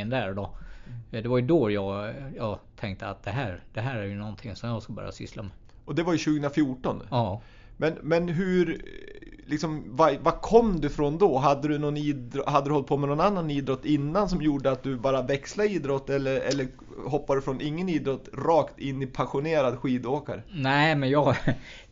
där 0.05 0.33
då. 0.33 0.49
Mm. 0.87 1.23
Det 1.23 1.29
var 1.29 1.37
ju 1.37 1.45
då 1.45 1.71
jag, 1.71 2.13
jag 2.35 2.59
tänkte 2.75 3.07
att 3.07 3.23
det 3.23 3.31
här, 3.31 3.63
det 3.73 3.81
här 3.81 3.97
är 3.97 4.03
ju 4.03 4.15
någonting 4.15 4.55
som 4.55 4.69
jag 4.69 4.83
ska 4.83 4.93
börja 4.93 5.11
syssla 5.11 5.43
med. 5.43 5.51
Och 5.85 5.95
det 5.95 6.03
var 6.03 6.13
ju 6.13 6.19
2014? 6.19 7.01
Ja. 7.09 7.41
Men, 7.77 7.93
men 8.01 8.29
hur, 8.29 8.81
liksom, 9.45 9.83
vad, 9.87 10.17
vad 10.21 10.41
kom 10.41 10.81
du 10.81 10.89
från 10.89 11.17
då? 11.17 11.37
Hade 11.37 11.67
du, 11.67 11.77
någon 11.77 11.97
idrott, 11.97 12.49
hade 12.49 12.69
du 12.69 12.73
hållit 12.73 12.87
på 12.87 12.97
med 12.97 13.09
någon 13.09 13.21
annan 13.21 13.51
idrott 13.51 13.85
innan 13.85 14.29
som 14.29 14.41
gjorde 14.41 14.71
att 14.71 14.83
du 14.83 14.97
bara 14.97 15.21
växlade 15.21 15.69
idrott 15.69 16.09
eller, 16.09 16.39
eller 16.39 16.67
hoppade 17.05 17.39
du 17.39 17.43
från 17.43 17.61
ingen 17.61 17.89
idrott 17.89 18.29
rakt 18.33 18.79
in 18.79 19.01
i 19.01 19.05
passionerad 19.05 19.79
skidåkare? 19.79 20.43
Nej, 20.51 20.95
men 20.95 21.09
jag, 21.09 21.35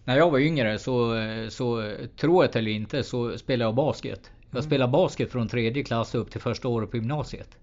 när 0.06 0.18
jag 0.18 0.32
var 0.32 0.40
yngre 0.40 0.80
så, 0.80 1.16
så 1.50 1.96
tror 2.18 2.46
jag 2.46 2.56
eller 2.56 2.72
inte 2.72 3.04
så 3.04 3.38
spelade 3.38 3.68
jag 3.68 3.76
basket. 3.76 4.32
Jag 4.42 4.60
mm. 4.60 4.64
spelade 4.64 4.92
basket 4.92 5.32
från 5.32 5.48
tredje 5.48 5.84
klass 5.84 6.16
upp 6.16 6.32
till 6.32 6.42
första 6.42 6.68
året 6.68 6.92
på 6.92 6.98
gymnasiet. 6.98 7.58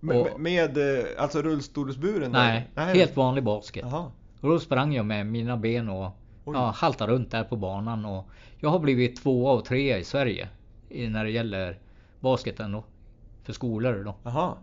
Med, 0.00 0.16
och, 0.16 0.40
med 0.40 0.78
alltså 1.18 1.42
rullstolsburen? 1.42 2.32
Nej, 2.32 2.68
nej, 2.74 2.98
helt 2.98 3.16
vanlig 3.16 3.44
basket. 3.44 3.84
Aha. 3.84 4.12
Och 4.40 4.48
då 4.48 4.58
sprang 4.58 4.94
jag 4.94 5.06
med 5.06 5.26
mina 5.26 5.56
ben 5.56 5.88
och 5.88 6.10
ja, 6.44 6.70
haltar 6.76 7.06
runt 7.06 7.30
där 7.30 7.44
på 7.44 7.56
banan. 7.56 8.04
Och 8.04 8.24
jag 8.58 8.70
har 8.70 8.78
blivit 8.78 9.22
tvåa 9.22 9.52
och 9.52 9.64
trea 9.64 9.98
i 9.98 10.04
Sverige 10.04 10.48
när 10.88 11.24
det 11.24 11.30
gäller 11.30 11.78
basketen 12.20 12.72
då. 12.72 12.84
För 13.42 13.52
skolor 13.52 14.04
då. 14.04 14.30
Aha. 14.30 14.58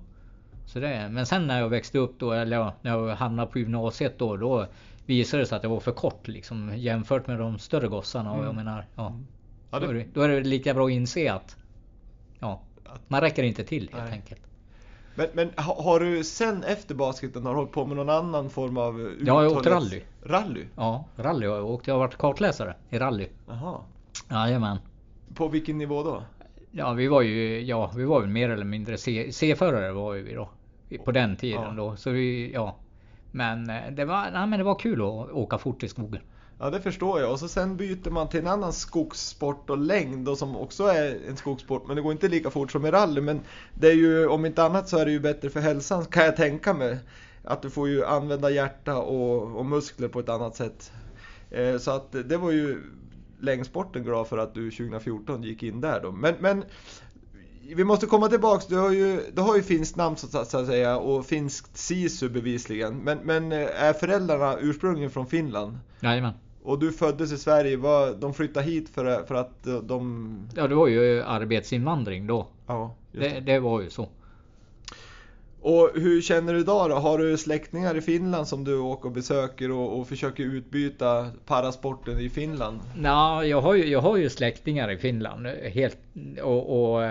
Så 0.66 0.80
det, 0.80 1.10
men 1.12 1.26
sen 1.26 1.48
när 1.48 1.60
jag 1.60 1.70
växte 1.70 1.98
upp 1.98 2.20
då, 2.20 2.32
eller 2.32 2.72
när 2.82 2.98
jag 2.98 3.16
hamnade 3.16 3.52
på 3.52 3.60
gymnasiet 3.60 4.20
då, 4.20 4.38
då 4.38 4.68
visade 5.06 5.44
det 5.44 5.48
sig 5.48 5.56
att 5.56 5.64
jag 5.64 5.70
var 5.70 5.80
för 5.80 5.92
kort 5.92 6.28
liksom 6.28 6.78
jämfört 6.78 7.28
med 7.28 7.40
de 7.40 7.60
större 7.60 7.88
gossarna. 7.88 8.32
Och 8.32 8.38
jag 8.38 8.44
mm. 8.44 8.56
menar, 8.56 8.86
ja. 8.96 9.08
Mm. 9.08 9.28
ja 9.72 9.80
det... 9.80 9.86
Då, 9.86 9.92
är 9.92 9.96
det, 9.96 10.06
då 10.14 10.22
är 10.22 10.30
det 10.30 10.40
lika 10.40 10.74
bra 10.74 10.86
att 10.86 10.92
inse 10.92 11.34
att 11.34 11.58
ja, 12.40 12.62
man 13.08 13.22
räcker 13.22 13.44
inte 13.44 13.64
till 13.64 13.90
helt 13.94 14.06
Nej. 14.06 14.14
enkelt. 14.14 14.42
Men, 15.16 15.28
men 15.34 15.52
har 15.56 16.00
du 16.00 16.24
sen 16.24 16.64
efter 16.64 16.96
basketen 16.96 17.46
har 17.46 17.54
du 17.54 17.58
hållit 17.58 17.72
på 17.72 17.86
med 17.86 17.98
någon 17.98 18.10
annan 18.10 18.50
form 18.50 18.78
av 18.78 19.00
uthållighet? 19.00 19.28
Ja, 19.28 19.44
jag 19.44 19.50
har 19.50 19.58
åkt 19.58 19.68
rally. 19.68 20.02
Rally? 20.24 20.66
Ja, 20.76 21.06
rally 21.16 21.48
har 21.48 21.56
jag 21.56 21.66
åkt. 21.66 21.88
Jag 21.88 21.94
har 21.94 22.00
varit 22.00 22.18
kartläsare 22.18 22.76
i 22.90 23.00
rally. 23.00 23.28
Jaha. 23.48 23.80
Jajamän. 24.30 24.78
På 25.36 25.48
vilken 25.48 25.78
nivå 25.78 26.04
då? 26.04 26.24
Ja, 26.72 26.94
vi 26.94 27.08
var 27.08 27.22
ju, 27.22 27.62
ja, 27.62 27.92
vi 27.96 28.04
var 28.04 28.22
ju 28.22 28.28
mer 28.28 28.50
eller 28.50 28.66
mindre 28.66 28.98
C-förare 29.32 29.92
var 29.92 30.14
ju 30.14 30.24
vi 30.24 30.34
då. 30.34 30.50
På 31.06 31.12
den 31.12 31.36
tiden 31.36 31.62
ja. 31.62 31.72
då. 31.72 31.96
Så 31.96 32.10
vi, 32.10 32.52
ja. 32.54 32.76
Men 33.36 33.70
eh, 33.70 33.92
det 33.92 34.06
var, 34.06 34.32
nej, 34.32 34.48
men 34.48 34.60
det 34.60 34.64
var 34.64 34.80
kul 34.80 35.02
att 35.02 35.32
åka 35.32 35.58
fort 35.58 35.84
i 35.84 35.88
skogen. 35.88 36.22
Ja 36.60 36.70
det 36.70 36.82
förstår 36.82 37.20
jag. 37.20 37.32
Och 37.32 37.40
så 37.40 37.48
sen 37.48 37.78
byter 37.78 38.10
man 38.10 38.30
till 38.30 38.40
en 38.40 38.48
annan 38.48 38.74
skogssport 38.74 39.70
och 39.70 39.78
längd 39.78 40.30
och 40.30 40.38
som 40.38 40.56
också 40.56 40.84
är 40.84 41.20
en 41.28 41.38
skogssport. 41.38 41.88
Men 41.88 41.96
det 41.96 42.02
går 42.02 42.12
inte 42.12 42.28
lika 42.28 42.50
fort 42.50 42.72
som 42.72 42.86
i 42.86 42.92
rally. 42.92 43.22
Men 43.22 43.42
det 43.74 43.88
är 43.88 43.96
ju 43.96 44.28
om 44.28 44.46
inte 44.46 44.64
annat 44.64 44.90
så 44.90 44.98
är 44.98 45.06
det 45.06 45.12
ju 45.12 45.20
bättre 45.20 45.50
för 45.50 45.60
hälsan 45.60 46.06
kan 46.06 46.26
jag 46.26 46.36
tänka 46.36 46.74
mig. 46.74 46.98
Att 47.44 47.62
du 47.62 47.70
får 47.70 47.90
ju 47.90 48.06
använda 48.06 48.50
hjärta 48.50 48.98
och, 48.98 49.58
och 49.58 49.66
muskler 49.66 50.08
på 50.08 50.20
ett 50.20 50.30
annat 50.30 50.56
sätt. 50.56 50.92
Eh, 51.52 51.78
så 51.78 51.92
att 51.92 52.12
det 52.12 52.38
var 52.38 52.52
ju 52.52 52.82
längdsporten 53.40 54.04
glad 54.04 54.28
för 54.28 54.38
att 54.38 54.54
du 54.54 54.72
2014 54.72 55.44
gick 55.44 55.64
in 55.64 55.82
där 55.82 56.02
då. 56.02 56.12
Men, 56.12 56.36
men 56.40 56.64
vi 57.68 57.84
måste 57.84 58.06
komma 58.06 58.30
tillbaks, 58.30 58.68
du 58.68 58.78
har 58.78 58.92
ju, 58.92 59.22
du 59.34 59.42
har 59.42 59.56
ju 59.56 59.64
finskt 59.64 59.96
namn 59.96 60.18
så 60.18 60.38
att 60.38 60.48
säga 60.48 60.98
och 60.98 61.26
finskt 61.26 61.78
sisu 61.78 62.30
bevisligen. 62.30 62.98
Men, 62.98 63.18
men 63.18 63.52
eh, 63.52 63.84
är 63.84 63.94
föräldrarna 63.94 64.58
ursprungligen 64.60 65.12
från 65.12 65.28
Finland? 65.28 65.78
Jajamän. 66.00 66.34
Och 66.64 66.80
du 66.80 66.92
föddes 66.92 67.32
i 67.32 67.38
Sverige, 67.38 67.78
var, 67.78 68.14
de 68.14 68.34
flyttade 68.34 68.66
hit 68.66 68.90
för, 68.90 69.24
för 69.26 69.36
att 69.36 69.64
de... 69.84 70.50
Ja 70.56 70.68
det 70.68 70.76
var 70.76 70.88
ju 70.88 71.24
arbetsinvandring 71.24 72.28
då. 72.28 72.48
Ja, 72.68 72.96
det, 73.12 73.40
det 73.40 73.60
var 73.60 73.82
ju 73.82 73.90
så. 73.90 74.10
Och 75.62 75.92
hur 75.94 76.22
känner 76.22 76.54
du 76.54 76.60
idag 76.60 76.90
då? 76.90 76.96
Har 76.96 77.18
du 77.18 77.38
släktingar 77.38 77.98
i 77.98 78.02
Finland 78.02 78.48
som 78.48 78.64
du 78.64 78.78
åker 78.78 79.06
och 79.06 79.12
besöker 79.12 79.72
och, 79.72 80.00
och 80.00 80.08
försöker 80.08 80.44
utbyta 80.44 81.30
parasporten 81.46 82.20
i 82.20 82.30
Finland? 82.30 82.80
Nej, 82.96 83.50
jag 83.50 83.62
har 83.62 83.74
ju, 83.74 83.86
jag 83.86 84.02
har 84.02 84.18
ju 84.18 84.30
släktingar 84.30 84.92
i 84.92 84.98
Finland. 84.98 85.48
Helt, 85.48 85.98
och, 86.42 86.96
och 86.96 87.02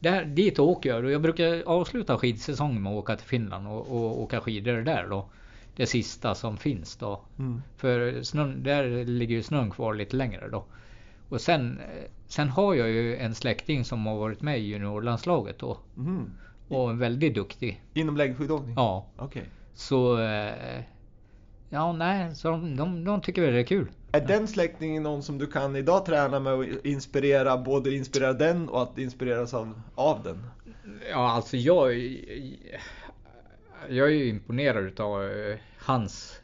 där, 0.00 0.24
dit 0.24 0.58
åker 0.58 0.90
jag. 0.90 1.10
Jag 1.10 1.22
brukar 1.22 1.62
avsluta 1.66 2.18
skidsäsongen 2.18 2.82
med 2.82 2.92
att 2.92 2.98
åka 2.98 3.16
till 3.16 3.26
Finland 3.26 3.68
och, 3.68 3.90
och 3.90 4.22
åka 4.22 4.40
skidor 4.40 4.80
där 4.80 5.06
då. 5.08 5.26
Det 5.76 5.86
sista 5.86 6.34
som 6.34 6.56
finns 6.56 6.96
då. 6.96 7.20
Mm. 7.38 7.62
För 7.76 8.22
snön, 8.22 8.62
där 8.62 9.04
ligger 9.04 9.36
ju 9.36 9.42
snön 9.42 9.70
kvar 9.70 9.94
lite 9.94 10.16
längre 10.16 10.48
då. 10.48 10.64
Och 11.28 11.40
sen, 11.40 11.80
sen 12.26 12.48
har 12.48 12.74
jag 12.74 12.88
ju 12.88 13.16
en 13.16 13.34
släkting 13.34 13.84
som 13.84 14.06
har 14.06 14.16
varit 14.16 14.42
med 14.42 14.58
i 14.58 14.62
juniorlandslaget 14.62 15.58
då. 15.58 15.78
Mm. 15.96 16.30
Och 16.68 17.02
väldigt 17.02 17.34
duktig. 17.34 17.82
Inom 17.94 18.16
längdskidåkning? 18.16 18.74
Ja. 18.76 19.06
Okay. 19.18 19.42
Så... 19.74 20.20
Eh, 20.20 20.82
ja, 21.70 21.92
nej, 21.92 22.34
så 22.34 22.50
de, 22.50 22.76
de, 22.76 23.04
de 23.04 23.20
tycker 23.20 23.42
väl 23.42 23.54
det 23.54 23.60
är 23.60 23.64
kul. 23.64 23.88
Är 24.12 24.20
den 24.20 24.48
släktingen 24.48 25.02
någon 25.02 25.22
som 25.22 25.38
du 25.38 25.46
kan 25.46 25.76
idag 25.76 26.04
träna 26.04 26.40
med 26.40 26.52
och 26.52 26.64
inspirera, 26.84 27.58
både 27.58 27.94
inspirera 27.94 28.32
den 28.32 28.68
och 28.68 28.82
att 28.82 28.98
inspireras 28.98 29.54
av, 29.54 29.80
av 29.94 30.22
den? 30.22 30.44
Ja, 31.10 31.30
alltså 31.30 31.56
jag... 31.56 31.94
Jag 33.88 34.06
är 34.08 34.12
ju 34.12 34.28
imponerad 34.28 34.84
utav 34.84 35.24
eh, 35.24 35.56
hans... 35.78 36.40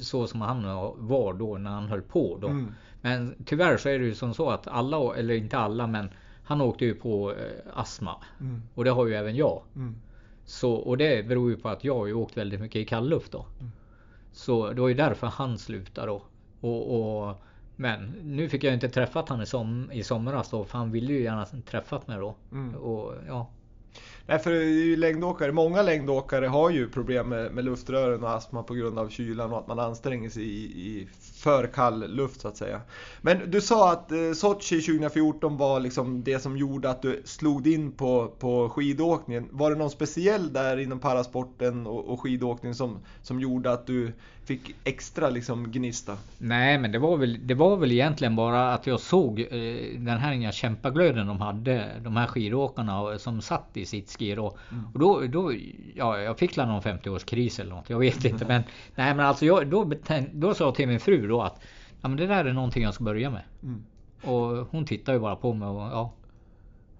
Så 0.00 0.26
som 0.26 0.40
han 0.40 0.64
var 0.96 1.34
då 1.34 1.58
när 1.58 1.70
han 1.70 1.88
höll 1.88 2.02
på 2.02 2.38
då. 2.40 2.48
Mm. 2.48 2.74
Men 3.00 3.34
tyvärr 3.44 3.76
så 3.76 3.88
är 3.88 3.98
det 3.98 4.04
ju 4.04 4.14
som 4.14 4.34
så 4.34 4.50
att 4.50 4.68
alla, 4.68 5.16
eller 5.16 5.34
inte 5.34 5.58
alla 5.58 5.86
men 5.86 6.08
han 6.44 6.60
åkte 6.60 6.84
ju 6.84 6.94
på 6.94 7.32
eh, 7.32 7.36
astma. 7.74 8.16
Mm. 8.40 8.62
Och 8.74 8.84
det 8.84 8.90
har 8.90 9.06
ju 9.06 9.14
även 9.14 9.36
jag. 9.36 9.62
Mm. 9.76 9.94
Så, 10.44 10.72
och 10.72 10.98
det 10.98 11.26
beror 11.26 11.50
ju 11.50 11.56
på 11.56 11.68
att 11.68 11.84
jag 11.84 11.94
har 11.94 12.06
ju 12.06 12.12
åkt 12.12 12.36
väldigt 12.36 12.60
mycket 12.60 12.76
i 12.76 12.84
kallluft 12.84 13.32
då. 13.32 13.46
Så 14.34 14.72
det 14.72 14.80
var 14.80 14.88
ju 14.88 14.94
därför 14.94 15.26
han 15.26 15.58
slutade 15.58 16.06
då. 16.06 16.22
Och, 16.60 17.26
och, 17.28 17.36
men 17.76 18.14
nu 18.22 18.48
fick 18.48 18.64
jag 18.64 18.74
inte 18.74 18.88
träffat 18.88 19.28
han 19.28 19.42
i, 19.42 19.46
som, 19.46 19.92
i 19.92 20.02
somras 20.02 20.50
då. 20.50 20.64
För 20.64 20.78
han 20.78 20.90
ville 20.90 21.12
ju 21.12 21.22
gärna 21.22 21.46
träffat 21.46 22.06
mig 22.08 22.18
då. 22.18 22.34
Mm. 22.52 22.74
Och, 22.74 23.14
ja, 23.28 23.48
Nej, 24.26 24.38
för 24.38 24.50
ju 24.50 24.96
längdåkare, 24.96 25.52
många 25.52 25.82
längdåkare 25.82 26.46
har 26.46 26.70
ju 26.70 26.88
problem 26.88 27.28
med, 27.28 27.52
med 27.52 27.64
luftrören 27.64 28.24
och 28.24 28.30
astma 28.34 28.62
på 28.62 28.74
grund 28.74 28.98
av 28.98 29.08
kylan 29.08 29.52
och 29.52 29.58
att 29.58 29.66
man 29.66 29.78
anstränger 29.78 30.30
sig 30.30 30.42
i, 30.42 30.64
i 30.64 31.08
för 31.42 31.66
kall 31.66 32.10
luft 32.10 32.40
så 32.40 32.48
att 32.48 32.56
säga. 32.56 32.80
Men 33.20 33.50
du 33.50 33.60
sa 33.60 33.92
att 33.92 34.12
eh, 34.12 34.32
Sochi 34.32 34.80
2014 34.80 35.56
var 35.56 35.80
liksom 35.80 36.24
det 36.24 36.38
som 36.38 36.56
gjorde 36.56 36.90
att 36.90 37.02
du 37.02 37.22
slog 37.24 37.66
in 37.66 37.92
på, 37.92 38.28
på 38.38 38.68
skidåkningen. 38.68 39.48
Var 39.50 39.70
det 39.70 39.76
någon 39.76 39.90
speciell 39.90 40.52
där 40.52 40.76
inom 40.76 41.00
parasporten 41.00 41.86
och, 41.86 42.04
och 42.04 42.20
skidåkningen 42.20 42.74
som, 42.74 42.98
som 43.22 43.40
gjorde 43.40 43.72
att 43.72 43.86
du 43.86 44.12
fick 44.44 44.74
extra 44.84 45.30
liksom 45.30 45.70
gnista? 45.70 46.16
Nej, 46.38 46.78
men 46.78 46.92
det 46.92 46.98
var 46.98 47.16
väl, 47.16 47.46
det 47.46 47.54
var 47.54 47.76
väl 47.76 47.92
egentligen 47.92 48.36
bara 48.36 48.74
att 48.74 48.86
jag 48.86 49.00
såg 49.00 49.40
eh, 49.40 49.46
den 49.98 50.18
här 50.18 50.32
inga 50.32 50.52
kämpaglöden 50.52 51.26
de 51.26 51.40
hade. 51.40 51.90
De 52.00 52.16
här 52.16 52.26
skidåkarna 52.26 53.18
som 53.18 53.42
satt 53.42 53.76
i 53.76 53.86
sitt 53.86 54.10
ski 54.18 54.34
då. 54.34 54.56
Mm. 54.70 54.84
Och 54.92 54.98
då, 54.98 55.20
då, 55.20 55.52
ja, 55.94 56.18
jag 56.18 56.38
fick 56.38 56.56
någon 56.56 56.82
50-årskris 56.82 57.60
eller 57.60 57.74
något. 57.74 57.90
Jag 57.90 57.98
vet 57.98 58.24
inte. 58.24 58.44
Men, 58.44 58.62
nej, 58.94 59.14
men 59.14 59.26
alltså 59.26 59.46
jag, 59.46 59.66
då, 59.66 59.92
då 60.32 60.54
sa 60.54 60.64
jag 60.64 60.74
till 60.74 60.88
min 60.88 61.00
fru 61.00 61.28
då 61.28 61.42
att 61.42 61.62
ja, 62.00 62.08
men 62.08 62.16
det 62.16 62.26
där 62.26 62.44
är 62.44 62.52
någonting 62.52 62.82
jag 62.82 62.94
ska 62.94 63.04
börja 63.04 63.30
med. 63.30 63.42
Mm. 63.62 63.84
Och 64.22 64.68
hon 64.70 64.84
tittar 64.84 65.12
ju 65.12 65.18
bara 65.18 65.36
på 65.36 65.52
mig 65.52 65.68
och 65.68 65.80
ja, 65.80 66.12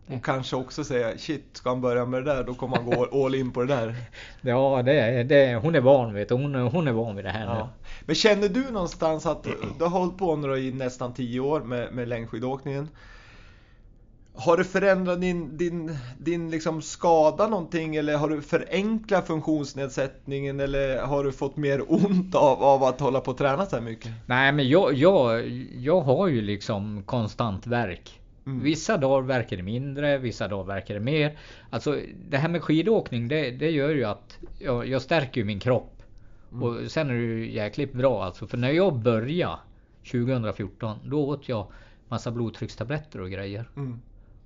och 0.07 0.25
kanske 0.25 0.57
också 0.57 0.85
säga 0.85 1.19
shit, 1.19 1.45
ska 1.53 1.69
han 1.69 1.81
börja 1.81 2.07
med 2.07 2.25
det 2.25 2.35
där 2.35 2.45
då 2.45 2.55
kommer 2.55 2.77
han 2.77 2.87
gå 2.87 3.25
all 3.25 3.35
in 3.35 3.53
på 3.53 3.61
det 3.61 3.67
där. 3.67 3.95
Ja, 4.41 4.83
det, 4.85 5.23
det, 5.23 5.55
hon 5.55 5.75
är 5.75 5.81
van 5.81 6.15
vid 6.15 6.29
det. 6.29 6.35
Hon, 6.35 6.55
hon 6.55 6.89
är 6.89 6.93
van 6.93 7.17
vid 7.17 7.25
det 7.25 7.31
här 7.31 7.47
ja. 7.47 7.55
nu. 7.55 7.87
Men 8.07 8.15
känner 8.15 8.49
du 8.49 8.71
någonstans 8.71 9.27
att 9.27 9.47
du 9.79 9.85
har 9.85 9.91
hållit 9.91 10.19
på 10.19 10.37
nu 10.37 10.57
i 10.57 10.73
nästan 10.73 11.15
10 11.15 11.41
år 11.41 11.61
med, 11.61 11.93
med 11.93 12.09
längdskidåkningen. 12.09 12.89
Har 14.37 14.57
du 14.57 14.65
förändrat 14.65 15.21
din, 15.21 15.57
din, 15.57 15.97
din 16.19 16.51
liksom 16.51 16.83
skada 16.83 17.49
någonting 17.49 17.97
eller 17.97 18.17
har 18.17 18.29
du 18.29 18.43
förenklat 18.43 19.27
funktionsnedsättningen 19.27 20.61
eller 20.61 21.03
har 21.03 21.25
du 21.25 21.33
fått 21.33 21.57
mer 21.57 21.93
ont 21.93 22.35
av, 22.35 22.63
av 22.63 22.85
att 22.85 23.01
hålla 23.01 23.21
på 23.21 23.31
och 23.31 23.39
träna 23.39 23.67
så 23.67 23.77
här 23.77 23.83
mycket? 23.83 24.11
Nej 24.27 24.53
men 24.53 24.69
jag, 24.69 24.95
jag, 24.95 25.49
jag 25.77 26.01
har 26.01 26.29
ju 26.29 26.43
liksom 26.43 27.03
konstant 27.07 27.67
verk. 27.67 28.21
Mm. 28.47 28.63
Vissa 28.63 28.97
dagar 28.97 29.27
verkar 29.27 29.57
det 29.57 29.63
mindre, 29.63 30.19
vissa 30.19 30.49
dagar 30.49 30.65
verkar 30.65 30.95
det 30.95 31.01
mer. 31.01 31.39
Alltså 31.71 32.01
det 32.29 32.37
här 32.37 32.49
med 32.49 32.63
skidåkning 32.63 33.29
det, 33.29 33.51
det 33.51 33.71
gör 33.71 33.91
ju 33.91 34.05
att 34.05 34.39
jag, 34.59 34.89
jag 34.89 35.03
stärker 35.03 35.45
min 35.45 35.61
kropp. 35.61 36.03
Mm. 36.53 36.63
Och 36.63 36.91
sen 36.91 37.11
är 37.11 37.15
det 37.15 37.21
ju 37.21 37.53
jäkligt 37.53 37.93
bra 37.93 38.25
alltså. 38.25 38.47
För 38.47 38.57
när 38.57 38.71
jag 38.71 38.99
började 38.99 39.59
2014 40.11 40.99
då 41.05 41.29
åt 41.29 41.49
jag 41.49 41.67
massa 42.09 42.31
blodtryckstabletter 42.31 43.21
och 43.21 43.31
grejer. 43.31 43.71
Mm. 43.77 44.01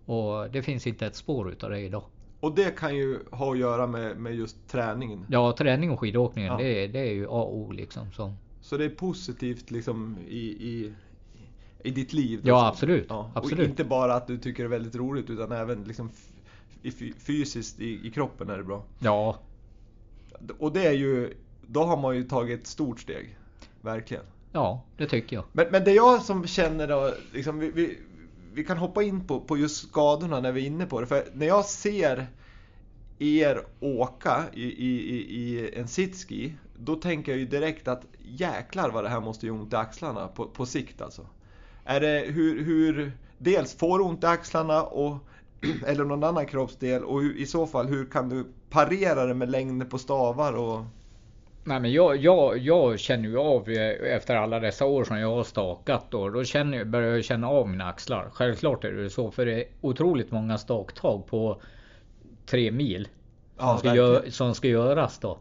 Och 0.04 0.50
det 0.50 0.62
finns 0.62 0.86
inte 0.86 1.06
ett 1.06 1.16
spår 1.16 1.52
utav 1.52 1.70
det 1.70 1.80
idag. 1.80 2.04
Och 2.40 2.54
det 2.54 2.76
kan 2.76 2.96
ju 2.96 3.18
ha 3.30 3.52
att 3.52 3.58
göra 3.58 3.86
med, 3.86 4.16
med 4.16 4.34
just 4.34 4.68
träningen? 4.68 5.26
Ja, 5.28 5.54
träning 5.58 5.90
och 5.90 6.00
skidåkningen 6.00 6.52
ja. 6.52 6.58
det, 6.58 6.86
det 6.86 6.98
är 6.98 7.12
ju 7.12 7.24
A 7.24 7.42
och 7.42 7.56
O 7.56 7.72
liksom. 7.72 8.12
Så. 8.12 8.34
så 8.60 8.76
det 8.76 8.84
är 8.84 8.90
positivt 8.90 9.70
liksom 9.70 10.16
i, 10.28 10.38
i 10.38 10.92
i 11.82 11.90
ditt 11.90 12.12
liv. 12.12 12.40
Ja, 12.44 12.68
absolut. 12.68 13.06
Ja. 13.08 13.30
absolut. 13.34 13.58
Och 13.58 13.64
inte 13.64 13.84
bara 13.84 14.14
att 14.14 14.26
du 14.26 14.38
tycker 14.38 14.62
det 14.62 14.66
är 14.66 14.70
väldigt 14.70 14.96
roligt 14.96 15.30
utan 15.30 15.52
även 15.52 15.84
liksom 15.84 16.10
fysiskt 17.18 17.80
i, 17.80 18.06
i 18.06 18.10
kroppen 18.10 18.50
är 18.50 18.56
det 18.56 18.64
bra. 18.64 18.84
Ja. 18.98 19.38
Och 20.58 20.72
det 20.72 20.86
är 20.86 20.92
ju, 20.92 21.34
då 21.66 21.84
har 21.84 21.96
man 21.96 22.16
ju 22.16 22.22
tagit 22.22 22.60
ett 22.60 22.66
stort 22.66 23.00
steg. 23.00 23.38
Verkligen. 23.80 24.24
Ja, 24.52 24.84
det 24.96 25.06
tycker 25.06 25.36
jag. 25.36 25.44
Men, 25.52 25.66
men 25.72 25.84
det 25.84 25.92
jag 25.92 26.22
som 26.22 26.46
känner 26.46 26.88
då, 26.88 27.14
liksom, 27.32 27.58
vi, 27.58 27.70
vi, 27.70 27.98
vi 28.52 28.64
kan 28.64 28.78
hoppa 28.78 29.02
in 29.02 29.26
på, 29.26 29.40
på 29.40 29.56
just 29.56 29.88
skadorna 29.88 30.40
när 30.40 30.52
vi 30.52 30.62
är 30.62 30.66
inne 30.66 30.86
på 30.86 31.00
det. 31.00 31.06
För 31.06 31.24
när 31.32 31.46
jag 31.46 31.64
ser 31.64 32.26
er 33.18 33.62
åka 33.80 34.44
i, 34.52 34.64
i, 34.64 35.16
i 35.16 35.74
en 35.74 35.88
sitski, 35.88 36.54
då 36.76 36.94
tänker 36.94 37.32
jag 37.32 37.38
ju 37.38 37.46
direkt 37.46 37.88
att 37.88 38.06
jäklar 38.18 38.90
vad 38.90 39.04
det 39.04 39.10
här 39.10 39.20
måste 39.20 39.46
göra 39.46 39.56
ont 39.56 39.72
i 39.72 39.76
axlarna 39.76 40.28
på, 40.28 40.46
på 40.46 40.66
sikt 40.66 41.00
alltså. 41.00 41.26
Är 41.90 42.00
det 42.00 42.24
hur, 42.26 42.64
hur 42.64 43.12
dels 43.38 43.78
får 43.78 43.98
du 43.98 44.04
ont 44.04 44.24
i 44.24 44.26
axlarna 44.26 44.82
och, 44.82 45.16
eller 45.86 46.04
någon 46.04 46.24
annan 46.24 46.46
kroppsdel 46.46 47.04
och 47.04 47.20
hur, 47.20 47.36
i 47.36 47.46
så 47.46 47.66
fall 47.66 47.86
hur 47.86 48.04
kan 48.04 48.28
du 48.28 48.46
parera 48.70 49.26
det 49.26 49.34
med 49.34 49.50
längden 49.50 49.88
på 49.88 49.98
stavar 49.98 50.52
och 50.52 50.84
Nej 51.64 51.80
men 51.80 51.92
jag, 51.92 52.16
jag, 52.16 52.58
jag 52.58 52.98
känner 52.98 53.28
ju 53.28 53.38
av 53.38 53.68
efter 53.68 54.36
alla 54.36 54.60
dessa 54.60 54.84
år 54.84 55.04
som 55.04 55.18
jag 55.18 55.30
har 55.36 55.44
stakat 55.44 56.10
då. 56.10 56.28
Då 56.28 56.44
känner, 56.44 56.84
börjar 56.84 57.14
jag 57.14 57.24
känna 57.24 57.48
av 57.48 57.68
mina 57.68 57.88
axlar. 57.88 58.28
Självklart 58.32 58.84
är 58.84 58.92
det 58.92 59.10
så 59.10 59.30
för 59.30 59.46
det 59.46 59.54
är 59.54 59.64
otroligt 59.80 60.30
många 60.30 60.58
staktag 60.58 61.26
på 61.26 61.60
tre 62.46 62.70
mil. 62.70 63.04
Som, 63.04 63.66
ja, 63.66 63.78
ska, 63.78 63.94
gör, 63.94 64.30
som 64.30 64.54
ska 64.54 64.68
göras 64.68 65.18
då. 65.18 65.38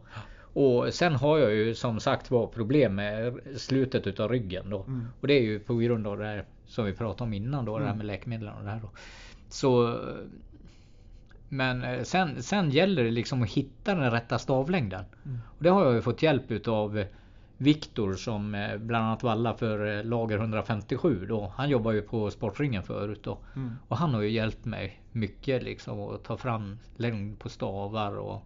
Och 0.58 0.94
sen 0.94 1.14
har 1.14 1.38
jag 1.38 1.54
ju 1.54 1.74
som 1.74 2.00
sagt 2.00 2.30
var 2.30 2.46
problem 2.46 2.94
med 2.94 3.38
slutet 3.56 4.06
utav 4.06 4.30
ryggen 4.30 4.70
då. 4.70 4.82
Mm. 4.82 5.06
Och 5.20 5.26
det 5.26 5.34
är 5.34 5.42
ju 5.42 5.60
på 5.60 5.74
grund 5.74 6.06
av 6.06 6.18
det 6.18 6.24
här 6.24 6.44
som 6.66 6.84
vi 6.84 6.92
pratade 6.92 7.24
om 7.24 7.32
innan 7.32 7.64
då, 7.64 7.72
mm. 7.72 7.80
det 7.80 7.86
här 7.86 7.94
mm. 7.94 8.06
med 8.06 8.06
läkemedel 8.06 8.48
och 8.58 8.64
det 8.64 8.70
här 8.70 8.80
då. 8.80 8.90
Så 9.48 9.98
men 11.48 11.84
eh, 11.84 12.02
sen, 12.02 12.42
sen 12.42 12.70
gäller 12.70 13.04
det 13.04 13.10
liksom 13.10 13.42
att 13.42 13.48
hitta 13.48 13.94
den 13.94 14.10
rätta 14.10 14.38
stavlängden. 14.38 15.04
Mm. 15.24 15.38
Och 15.46 15.62
det 15.62 15.68
har 15.68 15.84
jag 15.84 15.94
ju 15.94 16.02
fått 16.02 16.22
hjälp 16.22 16.50
utav 16.50 17.04
Viktor 17.56 18.14
som 18.14 18.54
eh, 18.54 18.76
bland 18.76 19.04
annat 19.04 19.22
vallar 19.22 19.54
för 19.54 19.98
eh, 19.98 20.04
lager 20.04 20.36
157 20.38 21.26
då. 21.28 21.52
Han 21.56 21.68
jobbar 21.68 21.92
ju 21.92 22.02
på 22.02 22.30
Sportringen 22.30 22.82
förut 22.82 23.20
då. 23.22 23.38
Mm. 23.56 23.74
Och 23.88 23.96
han 23.96 24.14
har 24.14 24.20
ju 24.20 24.30
hjälpt 24.30 24.64
mig 24.64 25.02
mycket 25.12 25.62
liksom 25.62 26.00
att 26.00 26.24
ta 26.24 26.36
fram 26.36 26.78
längd 26.96 27.38
på 27.38 27.48
stavar 27.48 28.16
och 28.16 28.42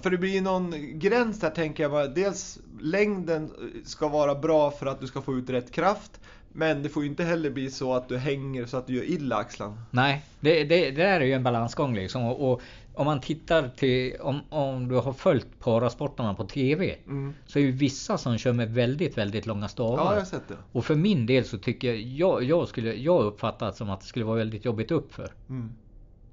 för 0.00 0.10
det 0.10 0.18
blir 0.18 0.30
ju 0.30 0.40
någon 0.40 0.98
gräns 0.98 1.40
där 1.40 1.50
tänker 1.50 1.82
jag. 1.82 1.92
Bara. 1.92 2.06
Dels 2.06 2.58
längden 2.80 3.50
ska 3.84 4.08
vara 4.08 4.34
bra 4.34 4.70
för 4.70 4.86
att 4.86 5.00
du 5.00 5.06
ska 5.06 5.22
få 5.22 5.34
ut 5.34 5.50
rätt 5.50 5.72
kraft. 5.72 6.20
Men 6.52 6.82
det 6.82 6.88
får 6.88 7.02
ju 7.02 7.08
inte 7.08 7.24
heller 7.24 7.50
bli 7.50 7.70
så 7.70 7.94
att 7.94 8.08
du 8.08 8.16
hänger 8.16 8.66
så 8.66 8.76
att 8.76 8.86
du 8.86 8.94
gör 8.94 9.04
illa 9.04 9.36
axlarna. 9.36 9.82
Nej, 9.90 10.24
det, 10.40 10.64
det, 10.64 10.90
det 10.90 11.02
är 11.02 11.20
ju 11.20 11.32
en 11.32 11.42
balansgång 11.42 11.94
liksom. 11.94 12.24
Och, 12.24 12.52
och, 12.52 12.62
om 12.94 13.06
man 13.06 13.20
tittar 13.20 13.68
till, 13.68 14.16
om, 14.20 14.40
om 14.48 14.88
du 14.88 14.94
har 14.94 15.12
följt 15.12 15.46
parasportarna 15.60 16.34
på 16.34 16.44
TV. 16.44 16.96
Mm. 17.06 17.34
Så 17.46 17.58
är 17.58 17.62
ju 17.62 17.70
vissa 17.70 18.18
som 18.18 18.38
kör 18.38 18.52
med 18.52 18.74
väldigt, 18.74 19.18
väldigt 19.18 19.46
långa 19.46 19.68
stavar. 19.68 20.04
Ja, 20.04 20.12
jag 20.12 20.20
har 20.20 20.26
sett 20.26 20.48
det. 20.48 20.54
Och 20.72 20.84
för 20.84 20.94
min 20.94 21.26
del 21.26 21.44
så 21.44 21.58
tycker 21.58 21.88
jag, 21.88 22.00
jag, 22.00 22.42
jag 22.42 22.68
skulle, 22.68 22.94
jag 22.94 23.24
uppfattat 23.24 23.76
som 23.76 23.90
att 23.90 24.00
det 24.00 24.06
skulle 24.06 24.24
vara 24.24 24.36
väldigt 24.36 24.64
jobbigt 24.64 24.90
uppför. 24.90 25.32
Mm. 25.48 25.72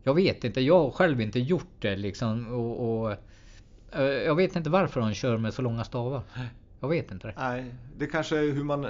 Jag 0.03 0.13
vet 0.13 0.43
inte, 0.43 0.61
jag 0.61 0.79
har 0.79 0.91
själv 0.91 1.21
inte 1.21 1.39
gjort 1.39 1.75
det 1.79 1.95
liksom 1.95 2.47
och, 2.47 3.03
och 3.03 3.15
jag 4.01 4.35
vet 4.35 4.55
inte 4.55 4.69
varför 4.69 5.01
de 5.01 5.13
kör 5.13 5.37
med 5.37 5.53
så 5.53 5.61
långa 5.61 5.83
stavar. 5.83 6.21
Jag 6.79 6.89
vet 6.89 7.11
inte 7.11 7.27
det. 7.27 7.33
Nej, 7.37 7.75
det 7.97 8.07
kanske 8.07 8.37
är 8.37 8.51
hur 8.51 8.63
man, 8.63 8.87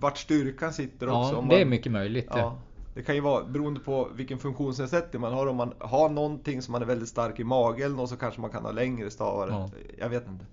vart 0.00 0.18
styrkan 0.18 0.72
sitter 0.72 1.08
också. 1.08 1.34
Ja, 1.34 1.46
det 1.50 1.60
är 1.60 1.64
mycket 1.64 1.92
möjligt. 1.92 2.26
Ja, 2.30 2.58
det 2.94 3.02
kan 3.02 3.14
ju 3.14 3.20
vara 3.20 3.44
beroende 3.44 3.80
på 3.80 4.08
vilken 4.14 4.38
funktionsnedsättning 4.38 5.22
man 5.22 5.32
har. 5.32 5.46
Om 5.46 5.56
man 5.56 5.74
har 5.78 6.08
någonting 6.08 6.62
som 6.62 6.72
man 6.72 6.82
är 6.82 6.86
väldigt 6.86 7.08
stark 7.08 7.40
i 7.40 7.44
magen 7.44 7.98
och 7.98 8.08
så 8.08 8.16
kanske 8.16 8.40
man 8.40 8.50
kan 8.50 8.64
ha 8.64 8.72
längre 8.72 9.10
stavar. 9.10 9.48
Ja. 9.48 9.70
Jag 9.98 10.08
vet 10.08 10.28
inte. 10.28 10.44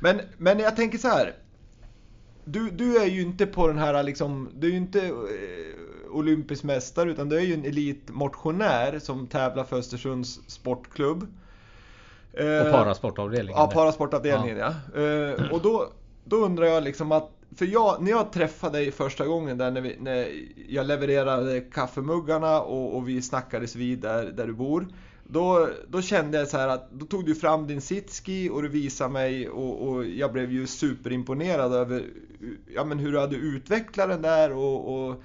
Men, 0.00 0.20
men 0.36 0.58
jag 0.58 0.76
tänker 0.76 0.98
så 0.98 1.08
här. 1.08 1.34
Du, 2.44 2.70
du 2.70 2.98
är 2.98 3.06
ju 3.06 3.22
inte 3.22 3.46
på 3.46 3.68
den 3.68 3.78
här 3.78 4.02
liksom, 4.02 4.48
du 4.54 4.66
är 4.66 4.70
ju 4.70 4.76
inte 4.76 5.06
eh, 5.06 5.14
olympisk 6.10 6.64
mästare 6.64 7.10
utan 7.10 7.28
du 7.28 7.36
är 7.36 7.42
ju 7.42 7.54
en 7.54 7.64
elitmotionär 7.64 8.98
som 8.98 9.26
tävlar 9.26 9.64
för 9.64 9.76
Östersunds 9.76 10.40
sportklubb. 10.46 11.26
Och 12.38 12.44
Eh, 12.44 12.72
parasportavdelningen. 12.72 13.60
Ja, 13.60 13.66
parasportavdelningen 13.66 14.56
ja. 14.56 15.02
Eh, 15.02 15.52
och 15.52 15.62
då, 15.62 15.88
då 16.24 16.36
undrar 16.36 16.66
jag 16.66 16.82
liksom 16.82 17.12
att, 17.12 17.30
för 17.56 17.66
jag, 17.66 18.02
när 18.02 18.10
jag 18.10 18.32
träffade 18.32 18.78
dig 18.78 18.92
första 18.92 19.26
gången 19.26 19.58
där 19.58 19.70
när, 19.70 19.80
vi, 19.80 19.96
när 20.00 20.28
jag 20.68 20.86
levererade 20.86 21.60
kaffemuggarna 21.60 22.60
och, 22.60 22.96
och 22.96 23.08
vi 23.08 23.22
snackades 23.22 23.76
vid 23.76 23.98
där, 23.98 24.24
där 24.24 24.46
du 24.46 24.52
bor. 24.52 24.86
Då, 25.30 25.68
då 25.88 26.02
kände 26.02 26.38
jag 26.38 26.48
så 26.48 26.56
här 26.56 26.68
att, 26.68 26.90
då 26.90 27.06
tog 27.06 27.26
du 27.26 27.34
fram 27.34 27.66
din 27.66 27.80
sitski 27.80 28.50
och 28.52 28.62
du 28.62 28.68
visade 28.68 29.10
mig 29.10 29.48
och, 29.48 29.88
och 29.88 30.06
jag 30.06 30.32
blev 30.32 30.52
ju 30.52 30.66
superimponerad 30.66 31.72
över 31.72 32.04
ja, 32.74 32.84
men 32.84 32.98
hur 32.98 33.12
du 33.12 33.18
hade 33.18 33.36
utvecklat 33.36 34.08
den 34.08 34.22
där 34.22 34.52
och, 34.52 35.08
och 35.08 35.22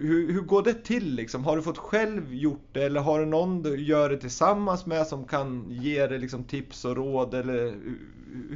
hur, 0.00 0.32
hur 0.32 0.40
går 0.40 0.62
det 0.62 0.74
till 0.84 1.14
liksom? 1.14 1.44
Har 1.44 1.56
du 1.56 1.62
fått 1.62 1.78
själv 1.78 2.34
gjort 2.34 2.68
det 2.72 2.82
eller 2.84 3.00
har 3.00 3.20
du 3.20 3.26
någon 3.26 3.62
du 3.62 3.82
gör 3.82 4.10
det 4.10 4.16
tillsammans 4.16 4.86
med 4.86 5.06
som 5.06 5.24
kan 5.24 5.66
ge 5.70 6.06
dig 6.06 6.18
liksom 6.18 6.44
tips 6.44 6.84
och 6.84 6.96
råd 6.96 7.34
eller 7.34 7.52
hur, 7.52 7.98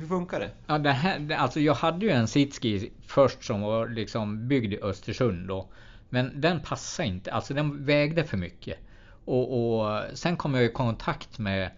hur 0.00 0.06
funkar 0.06 0.40
det? 0.40 0.50
Ja, 0.66 0.78
det 0.78 0.90
här, 0.90 1.18
det- 1.18 1.36
alltså 1.38 1.60
jag 1.60 1.74
hade 1.74 2.06
ju 2.06 2.12
en 2.12 2.28
sitski 2.28 2.92
först 3.06 3.44
som 3.44 3.60
var 3.60 3.88
liksom 3.88 4.48
byggd 4.48 4.72
i 4.72 4.78
Östersund 4.82 5.48
då. 5.48 5.68
Men 6.08 6.40
den 6.40 6.60
passade 6.60 7.08
inte, 7.08 7.32
alltså 7.32 7.54
den 7.54 7.84
vägde 7.84 8.24
för 8.24 8.36
mycket. 8.36 8.78
Och, 9.24 9.78
och 9.80 10.02
sen 10.14 10.36
kom 10.36 10.54
jag 10.54 10.64
i 10.64 10.68
kontakt 10.72 11.38
med 11.38 11.70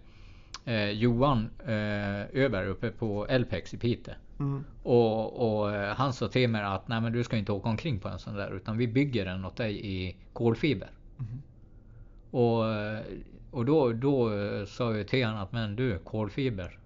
eh, 0.64 0.90
Johan 0.90 1.50
eh, 1.66 2.42
Öberg 2.44 2.66
uppe 2.66 2.90
på 2.90 3.26
Elpex 3.26 3.74
i 3.74 3.76
Piteå. 3.76 4.14
Mm. 4.38 4.64
Och, 4.82 5.60
och 5.60 5.74
eh, 5.74 5.94
han 5.94 6.12
sa 6.12 6.28
till 6.28 6.50
mig 6.50 6.62
att 6.62 6.88
nej 6.88 7.00
men 7.00 7.12
du 7.12 7.24
ska 7.24 7.36
inte 7.36 7.52
åka 7.52 7.68
omkring 7.68 8.00
på 8.00 8.08
en 8.08 8.18
sån 8.18 8.34
där 8.34 8.56
utan 8.56 8.78
vi 8.78 8.88
bygger 8.88 9.24
den 9.24 9.44
åt 9.44 9.56
dig 9.56 9.86
i 9.86 10.16
kolfiber. 10.32 10.90
Mhm. 11.16 11.42
Och, 12.30 12.74
eh, 12.74 13.00
och 13.50 13.64
då, 13.64 13.92
då 13.92 14.34
eh, 14.34 14.64
sa 14.64 14.96
jag 14.96 15.08
till 15.08 15.26
honom 15.26 15.42
att 15.42 15.52
men 15.52 15.76
du 15.76 15.98
kolfiber. 15.98 16.78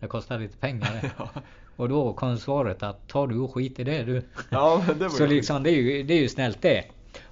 Det 0.00 0.06
kostar 0.06 0.38
lite 0.38 0.56
pengar 0.56 0.92
det. 1.02 1.10
Ja. 1.18 1.28
Och 1.76 1.88
då 1.88 2.12
kom 2.12 2.38
svaret 2.38 2.82
att 2.82 3.08
tar 3.08 3.26
du 3.26 3.38
och 3.38 3.54
skit 3.54 3.78
i 3.78 3.84
det 3.84 4.02
du. 4.02 4.22
ja, 4.50 4.84
det 4.98 5.10
Så 5.10 5.26
liksom 5.26 5.62
det 5.62 5.70
är 5.70 5.74
ju, 5.74 6.02
det 6.02 6.14
är 6.14 6.20
ju 6.20 6.28
snällt 6.28 6.62
det. 6.62 6.84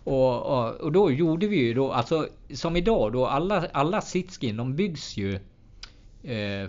Och, 0.05 0.47
och, 0.47 0.75
och 0.75 0.93
då 0.93 1.11
gjorde 1.11 1.47
vi 1.47 1.57
ju 1.57 1.75
då, 1.75 1.93
alltså 1.93 2.29
som 2.55 2.77
idag 2.77 3.13
då, 3.13 3.27
alla, 3.27 3.67
alla 3.73 4.01
sitskin 4.01 4.57
de 4.57 4.77
byggs 4.77 5.17
ju 5.17 5.41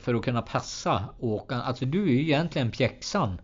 för 0.02 0.16
att 0.16 0.24
kunna 0.24 0.42
passa 0.42 1.10
åkaren. 1.20 1.62
Alltså 1.62 1.86
du 1.86 2.04
är 2.04 2.08
ju 2.08 2.22
egentligen 2.22 2.72
pjäxan. 2.72 3.42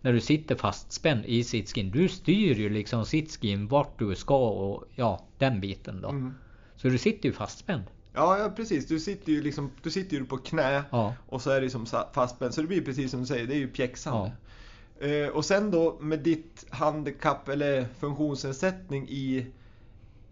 När 0.00 0.12
du 0.12 0.20
sitter 0.20 0.54
fastspänd 0.54 1.24
i 1.26 1.44
sitskin. 1.44 1.90
Du 1.90 2.08
styr 2.08 2.54
ju 2.54 2.68
liksom 2.68 3.04
sitskin 3.06 3.68
vart 3.68 3.98
du 3.98 4.14
ska 4.14 4.48
och 4.48 4.84
ja, 4.94 5.24
den 5.38 5.60
biten 5.60 6.00
då. 6.00 6.08
Mm. 6.08 6.34
Så 6.76 6.88
du 6.88 6.98
sitter 6.98 7.28
ju 7.28 7.32
fastspänd. 7.32 7.82
Ja, 8.14 8.38
ja, 8.38 8.50
precis. 8.50 8.86
Du 8.86 9.00
sitter 9.00 9.32
ju 9.32 9.42
liksom, 9.42 9.70
du 9.82 9.90
sitter 9.90 10.16
ju 10.16 10.24
på 10.24 10.36
knä 10.36 10.82
Ja. 10.90 11.14
och 11.26 11.42
så 11.42 11.50
är 11.50 11.60
det 11.60 11.70
som 11.70 11.86
fastspänd. 12.12 12.54
Så 12.54 12.60
det 12.60 12.66
blir 12.66 12.80
precis 12.84 13.10
som 13.10 13.20
du 13.20 13.26
säger, 13.26 13.46
det 13.46 13.54
är 13.54 13.58
ju 13.58 13.68
pjäxan. 13.68 14.30
Ja. 15.00 15.06
Eh, 15.06 15.28
och 15.28 15.44
sen 15.44 15.70
då 15.70 15.98
med 16.00 16.18
ditt 16.18 16.66
handikapp 16.70 17.48
eller 17.48 17.86
funktionsnedsättning 17.98 19.08
i, 19.08 19.46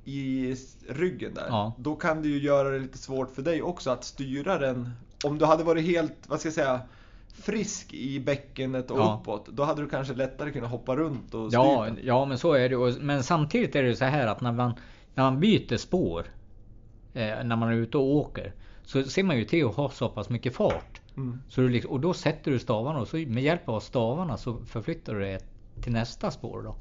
i 0.09 0.57
ryggen 0.89 1.35
där. 1.35 1.47
Ja. 1.49 1.73
Då 1.79 1.97
kan 1.97 2.23
det 2.23 2.29
ju 2.29 2.39
göra 2.39 2.71
det 2.71 2.79
lite 2.79 2.99
svårt 2.99 3.35
för 3.35 3.43
dig 3.43 3.63
också 3.63 3.91
att 3.91 4.05
styra 4.05 4.59
den. 4.59 4.91
Om 5.25 5.39
du 5.39 5.45
hade 5.45 5.65
varit 5.65 5.85
helt, 5.87 6.13
vad 6.27 6.41
ska 6.41 6.47
jag 6.47 6.55
säga, 6.55 6.81
frisk 7.43 7.95
i 7.95 8.21
bäckenet 8.21 8.91
och 8.91 8.99
Ja. 8.99 9.21
uppåt. 9.23 9.47
Då 9.53 9.63
hade 9.65 9.83
du 9.83 9.89
kanske 9.89 10.15
lättare 10.15 10.51
kunnat 10.51 10.71
hoppa 10.71 10.97
runt 10.97 11.35
och 11.35 11.49
Ja, 11.53 11.87
styra. 11.87 11.97
ja 12.07 12.25
men 12.25 12.39
så 12.39 12.53
är 12.53 12.69
det. 12.69 13.01
Men 13.01 13.23
samtidigt 13.23 13.77
är 13.77 13.83
det 13.83 13.97
så 13.97 14.05
här 14.05 14.27
att 14.27 14.41
när 14.41 14.53
man, 14.53 14.73
när 15.15 15.25
man 15.25 15.41
byter 15.41 15.77
spår. 15.77 16.27
Eh, 17.15 17.45
när 17.45 17.57
man 17.57 17.69
är 17.69 17.73
ute 17.73 17.99
och 17.99 18.05
åker. 18.17 18.53
Så 18.83 19.03
ser 19.03 19.23
man 19.23 19.37
ju 19.39 19.45
till 19.45 19.67
att 19.67 19.75
ha 19.75 19.91
så 19.91 20.09
pass 20.09 20.29
mycket 20.29 20.55
fart. 20.55 21.01
Mm. 21.17 21.39
Så 21.49 21.61
du 21.61 21.69
liksom, 21.69 21.91
och 21.93 22.01
då 22.01 22.15
sätter 22.15 22.51
du 22.51 22.59
stavarna 22.59 22.99
och 23.01 23.09
så 23.09 23.17
med 23.17 23.43
hjälp 23.43 23.69
av 23.69 23.81
stavarna 23.81 24.37
så 24.37 24.57
förflyttar 24.67 25.15
du 25.15 25.21
det 25.21 25.39
till 25.83 25.93
nästa 25.93 26.31
spår 26.31 26.63
då. 26.63 26.77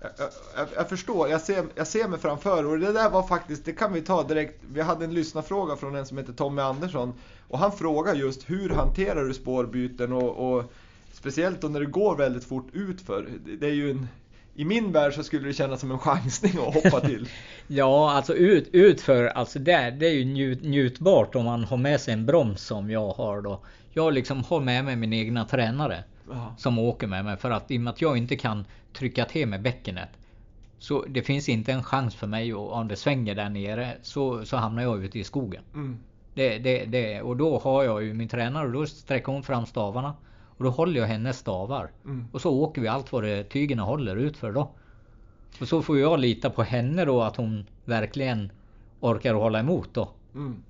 Jag, 0.00 0.10
jag, 0.56 0.68
jag 0.76 0.88
förstår, 0.88 1.28
jag 1.28 1.40
ser, 1.40 1.64
jag 1.74 1.86
ser 1.86 2.08
mig 2.08 2.18
framför 2.18 2.66
och 2.66 2.78
det 2.78 2.92
där 2.92 3.10
var 3.10 3.22
faktiskt, 3.22 3.64
det 3.64 3.72
kan 3.72 3.92
vi 3.92 4.00
ta 4.00 4.22
direkt. 4.22 4.62
Vi 4.72 4.80
hade 4.80 5.04
en 5.04 5.14
lyssnarfråga 5.14 5.76
från 5.76 5.94
en 5.94 6.06
som 6.06 6.18
heter 6.18 6.32
Tommy 6.32 6.62
Andersson 6.62 7.14
och 7.48 7.58
han 7.58 7.72
frågar 7.72 8.14
just 8.14 8.50
hur 8.50 8.70
hanterar 8.70 9.24
du 9.24 9.34
spårbyten 9.34 10.12
och, 10.12 10.58
och 10.58 10.72
speciellt 11.12 11.60
då 11.60 11.68
när 11.68 11.80
det 11.80 11.86
går 11.86 12.16
väldigt 12.16 12.44
fort 12.44 12.68
utför. 12.72 13.28
Det, 13.60 13.66
är 13.66 13.74
ju 13.74 13.90
en, 13.90 14.08
I 14.54 14.64
min 14.64 14.92
värld 14.92 15.14
så 15.14 15.22
skulle 15.22 15.46
det 15.46 15.54
kännas 15.54 15.80
som 15.80 15.90
en 15.90 15.98
chansning 15.98 16.52
att 16.52 16.74
hoppa 16.74 17.00
till. 17.00 17.28
Ja, 17.66 18.12
alltså 18.12 18.34
ut, 18.34 18.68
utför, 18.72 19.24
alltså 19.24 19.58
det, 19.58 19.96
det 20.00 20.06
är 20.06 20.12
ju 20.12 20.24
njut, 20.24 20.62
njutbart 20.62 21.34
om 21.34 21.44
man 21.44 21.64
har 21.64 21.76
med 21.76 22.00
sig 22.00 22.14
en 22.14 22.26
broms 22.26 22.62
som 22.62 22.90
jag 22.90 23.12
har 23.12 23.40
då. 23.40 23.60
Jag 23.92 24.12
liksom 24.12 24.44
har 24.44 24.60
med 24.60 24.84
mig 24.84 24.96
min 24.96 25.12
egna 25.12 25.44
tränare. 25.44 26.04
Ja. 26.30 26.54
som 26.58 26.78
åker 26.78 27.06
med 27.06 27.24
mig 27.24 27.36
för 27.36 27.50
att 27.50 27.70
i 27.70 27.76
och 27.76 27.80
med 27.80 27.90
att 27.90 28.00
jag 28.00 28.16
inte 28.16 28.36
kan 28.36 28.64
trycka 28.92 29.24
till 29.24 29.48
med 29.48 29.62
bäckenet 29.62 30.08
så 30.78 31.04
det 31.08 31.22
finns 31.22 31.48
inte 31.48 31.72
en 31.72 31.84
chans 31.84 32.14
för 32.14 32.26
mig 32.26 32.54
och 32.54 32.72
om 32.72 32.88
det 32.88 32.96
svänger 32.96 33.34
där 33.34 33.48
nere 33.48 33.96
så, 34.02 34.44
så 34.44 34.56
hamnar 34.56 34.82
jag 34.82 35.04
ute 35.04 35.18
i 35.18 35.24
skogen. 35.24 35.62
Mm. 35.74 35.98
Det, 36.34 36.58
det, 36.58 36.84
det, 36.84 37.22
och 37.22 37.36
då 37.36 37.58
har 37.58 37.84
jag 37.84 38.04
ju 38.04 38.14
min 38.14 38.28
tränare 38.28 38.66
och 38.66 38.72
då 38.72 38.86
sträcker 38.86 39.32
hon 39.32 39.42
fram 39.42 39.66
stavarna 39.66 40.14
och 40.58 40.64
då 40.64 40.70
håller 40.70 41.00
jag 41.00 41.06
hennes 41.06 41.38
stavar. 41.38 41.90
Mm. 42.04 42.26
Och 42.32 42.40
så 42.40 42.50
åker 42.50 42.82
vi 42.82 42.88
allt 42.88 43.12
vad 43.12 43.24
det 43.24 43.44
tygerna 43.44 43.82
håller 43.82 44.16
utför 44.16 44.52
då. 44.52 44.70
Och 45.60 45.68
så 45.68 45.82
får 45.82 45.98
jag 45.98 46.20
lita 46.20 46.50
på 46.50 46.62
henne 46.62 47.04
då 47.04 47.22
att 47.22 47.36
hon 47.36 47.66
verkligen 47.84 48.52
orkar 49.00 49.34
hålla 49.34 49.60
emot 49.60 49.88
då. 49.94 50.10
Mm. 50.34 50.62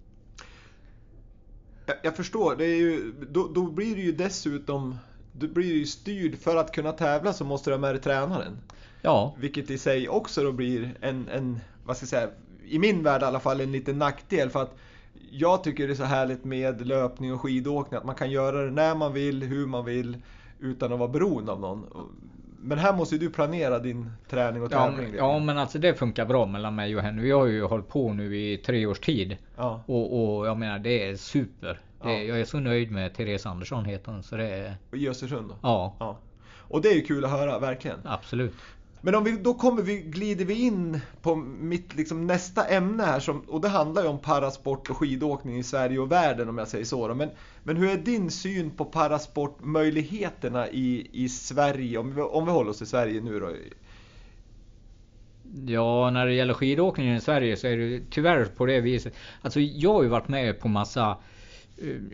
Jag, 1.87 1.97
jag 2.03 2.16
förstår, 2.16 2.57
det 2.57 2.64
är 2.64 2.77
ju, 2.77 3.12
då, 3.31 3.49
då 3.55 3.71
blir 3.71 3.97
det 3.97 4.03
ju 4.03 4.12
dessutom 4.12 4.97
du 5.38 5.48
blir 5.48 5.74
ju 5.74 5.87
styrd 5.87 6.38
för 6.38 6.57
att 6.57 6.72
kunna 6.72 6.92
tävla 6.92 7.33
så 7.33 7.44
måste 7.44 7.70
du 7.70 7.74
ha 7.74 7.81
med 7.81 7.94
dig 7.94 8.03
tränaren. 8.03 8.59
Ja, 9.03 9.35
Vilket 9.38 9.70
i 9.70 9.79
sig 9.79 10.09
också 10.09 10.42
då 10.42 10.53
blir 10.53 10.94
en, 11.01 11.29
en, 11.29 11.61
vad 11.85 11.96
ska 11.96 12.05
jag 12.05 12.09
säga, 12.09 12.29
i 12.68 12.79
min 12.79 13.03
värld 13.03 13.22
i 13.22 13.24
alla 13.24 13.40
fall 13.40 13.61
en 13.61 13.72
liten 13.72 13.98
nackdel 13.98 14.51
för 14.51 14.62
att 14.62 14.77
jag 15.31 15.64
tycker 15.64 15.87
det 15.87 15.92
är 15.92 15.96
så 15.96 16.05
härligt 16.05 16.44
med 16.44 16.87
löpning 16.87 17.33
och 17.33 17.40
skidåkning 17.40 17.98
att 17.98 18.05
man 18.05 18.14
kan 18.14 18.31
göra 18.31 18.64
det 18.64 18.70
när 18.70 18.94
man 18.94 19.12
vill, 19.12 19.42
hur 19.42 19.66
man 19.66 19.85
vill 19.85 20.16
utan 20.61 20.92
att 20.92 20.98
vara 20.98 21.09
beroende 21.09 21.53
av 21.53 21.61
någon. 21.61 21.85
Men 22.61 22.79
här 22.79 22.92
måste 22.92 23.14
ju 23.14 23.18
du 23.18 23.31
planera 23.31 23.79
din 23.79 24.11
träning 24.31 24.62
och 24.62 24.72
ja, 24.72 24.85
tävling. 24.87 25.09
men- 25.11 25.18
ja 25.18 25.38
men 25.38 25.59
alltså 25.59 25.79
det 25.79 25.94
funkar 25.94 26.27
bra 26.27 26.46
mellan 26.46 26.74
mig 26.74 26.96
och 26.96 27.03
henne. 27.03 27.22
Vi 27.22 27.31
har 27.31 27.46
ju 27.46 27.62
hållit 27.64 27.88
på 27.88 28.12
nu 28.12 28.37
i 28.38 28.57
tre 28.57 28.87
års 28.87 29.01
tid. 29.01 29.37
Ja. 29.57 29.83
Och, 29.87 30.38
och 30.38 30.46
jag 30.46 30.57
menar 30.59 30.79
det 30.79 31.09
är 31.09 31.16
super. 31.16 31.81
Det, 32.03 32.13
Ja. 32.13 32.19
Jag 32.19 32.41
är 32.41 32.45
så 32.45 32.61
nöjd 32.61 32.91
med 32.91 33.15
Therese 33.15 33.47
Andersson 33.47 33.85
heter 33.85 34.13
hon. 34.13 34.23
Så 34.23 34.37
det 34.37 34.49
är, 34.49 34.77
I 34.93 35.09
Östersund 35.09 35.53
ja, 35.63 35.97
Ja. 35.99 36.19
Och 36.71 36.83
det 36.83 36.89
är 36.89 36.95
ju 36.95 37.03
kul 37.03 37.25
att 37.25 37.31
höra, 37.31 37.59
verkligen. 37.59 37.99
absolut. 38.05 38.55
Men 39.01 39.15
om 39.15 39.25
vi, 39.25 39.33
då 39.33 39.55
kommer 39.55 39.83
vi, 39.83 40.01
glider 40.01 40.45
vi 40.45 40.63
in 40.63 41.01
på 41.23 41.37
mitt 41.37 41.95
liksom, 41.97 42.27
nästa 42.27 42.65
ämne 42.65 43.03
här 43.03 43.21
som, 43.21 43.41
och 43.41 43.61
det 43.61 43.69
handlar 43.69 44.03
ju 44.03 44.09
om 44.09 44.19
parasport 44.19 44.91
och 44.91 44.97
skidåkning 44.97 45.59
i 45.59 45.63
Sverige 45.63 45.99
och 45.99 46.13
världen 46.13 46.49
om 46.49 46.59
jag 46.59 46.69
säger 46.69 46.85
så. 46.85 47.09
Då. 47.09 47.15
Men, 47.15 47.31
men 47.63 47.77
hur 47.77 47.91
är 47.91 47.97
din 47.97 48.31
syn 48.31 48.71
på 48.71 48.85
parasportmöjligheterna 48.85 50.69
i, 50.69 51.09
i 51.13 51.29
Sverige, 51.29 51.99
om 51.99 52.15
vi, 52.15 52.21
om 52.23 52.45
vi 52.47 52.53
håller 52.53 52.71
oss 52.71 52.79
till 52.79 52.87
Sverige 52.87 53.21
nu 53.21 53.41
då? 53.41 53.51
Ja, 55.67 56.11
när 56.11 56.27
det 56.27 56.33
gäller 56.35 56.55
skidåkningen 56.55 57.17
i 57.17 57.21
Sverige 57.21 57.57
så 57.57 57.67
är 57.67 57.77
det 57.77 58.01
tyvärr 58.11 58.45
på 58.45 58.67
det 58.67 58.81
viset. 58.81 59.15
Alltså 59.43 59.61
jag 59.61 59.93
har 59.93 60.03
ju 60.03 60.09
varit 60.09 60.29
med 60.29 60.61
på 60.61 60.69
massa 60.69 61.17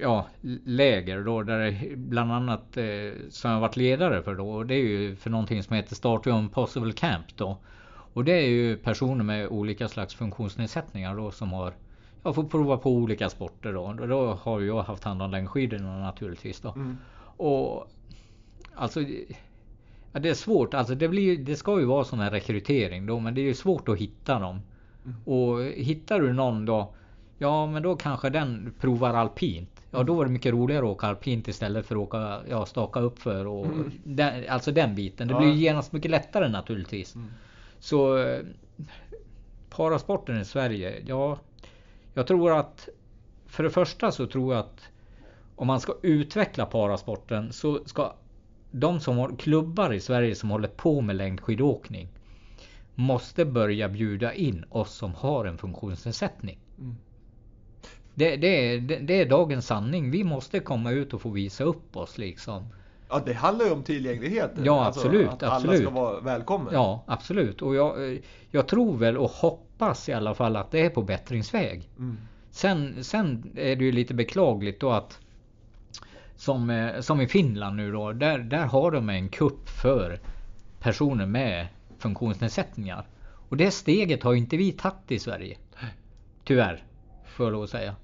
ja, 0.01 0.27
läger 0.65 1.25
då 1.25 1.43
där 1.43 1.97
bland 1.97 2.33
annat 2.33 2.77
eh, 2.77 2.85
som 3.29 3.51
jag 3.51 3.61
varit 3.61 3.77
ledare 3.77 4.23
för 4.23 4.35
då. 4.35 4.51
Och 4.51 4.67
det 4.67 4.75
är 4.75 4.83
ju 4.83 5.17
för 5.17 5.31
någonting 5.31 5.63
som 5.63 5.77
heter 5.77 5.95
Start 5.95 6.25
Possible 6.53 6.93
Camp 6.93 7.37
då. 7.37 7.59
Och 7.87 8.25
det 8.25 8.33
är 8.33 8.49
ju 8.49 8.77
personer 8.77 9.25
med 9.25 9.49
olika 9.49 9.89
slags 9.89 10.15
funktionsnedsättningar 10.15 11.17
då 11.17 11.31
som 11.31 11.53
har 11.53 11.75
jag 12.25 12.35
får 12.35 12.45
prova 12.45 12.77
på 12.77 12.91
olika 12.91 13.31
sporter 13.31 13.73
då. 13.73 13.83
Och 13.83 14.09
Då 14.09 14.39
har 14.43 14.61
jag 14.61 14.83
haft 14.83 15.05
hand 15.05 15.23
om 15.23 15.31
längdskidorna 15.31 16.01
naturligtvis 16.01 16.61
då. 16.61 16.73
Mm. 16.73 16.97
Och 17.37 17.91
alltså 18.75 19.01
ja, 20.13 20.21
det 20.21 20.29
är 20.29 20.35
svårt. 20.35 20.75
Alltså 20.75 20.95
det, 20.95 21.09
blir, 21.09 21.39
det 21.39 21.57
ska 21.57 21.81
ju 21.81 21.85
vara 21.85 22.05
sån 22.05 22.21
här 22.21 22.31
rekrytering 22.31 23.07
då, 23.07 23.21
men 23.21 23.35
det 23.35 23.41
är 23.41 23.45
ju 23.45 23.55
svårt 23.55 23.89
att 23.89 23.99
hitta 23.99 24.39
dem. 24.39 24.61
Och 25.25 25.63
hittar 25.63 26.21
du 26.21 26.33
någon 26.33 26.65
då, 26.65 26.95
ja 27.45 27.67
men 27.67 27.83
då 27.83 27.97
kanske 27.97 28.31
den 28.31 28.75
provar 28.81 29.15
alpint. 29.15 29.71
Ja 29.91 30.03
då 30.03 30.15
var 30.15 30.25
det 30.25 30.31
mycket 30.31 30.53
roligare 30.53 30.85
att 30.85 30.91
åka 30.93 31.07
alpint 31.07 31.49
istället 31.49 31.87
för 31.87 31.95
att 31.97 32.01
åka, 32.03 32.41
ja, 32.51 32.67
staka 32.67 33.01
upp 33.01 33.19
för 33.19 33.47
och 33.47 33.67
den, 34.05 34.45
Alltså 34.49 34.73
den 34.73 34.95
biten. 34.95 35.29
Det 35.29 35.35
Ja. 35.35 35.39
blir 35.39 35.49
ju 35.49 35.55
genast 35.55 35.93
mycket 35.93 36.11
lättare 36.11 36.49
naturligtvis. 36.49 37.15
Så 37.79 38.19
eh, 38.19 38.41
parasporten 39.71 40.41
i 40.41 40.45
Sverige, 40.45 41.03
ja. 41.07 41.39
Jag 42.15 42.27
tror 42.27 42.59
att 42.59 42.89
för 43.47 43.63
det 43.63 43.71
första 43.71 44.13
så 44.13 44.27
tror 44.27 44.55
jag 44.55 44.61
att 44.61 44.89
om 45.57 45.67
man 45.67 45.81
ska 45.81 45.95
utveckla 46.03 46.67
parasporten 46.67 47.53
så 47.53 47.81
ska 47.87 48.13
de 48.71 49.01
som 49.01 49.19
har 49.19 49.37
klubbar 49.37 49.93
i 49.93 50.01
Sverige 50.01 50.35
som 50.35 50.51
håller 50.51 50.69
på 50.69 51.01
med 51.01 51.17
längdskidåkning 51.17 52.09
måste 52.95 53.45
börja 53.45 53.89
bjuda 53.89 54.35
in 54.35 54.65
oss 54.71 54.95
som 54.95 55.15
har 55.15 55.45
en 55.45 55.59
funktionsnedsättning. 55.59 56.59
Mm. 56.79 56.97
Det, 58.15 58.37
det, 58.37 58.75
är, 58.75 58.79
det, 58.79 58.97
det 58.97 59.21
är 59.21 59.27
dagens 59.27 59.67
sanning. 59.67 60.11
Vi 60.11 60.25
måste 60.25 60.61
komma 60.61 60.91
ut 60.91 61.15
och 61.15 61.21
få 61.21 61.31
visa 61.31 61.65
upp 61.65 61.97
oss 61.97 62.19
liksom. 62.19 62.69
Ja, 63.09 63.23
det 63.27 63.33
handlar 63.33 63.65
ju 63.67 63.73
om 63.73 63.83
tillgänglighet. 63.83 64.51
Ja, 64.65 64.87
absolut, 64.87 65.29
Att 65.29 65.43
alla 65.43 65.55
absolut. 65.55 65.81
ska 65.81 65.91
vara 65.91 66.21
välkomna. 66.21 66.71
Ja, 66.73 67.05
absolut. 67.07 67.63
Och 67.63 67.75
jag, 67.75 68.19
jag 68.51 68.69
tror 68.69 68.97
väl 68.97 69.17
och 69.17 69.31
hoppas 69.31 70.09
i 70.09 70.13
alla 70.13 70.35
fall 70.35 70.57
att 70.57 70.71
det 70.71 70.81
är 70.81 70.91
på 70.91 71.03
bättringsväg. 71.03 71.91
Mm. 71.99 72.17
Sen, 72.51 73.05
sen 73.05 73.53
är 73.57 73.77
det 73.77 73.85
ju 73.85 73.93
lite 73.93 74.15
beklagligt 74.15 74.81
då 74.81 74.91
att 74.91 75.19
som, 76.37 76.91
som 77.01 77.21
i 77.21 77.27
Finland 77.27 77.77
nu 77.77 77.93
då, 77.93 78.13
där, 78.13 78.39
där 78.39 78.67
har 78.67 78.91
de 78.91 79.09
en 79.09 79.29
kupp 79.29 79.69
för 79.69 80.21
personer 80.81 81.27
med 81.27 81.67
funktionsnedsättningar. 81.99 83.07
Och 83.49 83.57
det 83.57 83.71
steget 83.71 84.23
har 84.23 84.33
ju 84.33 84.39
inte 84.39 84.57
vi 84.57 84.73
tagit 84.73 85.11
i 85.11 85.19
Sverige. 85.19 85.57
Tyvärr, 86.45 86.85
får 87.27 87.47
jag 87.47 87.53
lov 87.53 87.63
att 87.63 87.71
säga. 87.71 87.95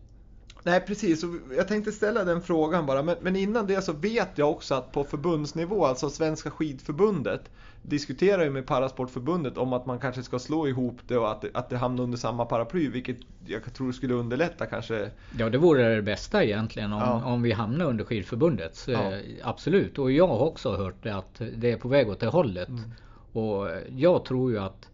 Nej 0.63 0.81
precis, 0.81 1.25
jag 1.57 1.69
tänkte 1.69 1.93
ställa 1.93 2.25
den 2.25 2.43
frågan 2.43 2.87
bara. 2.87 3.03
Men, 3.03 3.17
men 3.21 3.37
innan 3.37 3.67
det 3.67 3.83
så 3.83 3.93
vet 3.93 4.29
jag 4.39 4.51
också 4.51 4.75
att 4.75 4.93
på 4.93 5.05
förbundsnivå, 5.05 5.85
alltså 5.87 6.11
Svenska 6.11 6.51
skidförbundet, 6.51 7.51
diskuterar 7.83 8.45
ju 8.45 8.51
med 8.51 8.67
Parasportförbundet 8.67 9.57
om 9.59 9.73
att 9.73 9.87
man 9.87 9.99
kanske 9.99 10.23
ska 10.23 10.39
slå 10.39 10.69
ihop 10.69 10.97
det 11.09 11.19
och 11.19 11.31
att 11.31 11.41
det, 11.41 11.51
att 11.55 11.71
det 11.71 11.77
hamnar 11.77 12.05
under 12.05 12.19
samma 12.19 12.45
paraply. 12.45 12.89
Vilket 12.89 13.17
jag 13.47 13.75
tror 13.75 13.93
skulle 13.93 14.15
underlätta 14.15 14.67
kanske. 14.67 15.11
Ja, 15.39 15.49
det 15.51 15.59
vore 15.59 15.95
det 15.95 16.03
bästa 16.03 16.45
egentligen 16.45 16.93
om, 16.93 16.99
Ja. 17.01 17.25
om 17.25 17.43
vi 17.43 17.53
hamnar 17.53 17.85
under 17.87 18.05
skidförbundet. 18.05 18.85
Ja. 18.89 19.13
eh, 19.13 19.21
Absolut, 19.43 19.99
och 19.99 20.13
jag 20.13 20.27
har 20.29 20.39
också 20.39 20.77
hört 20.77 21.07
att 21.07 21.43
det 21.57 21.71
är 21.73 21.77
på 21.77 21.89
väg 21.89 22.09
åt 22.09 22.21
det 22.21 22.27
hållet. 22.27 22.69
Mm. 22.69 22.91
Och 23.33 23.69
jag 23.89 24.25
tror 24.25 24.51
ju 24.53 24.59
att 24.59 24.89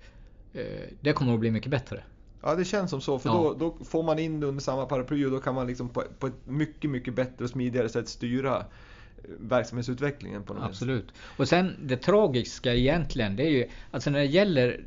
eh, 0.52 0.62
det 1.00 1.12
kommer 1.12 1.34
att 1.34 1.40
bli 1.40 1.50
mycket 1.50 1.70
bättre. 1.70 2.02
Ja 2.46 2.54
det 2.54 2.64
känns 2.64 2.90
som 2.90 3.00
så, 3.00 3.18
för 3.18 3.28
Ja. 3.28 3.34
då, 3.34 3.54
då 3.54 3.84
får 3.84 4.02
man 4.02 4.18
in 4.18 4.40
det 4.40 4.46
under 4.46 4.62
samma 4.62 4.86
paraply 4.86 5.24
och 5.24 5.30
då 5.30 5.40
kan 5.40 5.54
man 5.54 5.66
liksom 5.66 5.88
på, 5.88 6.02
på 6.18 6.26
ett 6.26 6.46
mycket, 6.46 6.90
mycket 6.90 7.14
bättre 7.14 7.44
och 7.44 7.50
smidigare 7.50 7.88
sätt 7.88 8.08
styra 8.08 8.56
eh, 8.56 8.64
verksamhetsutvecklingen 9.38 10.42
på 10.42 10.54
något 10.54 10.62
vis. 10.62 10.68
Absolut. 10.68 11.06
Och 11.36 11.48
sen 11.48 11.76
det 11.82 11.96
tragiska 11.96 12.74
egentligen 12.74 13.36
det 13.36 13.42
är 13.42 13.50
ju 13.50 13.66
alltså 13.90 14.10
när 14.10 14.18
det 14.18 14.24
gäller 14.24 14.80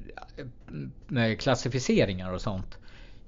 eh, 1.16 1.38
klassificeringar 1.38 2.34
och 2.34 2.42
sånt. 2.42 2.78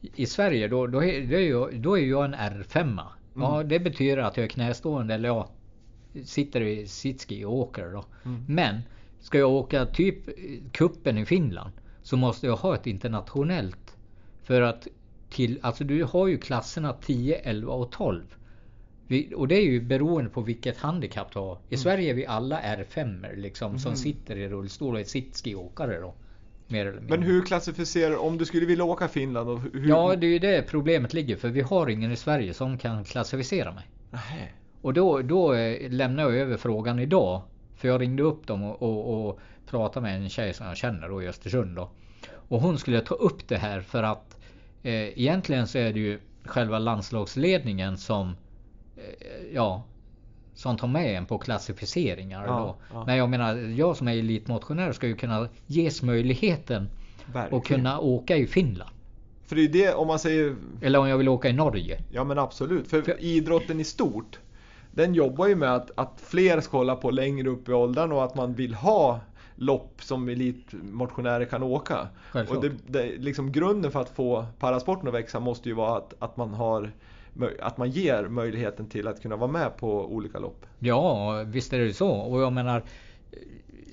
I 0.01 0.25
Sverige 0.25 0.67
då, 0.67 0.87
då, 0.87 1.03
är, 1.03 1.21
det 1.21 1.41
ju, 1.41 1.71
då 1.71 1.97
är 1.97 2.05
jag 2.05 2.25
en 2.25 2.35
R5. 2.35 2.99
Ja 3.35 3.63
det 3.63 3.79
betyder 3.79 4.17
att 4.17 4.37
jag 4.37 4.43
är 4.43 4.49
knästående 4.49 5.13
eller 5.13 5.29
ja 5.29 5.49
sitter 6.25 6.61
i 6.61 6.87
sitski 6.87 7.45
och 7.45 7.53
åker 7.53 7.91
då. 7.91 8.05
Mm. 8.25 8.45
Men 8.47 8.81
ska 9.19 9.37
jag 9.37 9.51
åka 9.51 9.85
typ 9.85 10.17
kuppen 10.71 11.17
i 11.17 11.25
Finland 11.25 11.71
så 12.03 12.17
måste 12.17 12.47
jag 12.47 12.55
ha 12.55 12.75
ett 12.75 12.87
internationellt 12.87 13.90
för 14.43 14.61
att 14.61 14.87
till, 15.29 15.59
alltså 15.61 15.83
du 15.83 16.03
har 16.03 16.27
ju 16.27 16.37
klasserna 16.37 16.93
10, 16.93 17.35
11 17.35 17.73
och 17.73 17.91
12. 17.91 18.23
Vi, 19.07 19.33
och 19.35 19.47
det 19.47 19.55
är 19.55 19.63
ju 19.63 19.81
beroende 19.81 20.29
på 20.29 20.41
vilket 20.41 20.77
handikapp 20.77 21.33
du 21.33 21.39
har. 21.39 21.57
I 21.69 21.77
Sverige 21.77 22.09
är 22.09 22.13
vi 22.13 22.25
alla 22.25 22.61
R5 22.61 23.35
liksom 23.35 23.79
som 23.79 23.95
sitter 23.95 24.35
i 24.35 24.49
rullstol 24.49 24.93
och 24.93 24.99
är 24.99 25.03
sitskiåkare 25.03 25.99
då. 25.99 26.13
Mer 26.67 26.85
eller 26.85 26.99
mindre. 26.99 27.17
Men 27.17 27.27
hur 27.27 27.41
klassificerar, 27.41 28.17
om 28.17 28.37
du 28.37 28.45
skulle 28.45 28.65
vilja 28.65 28.83
åka 28.83 29.07
Finland 29.07 29.49
och 29.49 29.61
hur? 29.61 29.89
Ja 29.89 30.15
det 30.15 30.27
är 30.27 30.31
ju 30.31 30.39
det 30.39 30.67
problemet 30.67 31.13
ligger 31.13 31.35
för 31.35 31.49
vi 31.49 31.61
har 31.61 31.89
ingen 31.89 32.11
i 32.11 32.15
Sverige 32.15 32.53
som 32.53 32.77
kan 32.77 33.03
klassificera 33.03 33.71
mig. 33.71 33.83
Nähä. 34.09 34.47
Och 34.81 34.93
då, 34.93 35.21
då 35.21 35.53
eh, 35.53 35.89
lämnar 35.89 36.23
jag 36.23 36.33
över 36.33 36.57
frågan 36.57 36.99
idag. 36.99 37.41
För 37.75 37.87
jag 37.87 38.01
ringde 38.01 38.23
upp 38.23 38.47
dem 38.47 38.63
och, 38.63 38.81
och, 38.81 39.29
och 39.29 39.39
pratade 39.65 40.03
med 40.03 40.15
en 40.15 40.29
tjej 40.29 40.53
som 40.53 40.67
jag 40.67 40.77
känner 40.77 41.09
då 41.09 41.23
i 41.23 41.27
Östersund 41.27 41.75
då. 41.75 41.89
Och 42.51 42.61
hon 42.61 42.77
skulle 42.77 43.01
ta 43.01 43.15
upp 43.15 43.47
det 43.47 43.57
här 43.57 43.81
för 43.81 44.03
att 44.03 44.37
eh, 44.83 45.19
egentligen 45.19 45.67
så 45.67 45.77
är 45.77 45.93
det 45.93 45.99
ju 45.99 46.19
själva 46.45 46.79
landslagsledningen 46.79 47.97
som 47.97 48.27
eh, 48.97 49.53
ja 49.53 49.83
som 50.53 50.77
tar 50.77 50.87
med 50.87 51.17
en 51.17 51.25
på 51.25 51.37
klassificeringar 51.37 52.43
Ja, 52.47 52.59
då. 52.59 52.75
ja. 52.93 53.03
Men 53.05 53.17
jag 53.17 53.29
menar, 53.29 53.55
jag 53.55 53.97
som 53.97 54.07
är 54.07 54.11
elitmotionär 54.17 54.91
ska 54.91 55.07
ju 55.07 55.15
kunna 55.15 55.47
ges 55.67 56.01
möjligheten 56.03 56.89
Verkligen. 57.33 57.57
att 57.61 57.67
kunna 57.67 57.99
åka 57.99 58.37
i 58.37 58.47
Finland. 58.47 58.89
För 59.45 59.55
det 59.55 59.61
är 59.61 59.67
det, 59.69 59.93
om 59.93 60.07
man 60.07 60.19
säger, 60.19 60.55
Eller 60.81 60.99
om 60.99 61.07
jag 61.07 61.17
vill 61.17 61.29
åka 61.29 61.49
i 61.49 61.53
Norge. 61.53 62.03
ja 62.11 62.23
men 62.23 62.37
absolut. 62.39 62.87
För, 62.87 63.01
För- 63.01 63.23
idrotten 63.23 63.79
i 63.79 63.83
stort, 63.83 64.39
den 64.91 65.13
jobbar 65.13 65.47
ju 65.47 65.55
med 65.55 65.75
att, 65.75 65.91
att 65.95 66.21
fler 66.23 66.61
ska 66.61 66.77
hålla 66.77 66.95
på 66.95 67.11
längre 67.11 67.49
upp 67.49 67.69
i 67.69 67.73
åldern 67.73 68.11
och 68.11 68.23
att 68.23 68.35
man 68.35 68.53
vill 68.53 68.73
ha 68.73 69.19
lopp 69.61 70.03
som 70.03 70.29
elitmotionärer 70.29 71.45
kan 71.45 71.63
åka. 71.63 72.07
Självklart. 72.31 72.57
Och 72.57 72.63
det, 72.63 72.75
det, 72.87 73.17
liksom 73.17 73.51
grunden 73.51 73.91
för 73.91 74.01
att 74.01 74.09
få 74.09 74.45
parasporten 74.59 75.07
att 75.07 75.13
växa 75.13 75.39
måste 75.39 75.69
ju 75.69 75.75
vara 75.75 75.97
att, 75.97 76.13
att 76.19 76.37
man 76.37 76.53
har 76.53 76.91
att 77.59 77.77
man 77.77 77.89
ger 77.89 78.27
möjligheten 78.27 78.89
till 78.89 79.07
att 79.07 79.21
kunna 79.21 79.35
vara 79.35 79.51
med 79.51 79.77
på 79.77 80.05
olika 80.05 80.39
lopp. 80.39 80.65
Ja, 80.79 81.43
visst 81.43 81.73
är 81.73 81.79
det 81.79 81.93
så. 81.93 82.09
Och 82.09 82.41
jag 82.41 82.53
menar 82.53 82.83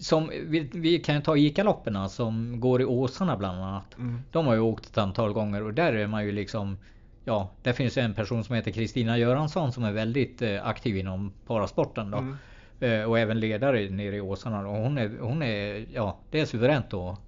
som, 0.00 0.30
vi, 0.46 0.70
vi 0.72 0.98
kan 0.98 1.22
ta 1.22 1.36
ICA-lopperna 1.36 2.08
som 2.08 2.60
går 2.60 2.82
i 2.82 2.84
Åsarna 2.84 3.36
bland 3.36 3.62
annat. 3.62 3.98
Mm. 3.98 4.20
De 4.32 4.46
har 4.46 4.54
ju 4.54 4.60
åkt 4.60 4.86
ett 4.86 4.98
antal 4.98 5.32
gånger 5.32 5.62
och 5.62 5.74
där 5.74 5.92
är 5.92 6.06
man 6.06 6.24
ju 6.24 6.32
liksom 6.32 6.76
Ja, 7.24 7.50
där 7.62 7.72
finns 7.72 7.96
en 7.96 8.14
person 8.14 8.44
som 8.44 8.54
heter 8.54 8.70
Kristina 8.70 9.18
Göransson 9.18 9.72
som 9.72 9.84
är 9.84 9.92
väldigt 9.92 10.42
eh, 10.42 10.66
aktiv 10.66 10.96
inom 10.96 11.32
parasporten 11.46 12.10
då. 12.10 12.18
Mm. 12.18 12.36
Eh, 12.80 13.02
och 13.02 13.18
även 13.18 13.40
ledare 13.40 13.90
nere 13.90 14.16
i 14.16 14.20
Åsarna. 14.20 14.68
Och 14.68 14.76
hon 14.76 14.98
är, 14.98 15.10
hon 15.20 15.42
är, 15.42 15.86
ja 15.92 16.18
det 16.30 16.40
är 16.40 16.46
suveränt 16.46 16.94
att 16.94 17.18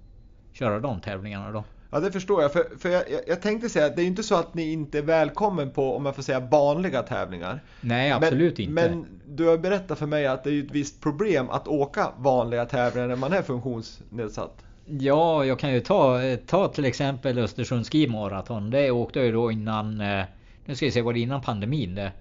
köra 0.53 0.79
de 0.79 1.01
tävlingarna 1.01 1.51
då. 1.51 1.63
Ja 1.91 1.99
det 1.99 2.11
förstår 2.11 2.41
jag. 2.41 2.53
För, 2.53 2.77
för 2.77 2.89
jag, 2.89 3.03
jag, 3.27 3.41
tänkte 3.41 3.69
säga 3.69 3.85
att 3.85 3.95
det 3.95 4.01
är 4.01 4.03
ju 4.03 4.09
inte 4.09 4.23
så 4.23 4.35
att 4.35 4.53
ni 4.53 4.71
inte 4.71 4.97
är 4.97 5.01
välkommen 5.01 5.71
på, 5.71 5.95
om 5.95 6.05
jag 6.05 6.15
får 6.15 6.23
säga, 6.23 6.39
vanliga 6.39 7.03
tävlingar. 7.03 7.59
Nej 7.81 8.11
absolut 8.11 8.57
men, 8.57 8.67
inte. 8.67 8.89
Men 8.89 9.05
du 9.25 9.47
har 9.47 9.57
berättat 9.57 9.99
för 9.99 10.05
mig 10.05 10.27
att 10.27 10.43
det 10.43 10.49
är 10.49 10.63
ett 10.63 10.71
visst 10.71 11.01
problem 11.01 11.49
att 11.49 11.67
åka 11.67 12.11
vanliga 12.17 12.65
tävlingar 12.65 13.07
när 13.07 13.15
man 13.15 13.33
är 13.33 13.41
funktionsnedsatt. 13.41 14.63
Ja, 14.85 15.45
jag 15.45 15.59
kan 15.59 15.73
ju 15.73 15.79
ta, 15.79 16.19
ta 16.47 16.67
till 16.67 16.85
exempel 16.85 17.39
Östersund 17.39 17.91
Ski 17.91 18.07
Marathon. 18.07 18.69
Det 18.69 18.91
åkte 18.91 19.19
jag 19.19 19.25
ju 19.25 19.31
då 19.31 19.51
innan, 19.51 20.01
eh, 20.01 20.25
nu 20.65 20.75
ska 20.75 20.85
vi 20.85 20.91
se, 20.91 21.01
var 21.01 21.13
det 21.13 21.19
innan 21.19 21.41
pandemin 21.41 21.95
det? 21.95 22.11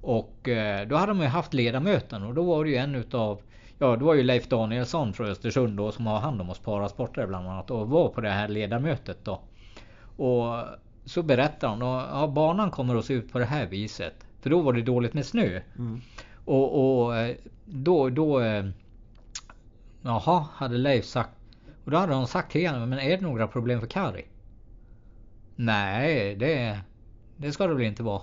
Och 0.00 0.48
eh, 0.48 0.88
då 0.88 0.96
hade 0.96 1.12
de 1.12 1.20
ju 1.20 1.26
haft 1.26 1.54
ledamöten 1.54 2.22
och 2.22 2.34
då 2.34 2.42
var 2.42 2.64
det 2.64 2.70
ju 2.70 2.76
en 2.76 2.94
utav 2.94 3.40
Ja, 3.82 3.96
det 3.96 4.04
var 4.04 4.14
ju 4.14 4.22
Leif 4.22 4.48
Danielsson 4.48 5.12
från 5.12 5.26
Östersund 5.26 5.76
då 5.76 5.92
som 5.92 6.06
har 6.06 6.18
hand 6.18 6.40
om 6.40 6.50
oss 6.50 6.58
parasportare 6.58 7.26
bland 7.26 7.48
annat 7.48 7.70
och 7.70 7.88
var 7.88 8.08
på 8.08 8.20
det 8.20 8.30
här 8.30 8.48
ledamötet 8.48 9.24
då. 9.24 9.40
Och 10.16 10.64
så 11.04 11.22
berättade 11.22 11.72
han, 11.72 11.82
och, 11.82 12.20
ja 12.20 12.26
banan 12.26 12.70
kommer 12.70 12.96
att 12.96 13.04
se 13.04 13.14
ut 13.14 13.32
på 13.32 13.38
det 13.38 13.44
här 13.44 13.66
viset. 13.66 14.14
För 14.40 14.50
då 14.50 14.60
var 14.60 14.72
det 14.72 14.82
dåligt 14.82 15.14
med 15.14 15.26
snö. 15.26 15.60
Mm. 15.78 16.00
Och, 16.44 17.02
och 17.04 17.16
eh, 17.16 17.36
då, 17.64 18.10
då 18.10 18.40
eh, 18.40 18.64
Jaha, 20.02 20.46
hade 20.54 20.78
Leif 20.78 21.04
sagt. 21.04 21.30
Och 21.84 21.90
då 21.90 21.96
hade 21.96 22.12
de 22.12 22.26
sagt 22.26 22.52
till 22.52 22.70
honom, 22.70 22.88
men 22.88 22.98
är 22.98 23.16
det 23.16 23.22
några 23.22 23.48
problem 23.48 23.80
för 23.80 23.86
Kari? 23.86 24.24
Nej, 25.56 26.36
det, 26.36 26.80
det 27.36 27.52
ska 27.52 27.66
det 27.66 27.74
väl 27.74 27.86
inte 27.86 28.02
vara. 28.02 28.22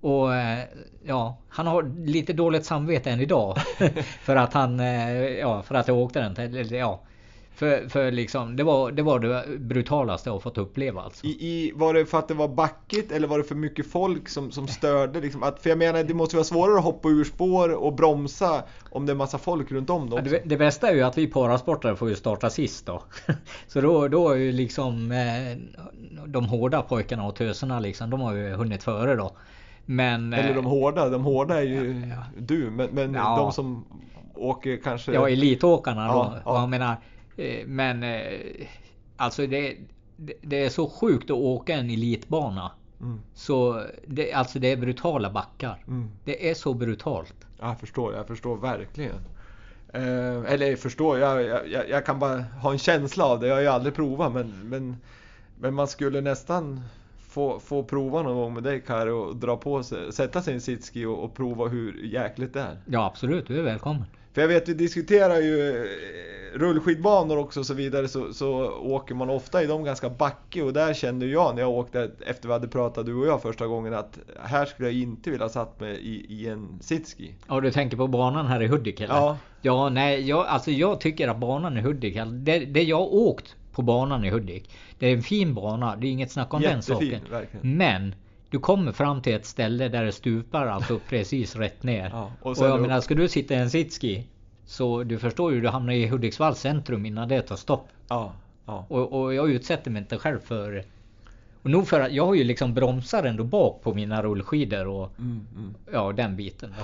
Och 0.00 0.34
eh, 0.34 0.64
ja, 1.04 1.38
han 1.48 1.66
har 1.66 2.06
lite 2.06 2.32
dåligt 2.32 2.64
samvete 2.64 3.10
än 3.10 3.20
idag. 3.20 3.56
för 4.22 4.36
att 4.36 4.52
han, 4.52 4.80
eh, 4.80 5.20
ja, 5.20 5.62
för 5.62 5.74
att 5.74 5.88
jag 5.88 5.96
åkte 5.96 6.20
den. 6.20 6.68
Ja, 6.70 7.00
för, 7.60 7.88
för 7.88 8.10
liksom, 8.10 8.56
det 8.56 8.62
var, 8.62 8.92
det 8.92 9.02
var 9.02 9.18
det 9.18 9.58
brutalaste 9.58 10.30
jag 10.30 10.42
fått 10.42 10.58
uppleva 10.58 11.00
alltså. 11.02 11.26
I, 11.26 11.30
i, 11.30 11.72
var 11.74 11.94
det 11.94 12.06
för 12.06 12.18
att 12.18 12.28
det 12.28 12.34
var 12.34 12.48
backigt 12.48 13.12
eller 13.12 13.28
var 13.28 13.38
det 13.38 13.44
för 13.44 13.54
mycket 13.54 13.86
folk 13.86 14.28
som, 14.28 14.50
som 14.50 14.68
störde? 14.68 15.20
Liksom? 15.20 15.42
Att, 15.42 15.62
för 15.62 15.70
jag 15.70 15.78
menar, 15.78 16.04
det 16.04 16.14
måste 16.14 16.36
vara 16.36 16.44
svårare 16.44 16.78
att 16.78 16.84
hoppa 16.84 17.08
ur 17.08 17.24
spår 17.24 17.72
och 17.72 17.94
bromsa 17.94 18.62
om 18.90 19.06
det 19.06 19.12
är 19.12 19.16
massa 19.16 19.38
folk 19.38 19.72
runt 19.72 19.90
om 19.90 20.12
också. 20.12 20.24
det, 20.24 20.42
det 20.44 20.56
bästa 20.56 20.90
är 20.90 20.94
ju 20.94 21.02
att 21.02 21.18
vi 21.18 21.26
parasportare 21.26 21.96
får 21.96 22.08
ju 22.08 22.14
starta 22.14 22.50
sist 22.50 22.86
då. 22.86 23.02
Så 23.68 23.80
då, 23.80 24.08
då 24.08 24.28
är 24.28 24.36
ju 24.36 24.52
liksom 24.52 25.12
eh, 25.12 25.56
de 26.26 26.44
hårda 26.44 26.82
pojkarna 26.82 27.26
och 27.26 27.36
töserna 27.36 27.80
liksom, 27.80 28.10
de 28.10 28.20
har 28.20 28.34
ju 28.34 28.54
hunnit 28.54 28.82
före 28.82 29.16
då. 29.16 29.32
Men... 29.86 30.32
Eller 30.32 30.54
de 30.54 30.64
eh, 30.64 30.70
hårda, 30.70 31.08
de 31.08 31.24
hårda 31.24 31.58
är 31.58 31.62
ju 31.62 32.12
du, 32.38 32.70
men, 32.70 32.90
men 32.90 33.14
Ja. 33.14 33.36
de 33.36 33.52
som 33.52 33.84
åker 34.34 34.76
kanske... 34.76 35.12
Ja, 35.12 35.28
elitåkarna 35.28 36.12
då. 36.12 36.12
Ja, 36.12 36.40
ja. 36.44 36.66
Menar, 36.66 36.96
eh, 37.36 37.66
men 37.66 38.02
eh, 38.02 38.22
alltså 39.16 39.46
det, 39.46 39.76
det, 40.16 40.34
det 40.42 40.64
är 40.64 40.68
så 40.68 40.90
sjukt 40.90 41.30
att 41.30 41.36
åka 41.36 41.74
en 41.74 41.90
elitbana. 41.90 42.70
Mm. 43.00 43.20
Så 43.34 43.84
det, 44.06 44.32
alltså 44.32 44.58
det 44.58 44.72
är 44.72 44.76
brutala 44.76 45.30
backar. 45.30 45.84
Mm. 45.86 46.10
Det 46.24 46.50
är 46.50 46.54
så 46.54 46.74
brutalt. 46.74 47.34
Jag 47.60 47.80
förstår, 47.80 48.14
jag 48.14 48.26
förstår 48.26 48.56
verkligen. 48.56 49.20
Eh, 49.92 50.52
eller 50.52 50.76
förstår, 50.76 51.18
jag, 51.18 51.42
jag, 51.68 51.88
jag 51.90 52.06
kan 52.06 52.18
bara 52.18 52.40
ha 52.40 52.72
en 52.72 52.78
känsla 52.78 53.24
av 53.24 53.40
det. 53.40 53.46
Jag 53.46 53.54
har 53.54 53.62
ju 53.62 53.68
aldrig 53.68 53.94
provat 53.94 54.32
men, 54.32 54.68
men, 54.68 54.96
men 55.58 55.74
man 55.74 55.88
skulle 55.88 56.20
nästan 56.20 56.80
få, 57.30 57.60
få 57.60 57.82
prova 57.82 58.22
någon 58.22 58.36
gång 58.36 58.54
med 58.54 58.62
dig 58.62 58.80
Kari 58.80 59.10
och 59.10 59.36
dra 59.36 59.56
på 59.56 59.82
sig, 59.82 60.12
sätta 60.12 60.42
sig 60.42 60.52
i 60.52 60.54
en 60.54 60.60
sitski 60.60 61.04
och, 61.04 61.24
och 61.24 61.34
prova 61.34 61.68
hur 61.68 62.02
jäkligt 62.04 62.54
det 62.54 62.60
är. 62.60 62.76
Ja 62.86 63.06
absolut, 63.06 63.46
du 63.48 63.58
är 63.58 63.62
välkommen. 63.62 64.04
För 64.32 64.40
jag 64.40 64.48
vet 64.48 64.68
vi 64.68 64.74
diskuterar 64.74 65.36
ju 65.36 65.68
eh, 65.68 65.84
rullskidbanor 66.58 67.38
också 67.38 67.60
och 67.60 67.66
så 67.66 67.74
vidare 67.74 68.08
så, 68.08 68.32
så 68.32 68.70
åker 68.70 69.14
man 69.14 69.30
ofta 69.30 69.62
i 69.62 69.66
dem 69.66 69.84
ganska 69.84 70.10
backig 70.10 70.64
och 70.64 70.72
där 70.72 70.94
kände 70.94 71.26
jag 71.26 71.54
när 71.54 71.62
jag 71.62 71.70
åkte 71.70 72.10
efter 72.26 72.48
vi 72.48 72.52
hade 72.52 72.68
pratat 72.68 73.06
du 73.06 73.14
och 73.14 73.26
jag 73.26 73.42
första 73.42 73.66
gången 73.66 73.94
att 73.94 74.18
här 74.42 74.66
skulle 74.66 74.88
jag 74.88 74.98
inte 74.98 75.30
vilja 75.30 75.48
satt 75.48 75.80
mig 75.80 75.96
i, 75.96 76.34
i 76.34 76.48
en 76.48 76.78
sitski. 76.80 77.34
Ja 77.48 77.60
du 77.60 77.70
tänker 77.70 77.96
på 77.96 78.06
banan 78.06 78.46
här 78.46 78.62
i 78.62 78.66
Hudik 78.66 79.00
eller? 79.00 79.14
Ja. 79.14 79.36
Ja 79.62 79.88
nej, 79.88 80.28
jag, 80.28 80.46
alltså 80.46 80.70
jag 80.70 81.00
tycker 81.00 81.28
att 81.28 81.38
banan 81.38 81.76
i 81.76 81.80
Hudik, 81.80 82.18
det, 82.26 82.58
det 82.58 82.82
jag 82.82 83.00
åkt 83.00 83.56
på 83.72 83.82
banan 83.82 84.24
i 84.24 84.30
Hudik. 84.30 84.70
Det 84.98 85.06
är 85.06 85.12
en 85.16 85.22
fin 85.22 85.54
bana, 85.54 85.96
det 85.96 86.06
är 86.06 86.10
inget 86.10 86.30
snack 86.30 86.54
om 86.54 86.62
den 86.62 86.76
Jättefin, 86.76 87.10
saken. 87.10 87.30
verkligen. 87.30 87.76
Men 87.76 88.14
du 88.50 88.58
kommer 88.58 88.92
fram 88.92 89.22
till 89.22 89.34
ett 89.34 89.46
ställe 89.46 89.88
där 89.88 90.04
det 90.04 90.12
stupar 90.12 90.66
alltså 90.66 90.98
precis 91.08 91.56
rätt 91.56 91.82
ner. 91.82 92.10
Ja, 92.12 92.32
och 92.42 92.50
och, 92.50 92.66
jag 92.66 92.74
upp. 92.74 92.80
menar, 92.80 93.00
ska 93.00 93.14
du 93.14 93.28
sitta 93.28 93.54
i 93.54 93.56
en 93.56 93.70
sitski 93.70 94.26
så 94.64 95.02
du 95.04 95.18
förstår 95.18 95.52
ju, 95.52 95.60
du 95.60 95.68
hamnar 95.68 95.92
i 95.92 96.06
Hudiksvalls 96.06 96.58
centrum 96.60 97.06
innan 97.06 97.28
det 97.28 97.42
tar 97.42 97.56
stopp. 97.56 97.88
Ja, 98.08 98.32
ja. 98.66 98.84
Och, 98.88 99.20
och 99.22 99.34
jag 99.34 99.50
utsätter 99.50 99.90
mig 99.90 100.00
inte 100.02 100.18
själv 100.18 100.38
för... 100.40 100.84
Och 101.62 101.70
nog 101.70 101.88
för 101.88 102.00
att 102.00 102.12
jag 102.12 102.26
har 102.26 102.34
ju 102.34 102.44
liksom 102.44 102.74
bromsar 102.74 103.24
ändå 103.24 103.44
bak 103.44 103.82
på 103.82 103.94
mina 103.94 104.22
rullskidor 104.22 104.86
och 104.86 105.12
Mm, 105.18 105.46
mm. 105.56 105.74
ja 105.92 106.12
den 106.12 106.36
biten. 106.36 106.74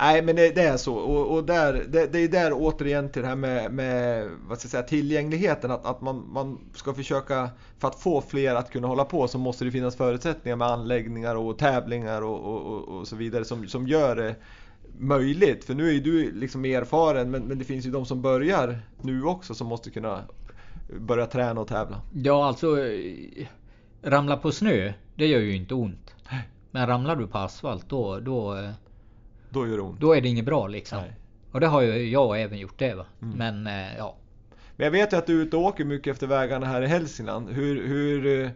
Nej 0.00 0.22
men 0.22 0.36
det, 0.36 0.50
det 0.50 0.62
är 0.62 0.76
så 0.76 0.94
och, 0.94 1.36
och 1.36 1.44
där, 1.44 1.86
det, 1.88 2.06
det 2.12 2.18
är 2.18 2.28
där 2.28 2.52
återigen 2.54 3.08
till 3.08 3.22
det 3.22 3.28
här 3.28 3.36
med, 3.36 3.72
med 3.72 4.30
vad 4.48 4.58
ska 4.58 4.66
jag 4.66 4.70
säga, 4.70 4.82
tillgängligheten 4.82 5.70
att, 5.70 5.86
att 5.86 6.00
man, 6.00 6.28
man 6.32 6.58
ska 6.74 6.94
försöka 6.94 7.50
för 7.78 7.88
att 7.88 8.00
få 8.00 8.20
fler 8.20 8.54
att 8.54 8.70
kunna 8.70 8.88
hålla 8.88 9.04
på 9.04 9.28
så 9.28 9.38
måste 9.38 9.64
det 9.64 9.70
finnas 9.70 9.96
förutsättningar 9.96 10.56
med 10.56 10.68
anläggningar 10.68 11.34
och 11.34 11.58
tävlingar 11.58 12.22
och, 12.22 12.40
och, 12.40 12.72
och, 12.72 12.88
och 12.88 13.08
så 13.08 13.16
vidare 13.16 13.44
som, 13.44 13.68
som 13.68 13.88
gör 13.88 14.16
det 14.16 14.34
möjligt. 14.98 15.64
För 15.64 15.74
nu 15.74 15.88
är 15.88 15.92
ju 15.92 16.00
du 16.00 16.32
liksom 16.32 16.64
erfaren 16.64 17.30
men, 17.30 17.42
men 17.42 17.58
det 17.58 17.64
finns 17.64 17.86
ju 17.86 17.90
de 17.90 18.06
som 18.06 18.22
börjar 18.22 18.78
nu 19.02 19.24
också 19.24 19.54
som 19.54 19.66
måste 19.66 19.90
kunna 19.90 20.24
börja 21.00 21.26
träna 21.26 21.60
och 21.60 21.68
tävla. 21.68 22.00
Ja 22.12 22.46
alltså 22.46 22.84
eh, 22.84 23.46
Ramla 24.02 24.36
på 24.36 24.52
snö, 24.52 24.92
det 25.14 25.26
gör 25.26 25.40
ju 25.40 25.56
inte 25.56 25.74
ont. 25.74 26.14
Men 26.70 26.86
ramlar 26.86 27.16
du 27.16 27.26
på 27.26 27.38
asfalt 27.38 27.88
då, 27.88 28.20
då, 28.20 28.56
eh, 28.56 28.70
Då 29.50 29.66
gör 29.66 29.76
det 29.76 29.82
ont. 29.82 30.00
då 30.00 30.12
är 30.12 30.20
det 30.20 30.28
inget 30.28 30.44
bra 30.44 30.66
liksom. 30.66 30.98
Nej. 30.98 31.12
Och 31.52 31.60
det 31.60 31.66
har 31.66 31.80
ju 31.80 32.10
jag 32.10 32.42
även 32.42 32.58
gjort 32.58 32.78
det 32.78 32.94
va. 32.94 33.06
Mm. 33.22 33.38
Men 33.38 33.66
eh, 33.66 33.96
ja. 33.96 34.16
Men 34.76 34.84
jag 34.84 34.90
vet 34.90 35.12
ju 35.12 35.16
att 35.16 35.26
du 35.26 35.40
är 35.40 35.44
ute 35.44 35.56
och 35.56 35.62
åker 35.62 35.84
mycket 35.84 36.12
efter 36.12 36.26
vägarna 36.26 36.66
här 36.66 36.82
i 36.82 36.86
Hälsingland. 36.86 37.48
Hur, 37.50 37.86
hur 37.86 38.44
eh, 38.44 38.50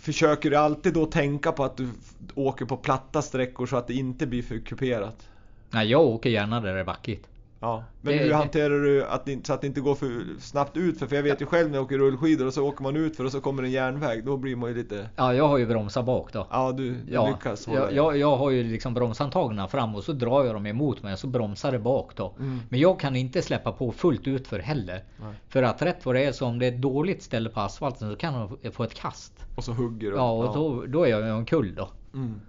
försöker 0.00 0.50
du 0.50 0.56
alltid 0.56 0.94
då 0.94 1.06
tänka 1.06 1.52
på 1.52 1.64
att 1.64 1.76
du 1.76 1.88
åker 2.34 2.64
på 2.64 2.76
platta 2.76 3.22
sträckor 3.22 3.66
så 3.66 3.76
att 3.76 3.86
det 3.86 3.94
inte 3.94 4.26
blir 4.26 4.42
för 4.42 4.58
kuperat? 4.58 5.28
Nej 5.70 5.90
jag 5.90 6.00
åker 6.00 6.30
gärna 6.30 6.60
där 6.60 6.74
det 6.74 6.80
är 6.80 6.84
backigt. 6.84 7.29
Ja. 7.62 7.84
Men 8.00 8.12
Det- 8.16 8.22
hur 8.24 8.32
hanterar 8.32 8.80
du 8.80 9.04
att 9.04 9.24
det, 9.24 9.46
så 9.46 9.52
att 9.52 9.60
det 9.60 9.66
inte 9.66 9.80
går 9.80 9.94
för 9.94 10.40
snabbt 10.40 10.76
ut 10.76 10.98
för? 10.98 11.06
För 11.06 11.16
jag 11.16 11.22
vet 11.22 11.40
ju 11.42 11.46
själv 11.46 11.68
när 11.70 11.76
jag 11.76 11.84
åker 11.84 11.98
rullskidor 11.98 12.46
och 12.46 12.54
så 12.54 12.66
åker 12.68 12.82
man 12.82 12.96
ut 12.96 13.16
för 13.16 13.24
och 13.24 13.32
så 13.32 13.40
kommer 13.40 13.62
en 13.62 13.70
järnväg. 13.70 14.24
Då 14.24 14.36
blir 14.36 14.56
man 14.56 14.70
ju 14.70 14.76
lite... 14.76 15.08
Ja 15.16 15.34
jag 15.34 15.48
har 15.48 15.58
ju 15.58 15.66
bromsat 15.66 16.04
bak 16.04 16.32
då. 16.32 16.46
Ja, 16.50 16.72
du, 16.72 16.90
du 16.90 17.12
Ja, 17.12 17.28
lyckas 17.28 17.66
hålla 17.66 17.78
jag, 17.80 17.92
jag, 17.92 18.16
jag 18.16 18.36
har 18.36 18.50
ju 18.50 18.62
liksom 18.62 18.94
bromsantagna 18.94 19.68
fram 19.68 19.94
och 19.94 20.04
så 20.04 20.12
drar 20.12 20.44
jag 20.44 20.54
dem 20.54 20.66
emot 20.66 21.02
mig 21.02 21.12
och 21.12 21.18
så 21.18 21.26
bromsar 21.26 21.72
det 21.72 21.78
bak 21.78 22.12
då. 22.16 22.34
Mm. 22.38 22.60
Men 22.68 22.80
jag 22.80 23.00
kan 23.00 23.16
inte 23.16 23.42
släppa 23.42 23.72
på 23.72 23.92
fullt 23.92 24.26
ut 24.26 24.48
för 24.48 24.58
heller. 24.58 25.04
Nej. 25.16 25.34
För 25.48 25.62
att 25.62 25.82
rätt 25.82 26.06
vad 26.06 26.14
det 26.14 26.24
är 26.24 26.32
så 26.32 26.46
om 26.46 26.58
det 26.58 26.66
är 26.66 26.72
ett 26.72 26.82
dåligt 26.82 27.22
ställe 27.22 27.48
på 27.50 27.60
asfalten 27.60 28.10
så 28.10 28.16
kan 28.16 28.34
jag 28.62 28.74
få 28.74 28.84
ett 28.84 28.94
kast. 28.94 29.32
Och 29.54 29.64
så 29.64 29.72
hugger 29.72 30.10
du. 30.10 30.16
Ja 30.16 30.30
och 30.32 30.54
Då, 30.54 30.84
då 30.86 31.04
är 31.04 31.10
jag 31.10 31.20
ju 31.26 31.32
omkull 31.32 31.74
då. 31.74 31.88
Mm. 32.14 32.40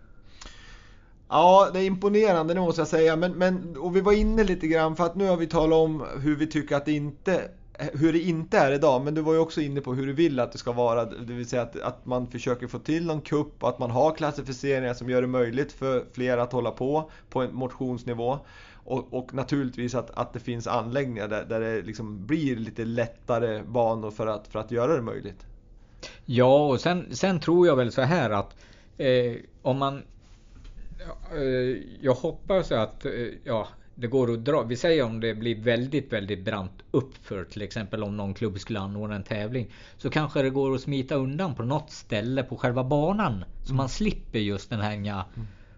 Ja, 1.32 1.70
det 1.74 1.80
är 1.80 1.84
imponerande 1.84 2.54
det 2.54 2.60
måste 2.60 2.82
jag 2.82 2.88
säga. 2.88 3.16
Men, 3.16 3.32
men, 3.32 3.78
och 3.78 3.96
vi 3.96 4.02
var 4.02 4.14
inne 4.14 4.44
lite 4.44 4.68
grann 4.68 4.96
för 4.96 5.06
att 5.06 5.16
nu 5.16 5.28
har 5.28 5.38
vi 5.38 5.48
talat 5.48 5.78
om 5.78 6.06
hur 6.22 6.36
vi 6.36 6.48
tycker 6.48 6.76
att 6.76 6.86
det 6.86 6.92
inte 6.92 7.50
hur 7.94 8.14
det 8.14 8.20
inte 8.20 8.58
är 8.58 8.72
idag, 8.72 9.02
men 9.02 9.14
du 9.14 9.22
var 9.22 9.34
ju 9.34 9.40
också 9.40 9.62
inne 9.62 9.82
på 9.82 9.94
hur 9.94 10.08
du 10.08 10.14
vill 10.14 10.40
att 10.40 10.52
det 10.52 10.58
ska 10.58 10.72
vara. 10.72 11.06
Det 11.06 11.34
vill 11.34 11.50
säga 11.50 11.62
att, 11.62 11.82
att 11.82 12.06
man 12.06 12.28
försöker 12.28 12.68
få 12.68 12.80
till 12.80 13.06
någon 13.06 13.22
kupp 13.22 13.64
och 13.64 13.70
att 13.70 13.80
man 13.80 13.92
har 13.92 14.16
klassificeringar 14.16 14.94
som 14.94 15.10
gör 15.10 15.22
det 15.22 15.28
möjligt 15.28 15.72
för 15.72 16.06
fler 16.14 16.38
att 16.38 16.52
hålla 16.52 16.72
på 16.72 17.12
på 17.30 17.42
en 17.42 17.56
motionsnivå. 17.56 18.40
Och, 18.84 19.14
och 19.14 19.34
naturligtvis 19.34 19.96
att, 19.96 20.12
att 20.12 20.34
det 20.34 20.40
finns 20.40 20.68
anläggningar 20.68 21.28
där, 21.28 21.46
där 21.46 21.60
det 21.60 21.82
liksom 21.82 22.26
blir 22.26 22.56
lite 22.56 22.86
lättare 22.86 23.64
banor 23.64 24.12
för 24.12 24.28
att, 24.28 24.48
för 24.48 24.60
att 24.60 24.72
göra 24.72 24.96
det 24.96 25.02
möjligt. 25.02 25.46
Ja 26.26 26.68
och 26.68 26.82
sen, 26.82 27.06
sen 27.12 27.40
tror 27.40 27.68
jag 27.68 27.76
väl 27.76 27.92
så 27.92 28.02
här 28.02 28.30
att 28.30 28.56
eh, 28.98 29.36
om 29.62 29.78
man 29.78 30.02
jag 32.02 32.14
hoppas 32.14 32.72
att 32.72 33.06
eh, 33.06 33.12
ja, 33.44 33.68
det 33.96 34.08
går 34.08 34.34
att 34.34 34.46
dra. 34.46 34.64
Vi 34.64 34.76
säger 34.76 35.04
om 35.04 35.20
det 35.20 35.34
blir 35.34 35.56
väldigt 35.56 36.14
väldigt 36.14 36.46
brant 36.46 36.82
uppför 36.92 37.44
till 37.44 37.62
exempel 37.62 38.04
om 38.04 38.18
någon 38.18 38.34
klubb 38.34 38.60
skulle 38.60 38.80
anordna 38.80 39.16
en 39.16 39.24
tävling. 39.24 39.74
Så 39.98 40.10
kanske 40.10 40.42
det 40.42 40.50
går 40.50 40.76
att 40.76 40.82
smita 40.82 41.16
undan 41.16 41.56
på 41.56 41.64
något 41.64 41.92
ställe 41.92 42.44
på 42.44 42.58
själva 42.58 42.84
banan. 42.84 43.46
Så 43.64 43.74
man 43.74 43.90
slipper 43.90 44.40
just 44.40 44.70
den 44.70 44.80
här 44.80 44.94
inga 44.94 45.26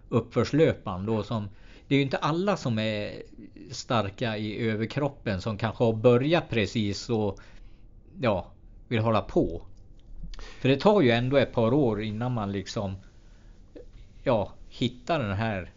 uppförslöpan 0.08 1.06
då 1.06 1.22
som 1.22 1.48
det 1.88 1.94
är 1.94 1.96
ju 1.96 2.02
inte 2.04 2.16
alla 2.16 2.56
som 2.56 2.78
är 2.78 3.22
starka 3.70 4.36
i 4.36 4.68
överkroppen 4.68 5.40
som 5.40 5.58
kanske 5.58 5.84
har 5.84 5.92
börjat 5.92 6.48
precis 6.48 7.10
och 7.10 7.40
ja, 8.20 8.46
vill 8.88 9.00
hålla 9.00 9.20
på. 9.20 9.62
För 10.60 10.68
det 10.68 10.76
tar 10.76 11.00
ju 11.00 11.10
ändå 11.10 11.36
ett 11.36 11.52
par 11.52 11.74
år 11.74 12.02
innan 12.02 12.32
man 12.32 12.52
liksom 12.52 12.96
ja, 14.22 14.52
Hitta 14.78 15.18
den 15.18 15.32
här 15.32 15.72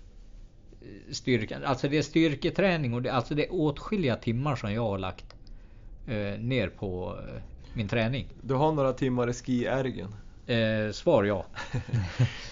eh, 0.81 1.13
styrkan. 1.13 1.63
Alltså 1.63 1.87
det 1.87 1.97
är 1.97 2.01
styrketräning 2.01 2.93
och 2.93 3.01
det, 3.01 3.09
alltså 3.09 3.35
det 3.35 3.45
är 3.45 3.53
åtskilliga 3.53 4.15
timmar 4.15 4.55
som 4.55 4.73
jag 4.73 4.81
har 4.81 4.97
lagt 4.97 5.35
eh, 6.07 6.39
ner 6.39 6.69
på 6.69 7.19
eh, 7.27 7.41
min 7.73 7.87
träning. 7.87 8.27
Du 8.41 8.53
har 8.53 8.71
några 8.71 8.93
timmar 8.93 9.29
i 9.29 9.33
ski-ergen. 9.33 10.13
Eh, 10.47 10.91
svar 10.91 11.23
ja. 11.23 11.45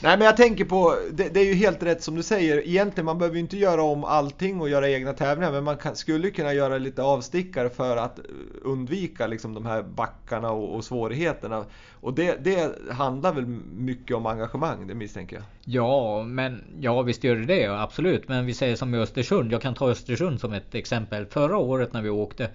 Nej 0.02 0.18
men 0.18 0.22
jag 0.22 0.38
tänker 0.38 0.66
på, 0.66 0.96
det, 1.12 1.34
det 1.34 1.40
är 1.40 1.46
ju 1.46 1.54
helt 1.54 1.84
rätt 1.84 2.04
som 2.04 2.16
du 2.16 2.24
säger. 2.24 2.68
Egentligen 2.68 3.06
man 3.06 3.18
behöver 3.18 3.36
ju 3.36 3.42
inte 3.42 3.58
göra 3.58 3.84
om 3.84 4.04
allting 4.04 4.62
och 4.62 4.70
göra 4.70 4.90
egna 4.90 5.14
tävlingar. 5.14 5.52
Men 5.52 5.64
man 5.64 5.78
kan, 5.78 5.96
skulle 5.96 6.30
kunna 6.30 6.54
göra 6.54 6.78
lite 6.78 7.04
avstickare 7.04 7.70
för 7.70 7.98
att 7.98 8.20
undvika 8.64 9.28
liksom 9.28 9.54
de 9.54 9.66
här 9.66 9.84
backarna 9.84 10.52
och, 10.52 10.76
och 10.76 10.84
svårigheterna. 10.84 11.66
Och 12.02 12.14
det, 12.14 12.44
det 12.44 12.76
handlar 12.92 13.34
väl 13.34 13.46
mycket 13.76 14.16
om 14.16 14.26
engagemang, 14.26 14.88
det 14.88 14.96
misstänker 14.96 15.36
jag. 15.36 15.46
Ja, 15.66 16.24
men 16.24 16.64
ja 16.80 17.02
visst 17.02 17.24
gör 17.24 17.36
det 17.36 17.46
det 17.46 17.82
absolut. 17.82 18.28
Men 18.28 18.46
vi 18.46 18.54
säger 18.54 18.76
som 18.76 18.96
i 18.96 18.98
Östersund. 18.98 19.52
Jag 19.52 19.62
kan 19.62 19.74
ta 19.74 19.90
Östersund 19.90 20.40
som 20.40 20.54
ett 20.54 20.76
exempel. 20.76 21.26
Förra 21.26 21.58
året 21.58 21.94
när 21.94 22.02
vi 22.02 22.10
åkte. 22.10 22.50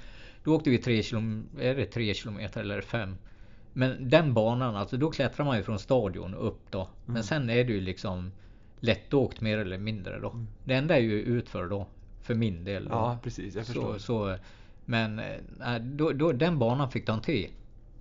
Då 0.44 0.54
åkte 0.54 0.70
vi 0.70 0.78
3 0.78 1.02
km, 1.02 1.48
är 1.60 1.74
det 1.74 1.86
3 1.86 2.14
kilometer 2.14 2.60
eller 2.60 2.80
5? 2.80 3.16
Men 3.72 4.10
den 4.10 4.34
banan, 4.34 4.76
alltså 4.76 4.96
då 4.96 5.10
klättrar 5.10 5.46
man 5.46 5.56
ju 5.56 5.62
från 5.62 5.78
stadion 5.78 6.34
upp 6.34 6.60
då. 6.70 6.88
Men 7.06 7.14
Mm. 7.16 7.22
sen 7.22 7.50
är 7.50 7.64
det 7.64 7.72
ju 7.72 7.80
liksom 7.80 8.32
lättåkt 8.80 9.40
mer 9.40 9.58
eller 9.58 9.78
mindre 9.78 10.18
då. 10.20 10.44
Det 10.64 10.74
enda 10.74 10.96
är 10.96 11.00
ju 11.00 11.20
utför 11.22 11.66
då. 11.68 11.86
För 12.22 12.34
min 12.34 12.64
del. 12.64 12.84
Då. 12.84 12.90
Ja, 12.90 13.18
precis. 13.22 13.54
Jag 13.54 13.66
förstår. 13.66 13.92
så, 13.92 13.98
så, 13.98 14.36
men 14.84 15.18
eh, 15.18 15.78
då, 15.80 16.12
då, 16.12 16.32
den 16.32 16.58
banan 16.58 16.90
fick 16.90 17.06
de 17.06 17.20
till. 17.20 17.50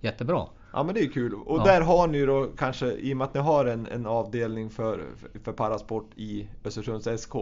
Jättebra. 0.00 0.46
Ja 0.72 0.82
men 0.82 0.94
det 0.94 1.00
är 1.00 1.08
kul. 1.08 1.34
Och 1.34 1.58
Ja. 1.58 1.64
där 1.64 1.80
har 1.80 2.06
ni 2.08 2.26
då 2.26 2.48
kanske, 2.56 2.92
i 2.92 3.12
och 3.12 3.16
med 3.16 3.24
att 3.24 3.34
ni 3.34 3.40
har 3.40 3.64
en, 3.64 3.86
en 3.86 4.06
avdelning 4.06 4.70
för, 4.70 5.04
för 5.44 5.52
parasport 5.52 6.10
i 6.16 6.48
Östersunds 6.64 7.08
SK. 7.22 7.34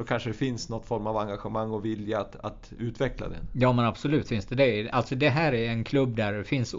Då 0.00 0.06
kanske 0.06 0.30
det 0.30 0.34
finns 0.34 0.68
något 0.68 0.86
form 0.86 1.06
av 1.06 1.16
engagemang 1.16 1.70
och 1.70 1.84
vilja 1.84 2.20
att, 2.20 2.36
att 2.36 2.72
utveckla 2.78 3.28
den. 3.28 3.48
Ja 3.52 3.72
men 3.72 3.84
absolut 3.84 4.28
finns 4.28 4.46
det 4.46 4.54
det. 4.54 4.90
Alltså 4.90 5.14
det 5.14 5.28
här 5.28 5.54
är 5.54 5.68
en 5.68 5.84
klubb 5.84 6.16
där 6.16 6.32
det 6.32 6.44
finns 6.44 6.74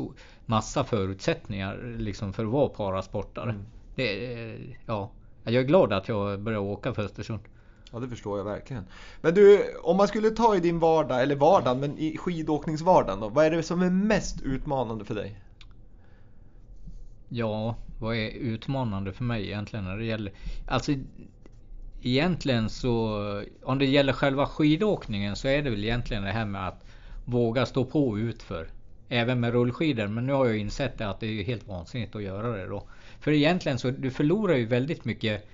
massa 0.45 0.83
förutsättningar 0.83 1.95
liksom 1.97 2.33
för 2.33 2.45
att 2.45 2.51
vara 2.51 2.69
parasportare. 2.69 3.49
Mm. 3.49 3.65
Det, 3.95 4.57
ja. 4.85 5.11
Jag 5.43 5.55
är 5.55 5.63
glad 5.63 5.93
att 5.93 6.07
jag 6.07 6.39
började 6.39 6.65
åka 6.65 6.93
för 6.93 7.03
Östersund. 7.03 7.39
Ja 7.91 7.99
det 7.99 8.07
förstår 8.07 8.37
jag 8.37 8.45
verkligen. 8.45 8.83
Men 9.21 9.33
du, 9.33 9.75
om 9.83 9.97
man 9.97 10.07
skulle 10.07 10.29
ta 10.29 10.55
i 10.55 10.59
din 10.59 10.79
vardag, 10.79 11.21
eller 11.21 11.35
vardagen, 11.35 11.79
men 11.79 11.97
i 11.97 12.17
skidåkningsvardagen 12.17 13.19
då. 13.19 13.29
Vad 13.29 13.45
är 13.45 13.51
det 13.51 13.63
som 13.63 13.81
är 13.81 13.89
mest 13.89 14.41
utmanande 14.41 15.05
för 15.05 15.15
dig? 15.15 15.39
Ja, 17.29 17.75
vad 17.99 18.15
är 18.15 18.29
utmanande 18.29 19.13
för 19.13 19.23
mig 19.23 19.45
egentligen 19.45 19.85
när 19.85 19.97
det 19.97 20.05
gäller... 20.05 20.33
Alltså 20.67 20.91
egentligen 22.01 22.69
så... 22.69 23.43
Om 23.63 23.79
det 23.79 23.85
gäller 23.85 24.13
själva 24.13 24.45
skidåkningen 24.45 25.35
så 25.35 25.47
är 25.47 25.61
det 25.61 25.69
väl 25.69 25.83
egentligen 25.83 26.23
det 26.23 26.31
här 26.31 26.45
med 26.45 26.67
att 26.67 26.85
våga 27.25 27.65
stå 27.65 27.85
på 27.85 28.19
utför. 28.19 28.67
Även 29.09 29.39
med 29.39 29.51
rullskidor. 29.51 30.07
Men 30.07 30.25
nu 30.25 30.33
har 30.33 30.45
jag 30.45 30.57
insett 30.57 30.97
det 30.97 31.09
att 31.09 31.19
det 31.19 31.27
är 31.27 31.43
helt 31.43 31.67
vansinnigt 31.67 32.15
att 32.15 32.23
göra 32.23 32.57
det 32.57 32.67
då. 32.67 32.83
För 33.19 33.31
egentligen 33.31 33.79
så 33.79 33.89
du 33.89 34.11
förlorar 34.11 34.55
ju 34.55 34.65
väldigt 34.65 35.05
mycket 35.05 35.47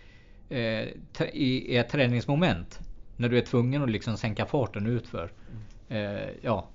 eh, 0.50 0.86
i 1.34 1.78
ett 1.78 1.90
träningsmoment. 1.90 2.80
När 3.18 3.30
du 3.30 3.38
är 3.38 3.42
tvungen 3.42 3.84
att 3.84 3.90
liksom 3.90 4.18
sänka 4.18 4.46
farten 4.46 4.88
utför. 4.88 5.32
Eh, 5.90 6.30
ja, 6.42 6.68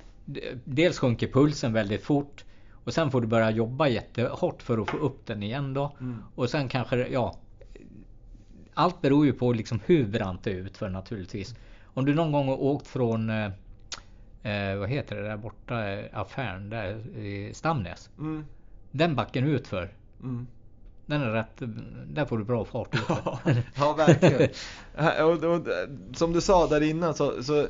dels 0.64 0.98
sjunker 0.98 1.26
pulsen 1.26 1.72
väldigt 1.72 2.02
fort. 2.02 2.44
Och 2.84 2.94
sen 2.94 3.10
får 3.10 3.20
du 3.20 3.26
börja 3.26 3.50
jobba 3.50 3.88
jättehårt 3.88 4.62
för 4.62 4.78
att 4.78 4.90
få 4.90 4.96
upp 4.96 5.26
den 5.26 5.42
igen 5.42 5.74
då. 5.74 5.96
Mm. 6.00 6.22
Och 6.34 6.50
sen 6.50 6.68
kanske, 6.68 7.08
ja. 7.08 7.36
Allt 8.74 9.02
beror 9.02 9.26
ju 9.26 9.32
på 9.32 9.52
liksom 9.52 9.80
hur 9.86 10.06
brant 10.06 10.44
det 10.44 10.50
är 10.50 10.54
utför 10.54 10.88
naturligtvis. 10.88 11.54
Om 11.84 12.04
du 12.04 12.14
någon 12.14 12.32
gång 12.32 12.48
har 12.48 12.62
åkt 12.62 12.86
från 12.86 13.30
eh, 13.30 13.50
eh, 14.42 14.76
vad 14.76 14.88
heter 14.88 15.16
det 15.16 15.22
där 15.22 15.36
borta 15.36 15.88
eh, 15.88 16.04
affären 16.12 16.70
där 16.70 17.16
i 17.16 17.54
Stamnäs. 17.54 18.10
Mm. 18.18 18.44
Den 18.90 19.14
backen 19.14 19.44
utför. 19.44 19.90
Mm. 20.22 20.46
Den 21.06 21.22
är 21.22 21.30
rätt, 21.30 21.62
där 22.06 22.24
får 22.24 22.38
du 22.38 22.44
bra 22.44 22.64
fart. 22.64 22.96
ja, 23.08 23.38
ja, 23.74 23.92
verkligen. 23.92 24.50
och, 25.26 25.44
och, 25.44 25.68
som 26.14 26.32
du 26.32 26.40
sa 26.40 26.66
där 26.66 26.80
innan 26.80 27.14
så, 27.14 27.42
så 27.42 27.66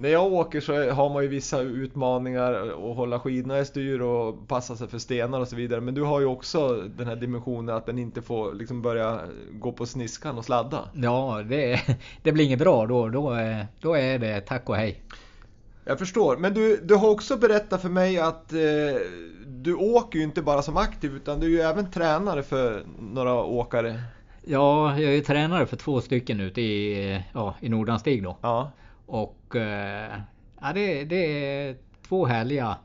när 0.00 0.08
jag 0.08 0.32
åker 0.32 0.60
så 0.60 0.90
har 0.90 1.10
man 1.10 1.22
ju 1.22 1.28
vissa 1.28 1.60
utmaningar 1.60 2.52
att 2.52 2.96
hålla 2.96 3.20
skidorna 3.20 3.58
i 3.58 3.64
styr 3.64 4.00
och 4.00 4.48
passa 4.48 4.76
sig 4.76 4.88
för 4.88 4.98
stenar 4.98 5.40
och 5.40 5.48
så 5.48 5.56
vidare. 5.56 5.80
Men 5.80 5.94
du 5.94 6.02
har 6.02 6.20
ju 6.20 6.26
också 6.26 6.82
den 6.96 7.06
här 7.06 7.16
dimensionen 7.16 7.76
att 7.76 7.86
den 7.86 7.98
inte 7.98 8.22
får 8.22 8.54
liksom 8.54 8.82
börja 8.82 9.20
gå 9.52 9.72
på 9.72 9.86
sniskan 9.86 10.38
och 10.38 10.44
sladda. 10.44 10.88
Ja, 10.94 11.42
det, 11.48 11.80
det 12.22 12.32
blir 12.32 12.44
inget 12.44 12.58
bra 12.58 12.86
då. 12.86 13.08
Då, 13.08 13.36
då 13.80 13.94
är 13.94 14.18
det 14.18 14.40
tack 14.40 14.68
och 14.68 14.76
hej. 14.76 15.02
Jag 15.84 15.98
förstår. 15.98 16.36
Men 16.36 16.54
du, 16.54 16.76
du 16.76 16.94
har 16.94 17.08
också 17.08 17.36
berättat 17.36 17.82
för 17.82 17.88
mig 17.88 18.18
att 18.18 18.52
eh, 18.52 18.58
du 19.46 19.74
åker 19.74 20.18
ju 20.18 20.24
inte 20.24 20.42
bara 20.42 20.62
som 20.62 20.76
aktiv 20.76 21.16
utan 21.16 21.40
du 21.40 21.46
är 21.46 21.50
ju 21.50 21.60
även 21.60 21.90
tränare 21.90 22.42
för 22.42 22.82
några 23.00 23.34
åkare. 23.44 24.00
Ja, 24.44 25.00
jag 25.00 25.14
är 25.14 25.20
tränare 25.20 25.66
för 25.66 25.76
två 25.76 26.00
stycken 26.00 26.40
ute 26.40 26.60
i, 26.60 27.22
ja, 27.32 27.54
i 27.60 27.68
Nordanstig 27.68 28.22
då. 28.22 28.36
Ja. 28.40 28.72
Och 29.08 29.56
eh, 29.56 30.20
ja, 30.60 30.72
det, 30.72 31.04
det 31.04 31.16
är 31.16 31.76
två 32.08 32.26
härliga 32.26 32.76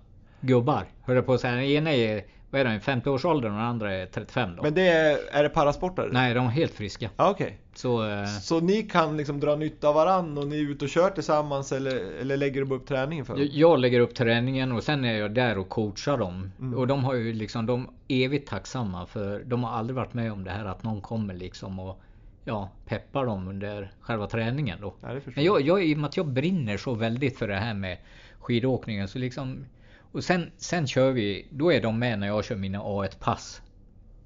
gubbar. 0.42 0.86
Hör 1.02 1.16
jag 1.16 1.26
på 1.26 1.34
att 1.34 1.42
säga. 1.42 1.56
Den 1.56 1.64
ena 1.64 1.94
är 1.94 2.24
vad 2.54 2.62
är 2.62 2.66
det, 2.66 2.80
50-årsåldern 2.80 3.52
och 3.52 3.58
den 3.58 3.68
andra 3.68 3.94
är 3.94 4.06
35 4.06 4.56
då. 4.56 4.64
Men 4.64 4.74
det 4.74 4.88
är, 4.88 5.18
är 5.32 5.44
det 5.44 5.50
parasportare? 5.50 6.10
Nej, 6.12 6.34
de 6.34 6.46
är 6.46 6.50
helt 6.50 6.72
friska. 6.72 7.10
Ah, 7.16 7.32
okay. 7.32 7.52
så, 7.74 8.10
eh... 8.10 8.26
så 8.26 8.60
ni 8.60 8.84
kan 8.84 9.18
liksom 9.18 9.40
dra 9.40 9.56
nytta 9.56 9.88
av 9.88 9.96
varandra 9.96 10.42
och 10.42 10.48
ni 10.48 10.58
är 10.58 10.70
ute 10.70 10.86
och 10.86 10.90
kör 10.90 11.10
tillsammans 11.10 11.72
eller, 11.72 11.96
eller 12.22 12.38
lägger 12.38 12.66
du 12.66 12.76
upp 12.76 12.88
träningen 12.88 13.26
för 13.26 13.34
dem? 13.34 13.48
Jag 13.52 13.80
lägger 13.80 14.00
upp 14.00 14.16
träningen 14.16 14.72
och 14.72 14.84
sen 14.84 15.06
är 15.06 15.18
jag 15.18 15.34
där 15.34 15.58
och 15.58 15.70
coachar 15.70 16.18
dem. 16.18 16.52
Mm. 16.60 16.80
Och 16.80 16.88
de 16.88 17.04
har 17.04 17.14
ju 17.14 17.34
liksom, 17.34 17.66
de 17.66 17.90
är 18.08 18.26
evigt 18.26 18.50
tacksamma 18.50 19.06
för 19.06 19.44
de 19.46 19.64
har 19.64 19.72
aldrig 19.72 19.96
varit 19.96 20.14
med 20.14 20.32
om 20.32 20.44
det 20.44 20.52
här 20.52 20.66
att 20.66 20.84
någon 20.84 21.02
kommer 21.02 21.34
liksom 21.34 21.80
och 21.80 22.02
ja, 22.44 22.70
peppar 22.86 23.26
dem 23.26 23.48
under 23.48 23.92
själva 24.02 24.28
träningen 24.28 24.78
då. 24.82 24.94
Ja, 25.02 25.20
Men 25.36 25.46
jag, 25.46 25.62
jag, 25.62 25.86
i 25.86 25.94
och 25.94 25.98
med 25.98 26.08
att 26.08 26.18
jag 26.18 26.28
brinner 26.28 26.78
så 26.78 26.94
väldigt 26.94 27.38
för 27.38 27.48
det 27.48 27.56
här 27.56 27.74
med 27.74 27.98
skidåkningen 28.40 29.08
så 29.08 29.20
liksom 29.20 29.66
och 30.14 30.24
sen, 30.24 30.52
sen 30.58 30.88
kör 30.88 31.12
vi, 31.12 31.48
då 31.50 31.74
är 31.74 31.82
de 31.82 32.00
med 32.00 32.20
när 32.20 32.28
jag 32.28 32.46
kör 32.46 32.56
mina 32.56 32.80
A1-pass. 32.80 33.62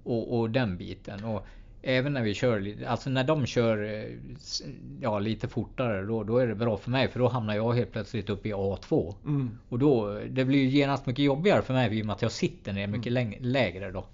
Och, 0.03 0.39
och 0.39 0.49
den 0.49 0.77
biten. 0.77 1.23
Och 1.23 1.45
även 1.81 2.13
när 2.13 2.23
vi 2.23 2.33
kör, 2.33 2.75
alltså 2.87 3.09
när 3.09 3.23
de 3.23 3.45
kör 3.45 3.83
eh, 3.83 4.15
ja, 5.01 5.19
lite 5.19 5.47
fortare 5.47 6.05
då, 6.05 6.23
då 6.23 6.37
är 6.37 6.47
det 6.47 6.55
bra 6.55 6.77
för 6.77 6.91
mig 6.91 7.07
för 7.07 7.19
då 7.19 7.27
hamnar 7.27 7.55
jag 7.55 7.73
helt 7.73 7.91
plötsligt 7.91 8.29
uppe 8.29 8.49
i 8.49 8.53
A2. 8.53 9.15
Mm. 9.25 9.57
Och 9.69 9.79
då, 9.79 10.19
det 10.29 10.45
blir 10.45 10.59
ju 10.59 10.69
genast 10.69 11.05
mycket 11.05 11.25
jobbigare 11.25 11.61
för 11.61 11.73
mig 11.73 11.97
i 11.97 12.01
och 12.01 12.05
med 12.05 12.13
att 12.13 12.21
jag 12.21 12.31
sitter 12.31 12.73
ner 12.73 12.87
mycket 12.87 13.11
mm. 13.11 13.33
lägre 13.39 13.91
då. 13.91 14.05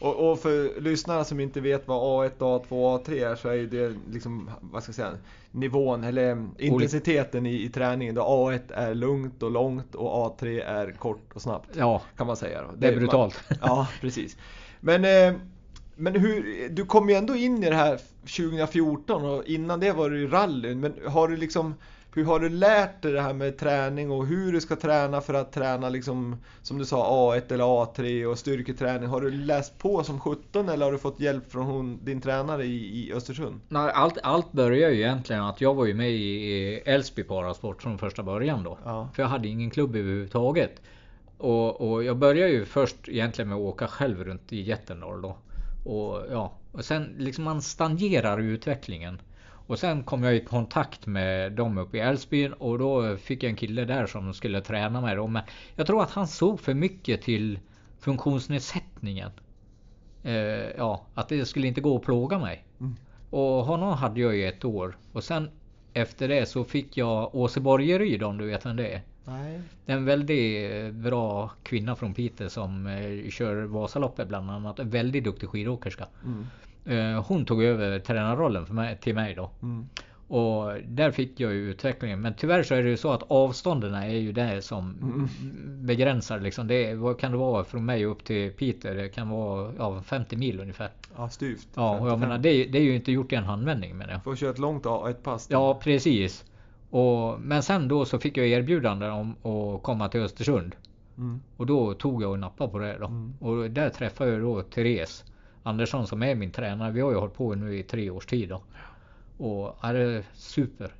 Och, 0.00 0.30
och, 0.30 0.38
för 0.40 0.80
lyssnarna 0.80 1.24
som 1.24 1.40
inte 1.40 1.60
vet 1.60 1.88
vad 1.88 2.28
A1, 2.28 2.38
A2, 2.38 2.68
A3 2.68 3.30
är 3.30 3.36
så 3.36 3.48
är 3.48 3.62
det 3.62 3.94
liksom, 4.12 4.50
vad 4.60 4.82
ska 4.82 4.90
jag 4.90 4.94
säga, 4.94 5.12
nivån 5.50 6.04
eller 6.04 6.46
intensiteten 6.58 7.46
i, 7.46 7.62
i 7.62 7.68
träningen. 7.68 8.14
Då 8.14 8.22
A1 8.22 8.72
är 8.74 8.94
lugnt 8.94 9.42
och 9.42 9.50
långt 9.50 9.94
och 9.94 10.38
A3 10.40 10.64
är 10.64 10.92
kort 10.92 11.32
och 11.34 11.42
snabbt. 11.42 11.68
Ja, 11.76 12.02
kan 12.16 12.26
man 12.26 12.36
säga. 12.36 12.62
Då. 12.62 12.68
Det, 12.68 12.76
det 12.76 12.94
är 12.94 12.96
brutalt. 12.96 13.40
Man, 13.48 13.58
ja, 13.62 13.88
precis. 14.00 14.36
Men, 14.80 15.04
eh, 15.04 15.40
men 15.96 16.14
hur, 16.14 16.68
du 16.68 16.84
kom 16.84 17.08
ju 17.08 17.14
ändå 17.14 17.36
in 17.36 17.64
i 17.64 17.70
det 17.70 17.76
här 17.76 18.00
2014 18.20 19.24
och 19.24 19.44
innan 19.44 19.80
det 19.80 19.92
var 19.92 20.10
du 20.10 20.22
i 20.22 20.26
rallyn. 20.26 20.80
Men 20.80 20.94
har 21.06 21.28
du 21.28 21.36
liksom 21.36 21.74
hur 22.18 22.24
har 22.24 22.40
du 22.40 22.48
lärt 22.48 23.02
dig 23.02 23.12
det 23.12 23.20
här 23.20 23.34
med 23.34 23.58
träning 23.58 24.10
och 24.10 24.26
hur 24.26 24.52
du 24.52 24.60
ska 24.60 24.76
träna 24.76 25.20
för 25.20 25.34
att 25.34 25.52
träna 25.52 25.88
liksom 25.88 26.36
som 26.62 26.78
du 26.78 26.84
sa 26.84 27.32
A1 27.34 27.52
eller 27.52 27.64
A3 27.64 28.24
och 28.24 28.38
styrketräning? 28.38 29.08
Har 29.08 29.20
du 29.20 29.30
läst 29.30 29.78
på 29.78 30.04
som 30.04 30.20
17 30.20 30.68
eller 30.68 30.84
har 30.84 30.92
du 30.92 30.98
fått 30.98 31.20
hjälp 31.20 31.52
från 31.52 31.66
hon, 31.66 32.04
din 32.04 32.20
tränare 32.20 32.64
i, 32.64 33.08
i 33.08 33.12
Östersund? 33.12 33.60
Nej, 33.68 33.90
allt, 33.94 34.18
allt 34.22 34.52
började 34.52 34.94
ju 34.94 35.00
egentligen 35.00 35.42
att 35.42 35.60
jag 35.60 35.74
var 35.74 35.86
ju 35.86 35.94
med 35.94 36.10
i 36.10 36.74
Älvsby 36.84 37.22
Parasport 37.22 37.82
från 37.82 37.98
första 37.98 38.22
början 38.22 38.62
då. 38.62 38.78
Ja. 38.84 39.08
För 39.14 39.22
jag 39.22 39.30
hade 39.30 39.48
ingen 39.48 39.70
klubb 39.70 39.96
överhuvudtaget. 39.96 40.82
Och, 41.38 41.80
och 41.80 42.04
jag 42.04 42.16
började 42.16 42.50
ju 42.50 42.64
först 42.64 43.08
egentligen 43.08 43.48
med 43.48 43.56
att 43.56 43.62
åka 43.62 43.86
själv 43.86 44.24
runt 44.24 44.52
i 44.52 44.60
Jättendal 44.60 45.22
då. 45.22 45.36
Och 45.84 46.22
ja, 46.30 46.52
och 46.72 46.84
sen 46.84 47.14
liksom 47.18 47.44
man 47.44 47.62
stagnerar 47.62 48.38
utvecklingen. 48.38 49.20
Och 49.68 49.78
sen 49.78 50.02
kom 50.02 50.22
jag 50.22 50.36
i 50.36 50.40
kontakt 50.40 51.06
med 51.06 51.52
dem 51.52 51.78
uppe 51.78 51.96
i 51.96 52.00
Älvsbyn 52.00 52.52
och 52.52 52.78
då 52.78 53.16
fick 53.16 53.42
jag 53.42 53.50
en 53.50 53.56
kille 53.56 53.84
där 53.84 54.06
som 54.06 54.34
skulle 54.34 54.60
träna 54.60 55.14
dem. 55.14 55.32
Men 55.32 55.42
jag 55.76 55.86
tror 55.86 56.02
att 56.02 56.10
han 56.10 56.26
såg 56.26 56.60
för 56.60 56.74
mycket 56.74 57.22
till 57.22 57.58
funktionsnedsättningen. 58.00 59.30
Eh, 60.22 60.32
ja, 60.76 61.06
att 61.14 61.28
det 61.28 61.46
skulle 61.46 61.66
inte 61.66 61.80
gå 61.80 61.96
att 61.96 62.02
plåga 62.02 62.38
mig. 62.38 62.64
Mm. 62.80 62.96
Och 63.30 63.64
honom 63.64 63.92
hade 63.92 64.20
jag 64.20 64.36
i 64.36 64.44
ett 64.44 64.64
år. 64.64 64.96
Och 65.12 65.24
sen 65.24 65.50
efter 65.92 66.28
det 66.28 66.46
så 66.46 66.64
fick 66.64 66.96
jag 66.96 67.34
Åse 67.34 67.60
Borgeryd 67.60 68.22
om 68.22 68.38
du 68.38 68.46
vet 68.46 68.66
vem 68.66 68.76
det 68.76 68.88
är. 68.92 69.02
Nej. 69.24 69.60
Det 69.86 69.92
är 69.92 69.96
en 69.96 70.04
väldigt 70.04 70.94
bra 70.94 71.50
kvinna 71.62 71.96
från 71.96 72.14
Piteå 72.14 72.48
som 72.48 72.86
eh, 72.86 73.30
kör 73.30 73.62
Vasaloppet 73.62 74.28
bland 74.28 74.50
annat. 74.50 74.78
En 74.78 74.90
väldigt 74.90 75.24
duktig 75.24 75.48
skidåkerska. 75.48 76.06
Mm. 76.24 76.46
Eh, 76.88 77.24
hon 77.24 77.44
tog 77.44 77.62
över 77.62 77.98
tränarrollen 77.98 78.66
för 78.66 78.74
mig, 78.74 78.98
till 79.00 79.14
mig 79.14 79.34
då. 79.34 79.50
Mm. 79.62 79.88
Och 80.28 80.72
där 80.84 81.10
fick 81.10 81.40
jag 81.40 81.52
ju 81.52 81.70
utvecklingen. 81.70 82.20
Men 82.20 82.34
tyvärr 82.34 82.62
så 82.62 82.74
är 82.74 82.82
det 82.82 82.88
ju 82.88 82.96
så 82.96 83.12
att 83.12 83.22
avstånden 83.28 83.94
är 83.94 84.08
ju 84.08 84.32
det 84.32 84.62
som 84.62 84.98
mm. 85.02 85.28
begränsar 85.86 86.40
liksom. 86.40 86.66
Det, 86.66 86.94
vad 86.94 87.18
kan 87.18 87.32
det 87.32 87.38
vara 87.38 87.64
från 87.64 87.84
mig 87.84 88.04
upp 88.04 88.24
till 88.24 88.52
Peter? 88.52 88.94
Det 88.94 89.08
kan 89.08 89.28
vara 89.28 89.72
ja, 89.78 90.02
50 90.02 90.36
mil 90.36 90.60
ungefär. 90.60 90.90
Ja, 91.16 91.28
styvt. 91.28 91.68
Ja, 91.74 91.98
och 92.00 92.08
jag 92.08 92.18
menar 92.18 92.38
det, 92.38 92.64
det 92.64 92.78
är 92.78 92.82
ju 92.82 92.94
inte 92.94 93.12
gjort 93.12 93.32
i 93.32 93.36
en 93.36 93.44
handvändning 93.44 93.96
menar 93.96 94.12
jag. 94.12 94.24
Får 94.24 94.36
köra 94.36 94.50
ett 94.50 94.58
långt 94.58 94.86
ett 95.08 95.22
pass. 95.22 95.46
Då. 95.46 95.54
Ja, 95.54 95.80
precis. 95.82 96.44
Och, 96.90 97.40
men 97.40 97.62
sen 97.62 97.88
då 97.88 98.04
så 98.04 98.18
fick 98.18 98.36
jag 98.36 98.46
erbjudande 98.46 99.08
om 99.08 99.30
att 99.30 99.82
komma 99.82 100.08
till 100.08 100.20
Östersund. 100.20 100.76
Mm. 101.18 101.40
Och 101.56 101.66
då 101.66 101.94
tog 101.94 102.22
jag 102.22 102.30
och 102.30 102.38
nappade 102.38 102.70
på 102.70 102.78
det 102.78 102.96
då. 103.00 103.06
Mm. 103.06 103.34
Och 103.40 103.70
där 103.70 103.88
träffade 103.90 104.30
jag 104.30 104.40
då 104.40 104.62
Therese. 104.62 105.24
Andersson 105.62 106.06
som 106.06 106.22
är 106.22 106.34
min 106.34 106.50
tränare. 106.50 106.92
Vi 106.92 107.00
har 107.00 107.10
ju 107.10 107.16
hållit 107.16 107.34
på 107.34 107.54
nu 107.54 107.78
i 107.78 107.82
tre 107.82 108.10
års 108.10 108.26
tid. 108.26 108.48
Då. 108.48 108.62
Och 109.44 109.76
är 109.84 109.94
det 109.94 110.00
är 110.00 110.24
super. 110.34 110.92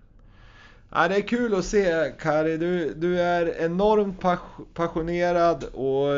Ja, 0.90 1.08
det 1.08 1.16
är 1.16 1.28
kul 1.28 1.54
att 1.54 1.64
se 1.64 2.12
Kari. 2.20 2.56
Du, 2.56 2.94
du 2.94 3.20
är 3.20 3.64
enormt 3.64 4.20
passionerad 4.74 5.64
och 5.64 6.08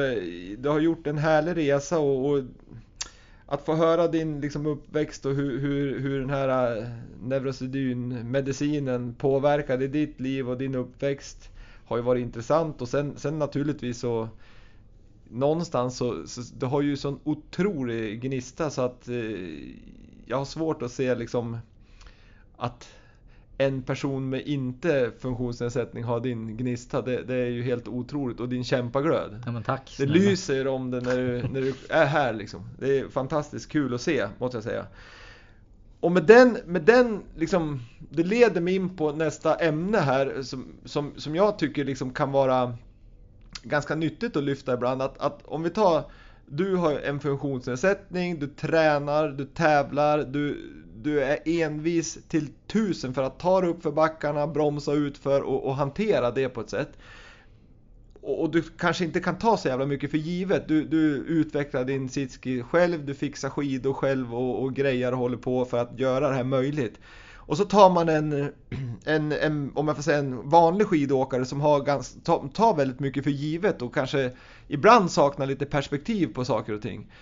du 0.59 0.69
har 0.69 0.81
gjort 0.81 1.07
en 1.07 1.19
härlig 1.19 1.57
resa. 1.57 1.99
Och, 1.99 2.31
och 2.31 2.43
att 3.51 3.65
få 3.65 3.75
höra 3.75 4.09
din 4.09 4.41
liksom, 4.41 4.67
uppväxt 4.67 5.27
och 5.27 5.35
hur, 5.35 5.59
hur, 5.59 6.01
hur 6.01 6.21
den 6.21 6.31
här 6.31 6.77
äh, 6.77 6.85
neurosedynmedicinen 7.23 9.15
påverkade 9.15 9.89
ditt 9.89 10.21
liv 10.21 10.51
och 10.51 10.59
din 10.59 10.75
uppväxt 10.75 11.51
har 11.87 11.97
ju 11.97 12.03
varit 12.03 12.23
intressant. 12.23 12.83
Och 12.83 12.89
sen, 12.89 13.17
sen 13.17 13.39
naturligtvis 13.39 13.99
så 13.99 14.29
någonstans 15.31 15.97
så, 15.97 16.27
så 16.27 16.41
du 16.59 16.67
har 16.67 16.83
ju 16.83 16.97
sån 16.97 17.21
otrolig 17.25 18.21
gnista 18.21 18.71
så 18.71 18.83
att 18.83 19.09
eh, 19.09 19.15
jag 20.27 20.37
har 20.37 20.45
svårt 20.45 20.83
att 20.83 20.93
se 20.93 21.15
liksom 21.15 21.59
att 22.57 22.89
en 23.59 23.83
person 23.83 24.29
med 24.29 24.41
inte 24.47 25.13
funktionsnedsättning 25.19 26.05
har 26.05 26.21
din 26.21 26.57
gnista. 26.57 27.03
Det, 27.03 27.23
det, 27.23 27.35
är 27.35 27.47
ju 27.47 27.63
helt 27.63 27.89
otroligt. 27.89 28.41
Och 28.41 28.49
din 28.49 28.65
kämpaglöd. 28.65 29.43
Ja, 29.47 29.63
tack. 29.67 29.95
Det 29.99 30.07
lyser 30.07 30.67
om 30.67 30.91
det 30.91 31.01
när 31.01 31.17
du, 31.17 31.49
när 31.49 31.61
du 31.61 31.75
är 31.89 32.07
här 32.07 32.33
liksom. 32.33 32.61
Det 32.79 32.99
är 32.99 33.09
fantastiskt 33.09 33.69
kul 33.73 33.95
att 33.95 34.01
se, 34.01 34.27
måste 34.39 34.57
jag 34.57 34.65
säga. 34.65 34.87
Och 36.01 36.13
med 36.13 36.25
den, 36.25 36.59
med 36.67 36.83
den 36.83 37.23
liksom, 37.37 37.81
det 38.11 38.23
leder 38.23 38.61
mig 38.61 38.75
in 38.75 38.97
på 38.97 39.13
nästa 39.13 39.55
ämne 39.55 39.99
här 39.99 40.43
som, 40.43 40.67
som, 40.85 41.13
som 41.17 41.37
jag 41.37 41.59
tycker 41.59 41.85
liksom 41.85 42.13
kan 42.13 42.33
vara 42.33 42.77
ganska 43.63 43.95
nyttigt 43.95 44.37
att 44.37 44.45
lyfta 44.45 44.75
ibland. 44.75 45.03
Att, 45.03 45.19
att 45.19 45.43
om 45.45 45.63
vi 45.63 45.71
tar, 45.71 46.05
du 46.47 46.77
har 46.77 46.93
en 46.93 47.21
funktionsnedsättning, 47.21 48.39
du 48.39 48.47
tränar, 48.47 49.29
du 49.29 49.45
tävlar, 49.45 50.19
du, 50.19 50.73
du 51.03 51.23
är 51.23 51.39
envis 51.45 52.19
till 52.29 52.49
tusen 52.67 53.15
för 53.15 53.23
att 53.23 53.39
ta 53.39 53.61
dig 53.61 53.71
upp 53.71 53.83
för 53.83 53.93
backarna, 53.93 54.47
bromsa 54.47 54.93
ut 54.93 55.19
för 55.19 55.43
och, 55.43 55.67
och 55.67 55.75
hantera 55.77 56.31
det 56.31 56.49
på 56.49 56.61
ett 56.61 56.71
sätt. 56.71 56.99
och, 58.21 58.43
och 58.43 58.51
du 58.51 58.63
kanske 58.63 59.05
inte 59.05 59.21
kan 59.21 59.39
ta 59.39 59.57
så 59.57 59.69
jävla 59.69 59.87
mycket 59.87 60.11
för 60.11 60.19
givet. 60.19 60.69
Du, 60.69 60.85
du 60.85 61.17
utvecklar 61.17 61.85
din 61.85 62.09
sitski 62.09 62.63
själv, 62.63 63.07
du 63.07 63.15
fixar 63.15 63.51
skidor 63.51 63.93
själv 63.93 64.35
och, 64.35 64.63
och 64.63 64.75
grejer 64.75 65.13
och 65.13 65.19
håller 65.19 65.37
på 65.37 65.65
för 65.65 65.79
att 65.79 65.99
göra 65.99 66.29
det 66.29 66.35
här 66.35 66.45
möjligt. 66.45 67.01
Och 67.51 67.57
så 67.57 67.65
tar 67.65 67.91
man 67.91 68.09
en, 68.09 68.53
en, 69.05 69.33
en, 69.33 69.73
om 69.75 69.89
jag 69.89 69.97
får 69.97 70.03
säga 70.03 70.19
en 70.19 70.49
vanlig 70.49 70.87
skidåkare 70.87 71.45
som 71.45 71.61
har 71.61 71.81
ganska, 71.81 72.21
tar, 72.21 72.49
tar 72.49 72.77
väldigt 72.77 73.01
mycket 73.01 73.25
för 73.25 73.31
givet 73.31 73.83
och 73.83 73.95
kanske 73.95 74.31
ibland 74.69 75.11
saknar 75.11 75.47
lite 75.47 75.67
perspektiv 75.67 76.27
på 76.35 76.45
saker 76.45 76.73
och 76.73 76.83
ting. 76.83 77.13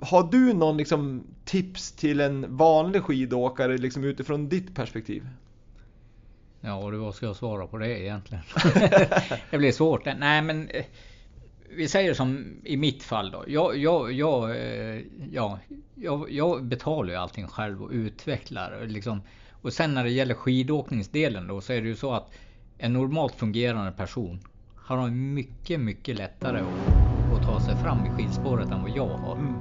Har 0.00 0.30
du 0.30 0.52
någon 0.52 0.76
liksom 0.76 1.24
tips 1.44 1.92
till 1.92 2.20
en 2.20 2.56
vanlig 2.56 3.02
skidåkare 3.02 3.78
liksom 3.78 4.04
utifrån 4.04 4.48
ditt 4.48 4.74
perspektiv? 4.74 5.28
Ja, 6.60 6.90
du 6.90 6.96
vad 6.96 7.14
ska 7.14 7.26
jag 7.26 7.36
svara 7.36 7.66
på 7.66 7.78
det 7.78 8.00
egentligen? 8.00 8.44
det 9.50 9.58
blir 9.58 9.72
svårt. 9.72 10.04
Nej, 10.04 10.42
men 10.42 10.68
eh, 10.68 10.84
vi 11.76 11.88
säger 11.88 12.14
som 12.14 12.44
i 12.64 12.76
mitt 12.76 13.02
fall 13.02 13.30
då. 13.30 13.44
Jag, 13.46 13.76
jag, 13.76 14.12
jag, 14.12 14.50
eh, 14.50 15.00
ja, 15.32 15.58
jag, 15.94 16.30
jag 16.30 16.64
betalar 16.64 17.10
ju 17.10 17.16
allting 17.16 17.48
själv 17.48 17.82
och 17.82 17.90
utvecklar. 17.90 18.86
Liksom. 18.86 19.22
Och 19.62 19.72
sen 19.72 19.94
när 19.94 20.04
det 20.04 20.10
gäller 20.10 20.34
skidåkningsdelen 20.34 21.48
då 21.48 21.60
så 21.60 21.72
är 21.72 21.82
det 21.82 21.88
ju 21.88 21.96
så 21.96 22.12
att 22.12 22.32
en 22.78 22.92
normalt 22.92 23.34
fungerande 23.34 23.92
person 23.92 24.40
har 24.76 25.10
mycket, 25.10 25.80
mycket 25.80 26.16
lättare 26.16 26.58
att, 26.58 27.38
att 27.38 27.46
ta 27.46 27.60
sig 27.60 27.76
fram 27.76 28.06
i 28.06 28.10
skidspåret 28.10 28.70
än 28.70 28.82
vad 28.82 28.96
jag 28.96 29.08
har. 29.08 29.36
Mm. 29.36 29.54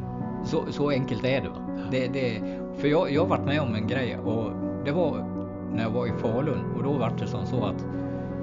Så, 0.45 0.72
så 0.72 0.89
enkelt 0.89 1.24
är 1.24 1.41
det. 1.41 1.49
Va? 1.49 1.74
det, 1.91 2.07
det 2.07 2.41
för 2.78 2.88
jag, 2.88 3.11
jag 3.11 3.22
har 3.22 3.28
varit 3.28 3.45
med 3.45 3.61
om 3.61 3.76
en 3.76 3.88
grej 3.88 4.18
och 4.18 4.51
det 4.86 4.91
var 4.91 5.34
när 5.74 5.84
jag 5.84 5.89
var 5.89 6.07
i 6.07 6.11
Falun 6.22 6.72
och 6.76 6.84
då 6.84 6.93
var 6.93 7.14
det 7.20 7.28
som 7.28 7.45
så 7.45 7.66
att 7.66 7.86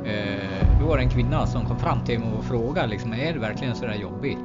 eh, 0.05 0.80
då 0.80 0.86
var 0.86 0.96
det 0.96 1.03
en 1.03 1.11
kvinna 1.11 1.46
som 1.46 1.66
kom 1.66 1.78
fram 1.78 2.05
till 2.05 2.20
mig 2.20 2.28
och 2.38 2.44
frågade 2.44 2.88
liksom, 2.88 3.12
är 3.12 3.32
det 3.32 3.38
verkligen 3.38 3.74
så 3.74 3.86
där 3.86 3.94
jobbigt? 3.94 4.38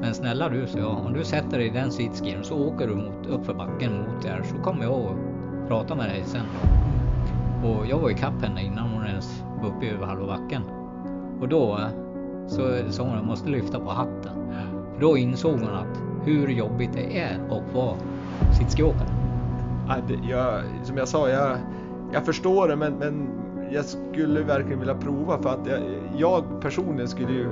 Men 0.00 0.14
snälla 0.14 0.48
du, 0.48 0.66
så 0.66 0.78
jag, 0.78 1.06
om 1.06 1.12
du 1.12 1.24
sätter 1.24 1.58
dig 1.58 1.66
i 1.66 1.70
den 1.70 1.90
sitskiren 1.90 2.44
så 2.44 2.68
åker 2.68 2.86
du 2.86 2.94
mot, 2.94 3.26
uppför 3.26 3.54
backen 3.54 3.92
mot 3.98 4.22
där 4.22 4.42
så 4.42 4.56
kommer 4.56 4.82
jag 4.82 4.92
och 4.92 5.16
pratar 5.68 5.96
med 5.96 6.08
dig 6.08 6.22
sen. 6.24 6.46
Och 7.64 7.86
jag 7.86 7.98
var 7.98 8.10
i 8.10 8.14
kapp 8.14 8.42
henne 8.42 8.62
innan 8.62 8.88
hon 8.88 9.06
ens 9.06 9.44
var 9.62 9.68
uppe 9.68 9.86
över 9.86 10.06
halva 10.06 10.26
backen. 10.26 10.62
Och 11.40 11.48
då 11.48 11.78
eh, 11.78 11.88
så 12.48 12.92
sa 12.92 13.02
hon 13.02 13.12
att 13.12 13.18
jag 13.18 13.26
måste 13.26 13.48
lyfta 13.48 13.80
på 13.80 13.90
hatten. 13.90 14.32
För 14.94 15.00
då 15.00 15.16
insåg 15.16 15.52
hon 15.52 15.74
att 15.74 16.02
hur 16.24 16.48
jobbigt 16.48 16.92
det 16.92 17.18
är 17.20 17.38
att 17.50 17.74
vara 17.74 17.96
sitskiåkare. 18.58 19.08
Jag, 20.28 20.62
som 20.82 20.96
jag 20.96 21.08
sa, 21.08 21.28
jag, 21.28 21.58
jag 22.12 22.26
förstår 22.26 22.68
det 22.68 22.76
men, 22.76 22.94
men 22.94 23.28
jag 23.74 23.84
skulle 23.84 24.42
verkligen 24.42 24.78
vilja 24.78 24.94
prova 24.94 25.42
för 25.42 25.50
att 25.50 25.66
jag, 25.66 25.80
jag 26.16 26.44
personligen 26.60 27.08
skulle 27.08 27.32
ju 27.32 27.48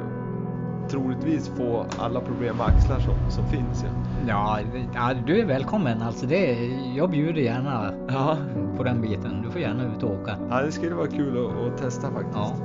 troligtvis 0.88 1.48
få 1.48 1.86
alla 1.98 2.20
problem 2.20 2.56
med 2.56 2.66
axlar 2.66 3.00
som, 3.00 3.30
som 3.30 3.46
finns. 3.46 3.84
Ja. 4.28 4.58
Ja, 4.94 5.14
du 5.26 5.40
är 5.40 5.44
välkommen. 5.44 6.02
Alltså 6.02 6.26
det, 6.26 6.70
jag 6.96 7.10
bjuder 7.10 7.40
gärna 7.40 7.92
ja. 8.08 8.36
på 8.76 8.84
den 8.84 9.00
biten. 9.00 9.42
Du 9.42 9.50
får 9.50 9.60
gärna 9.60 9.96
ut 9.96 10.02
och 10.02 10.10
åka. 10.10 10.36
Ja, 10.50 10.62
det 10.62 10.72
skulle 10.72 10.94
vara 10.94 11.06
kul 11.06 11.46
att, 11.46 11.72
att 11.72 11.78
testa 11.78 12.10
faktiskt. 12.10 12.62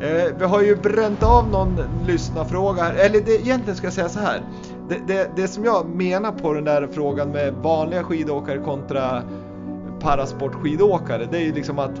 Ja. 0.00 0.06
Eh, 0.06 0.36
vi 0.38 0.44
har 0.44 0.62
ju 0.62 0.76
bränt 0.76 1.22
av 1.22 1.48
någon 1.50 1.80
lyssnarfråga. 2.06 2.92
Eller 2.92 3.20
det, 3.20 3.32
egentligen 3.32 3.76
ska 3.76 3.86
jag 3.86 3.94
säga 3.94 4.08
så 4.08 4.20
här. 4.20 4.40
Det, 4.88 4.98
det, 5.06 5.30
det 5.36 5.48
som 5.48 5.64
jag 5.64 5.88
menar 5.88 6.32
på 6.32 6.52
den 6.52 6.64
där 6.64 6.88
frågan 6.92 7.30
med 7.30 7.54
vanliga 7.54 8.04
skidåkare 8.04 8.58
kontra 8.58 9.22
parasportskidåkare. 10.00 11.28
Det 11.30 11.38
är 11.38 11.44
ju 11.44 11.52
liksom 11.52 11.78
att 11.78 12.00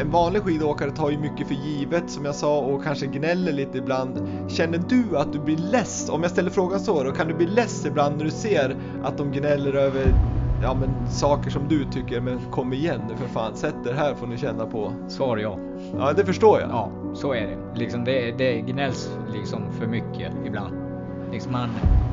en 0.00 0.10
vanlig 0.10 0.42
skidåkare 0.42 0.90
tar 0.90 1.10
ju 1.10 1.18
mycket 1.18 1.46
för 1.46 1.54
givet 1.54 2.10
som 2.10 2.24
jag 2.24 2.34
sa 2.34 2.58
och 2.58 2.84
kanske 2.84 3.06
gnäller 3.06 3.52
lite 3.52 3.78
ibland. 3.78 4.28
Känner 4.48 4.80
du 4.88 5.18
att 5.18 5.32
du 5.32 5.38
blir 5.38 5.56
less? 5.56 6.10
Om 6.10 6.22
jag 6.22 6.30
ställer 6.30 6.50
frågan 6.50 6.80
så 6.80 7.04
då, 7.04 7.12
kan 7.12 7.28
du 7.28 7.34
bli 7.34 7.46
less 7.46 7.86
ibland 7.86 8.16
när 8.16 8.24
du 8.24 8.30
ser 8.30 8.76
att 9.02 9.18
de 9.18 9.32
gnäller 9.32 9.72
över 9.72 10.14
ja, 10.62 10.74
men, 10.74 11.10
saker 11.10 11.50
som 11.50 11.68
du 11.68 11.84
tycker, 11.84 12.20
men 12.20 12.38
kom 12.50 12.72
igen 12.72 13.00
nu 13.08 13.16
för 13.16 13.26
fan, 13.26 13.56
sätt 13.56 13.74
er 13.86 13.92
här 13.92 14.14
får 14.14 14.26
ni 14.26 14.36
känna 14.36 14.66
på. 14.66 14.92
Svar 15.08 15.36
ja. 15.36 15.58
Ja, 15.98 16.12
det 16.12 16.24
förstår 16.24 16.60
jag. 16.60 16.70
Ja, 16.70 16.90
så 17.14 17.34
är 17.34 17.46
det. 17.46 17.78
Liksom 17.78 18.04
det, 18.04 18.38
det 18.38 18.60
gnälls 18.60 19.18
liksom 19.32 19.72
för 19.72 19.86
mycket 19.86 20.32
ibland. 20.46 20.74
Liksom 21.32 21.52
man, 21.52 21.68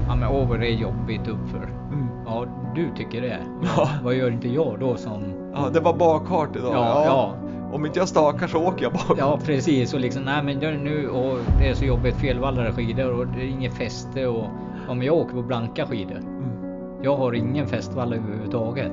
ja 0.07 0.15
men 0.15 0.29
åh 0.29 0.49
vad 0.49 0.59
det 0.59 0.67
är 0.67 0.75
jobbigt 0.75 1.27
uppför. 1.27 1.69
Mm. 1.93 2.07
Ja, 2.25 2.45
du 2.75 2.89
tycker 2.97 3.21
det. 3.21 3.39
Ja. 3.77 3.89
Vad 4.03 4.15
gör 4.15 4.31
inte 4.31 4.49
jag 4.49 4.79
då 4.79 4.95
som... 4.95 5.42
Ja, 5.53 5.69
det 5.73 5.79
var 5.79 5.93
bakhart 5.93 6.55
idag. 6.55 6.73
Ja, 6.73 7.05
ja. 7.05 7.35
Om 7.71 7.85
inte 7.85 7.99
jag 7.99 8.07
stakar 8.07 8.47
så 8.47 8.57
åker 8.57 8.83
jag 8.83 8.93
bakåt. 8.93 9.17
Ja 9.17 9.39
precis 9.45 9.93
och 9.93 9.99
liksom 9.99 10.23
nej 10.23 10.43
men 10.43 10.83
nu 10.83 11.09
och 11.09 11.39
det 11.59 11.67
är 11.67 11.73
så 11.73 11.85
jobbigt 11.85 12.15
felvallade 12.15 12.71
skidor 12.71 13.19
och 13.19 13.27
det 13.27 13.41
är 13.41 13.47
inget 13.47 13.73
fäste 13.73 14.27
och 14.27 14.45
om 14.87 15.03
jag 15.03 15.15
åker 15.15 15.33
på 15.33 15.41
blanka 15.41 15.87
skidor. 15.87 16.17
Mm. 16.17 17.03
Jag 17.03 17.17
har 17.17 17.33
ingen 17.33 17.67
fästvall 17.67 18.13
överhuvudtaget. 18.13 18.91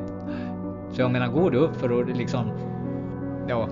Så 0.93 1.01
jag 1.01 1.11
menar 1.11 1.29
går 1.29 1.51
det 1.51 1.59
upp 1.59 1.77
för 1.77 1.93
och 1.93 2.07
liksom 2.07 2.51
ja 3.49 3.69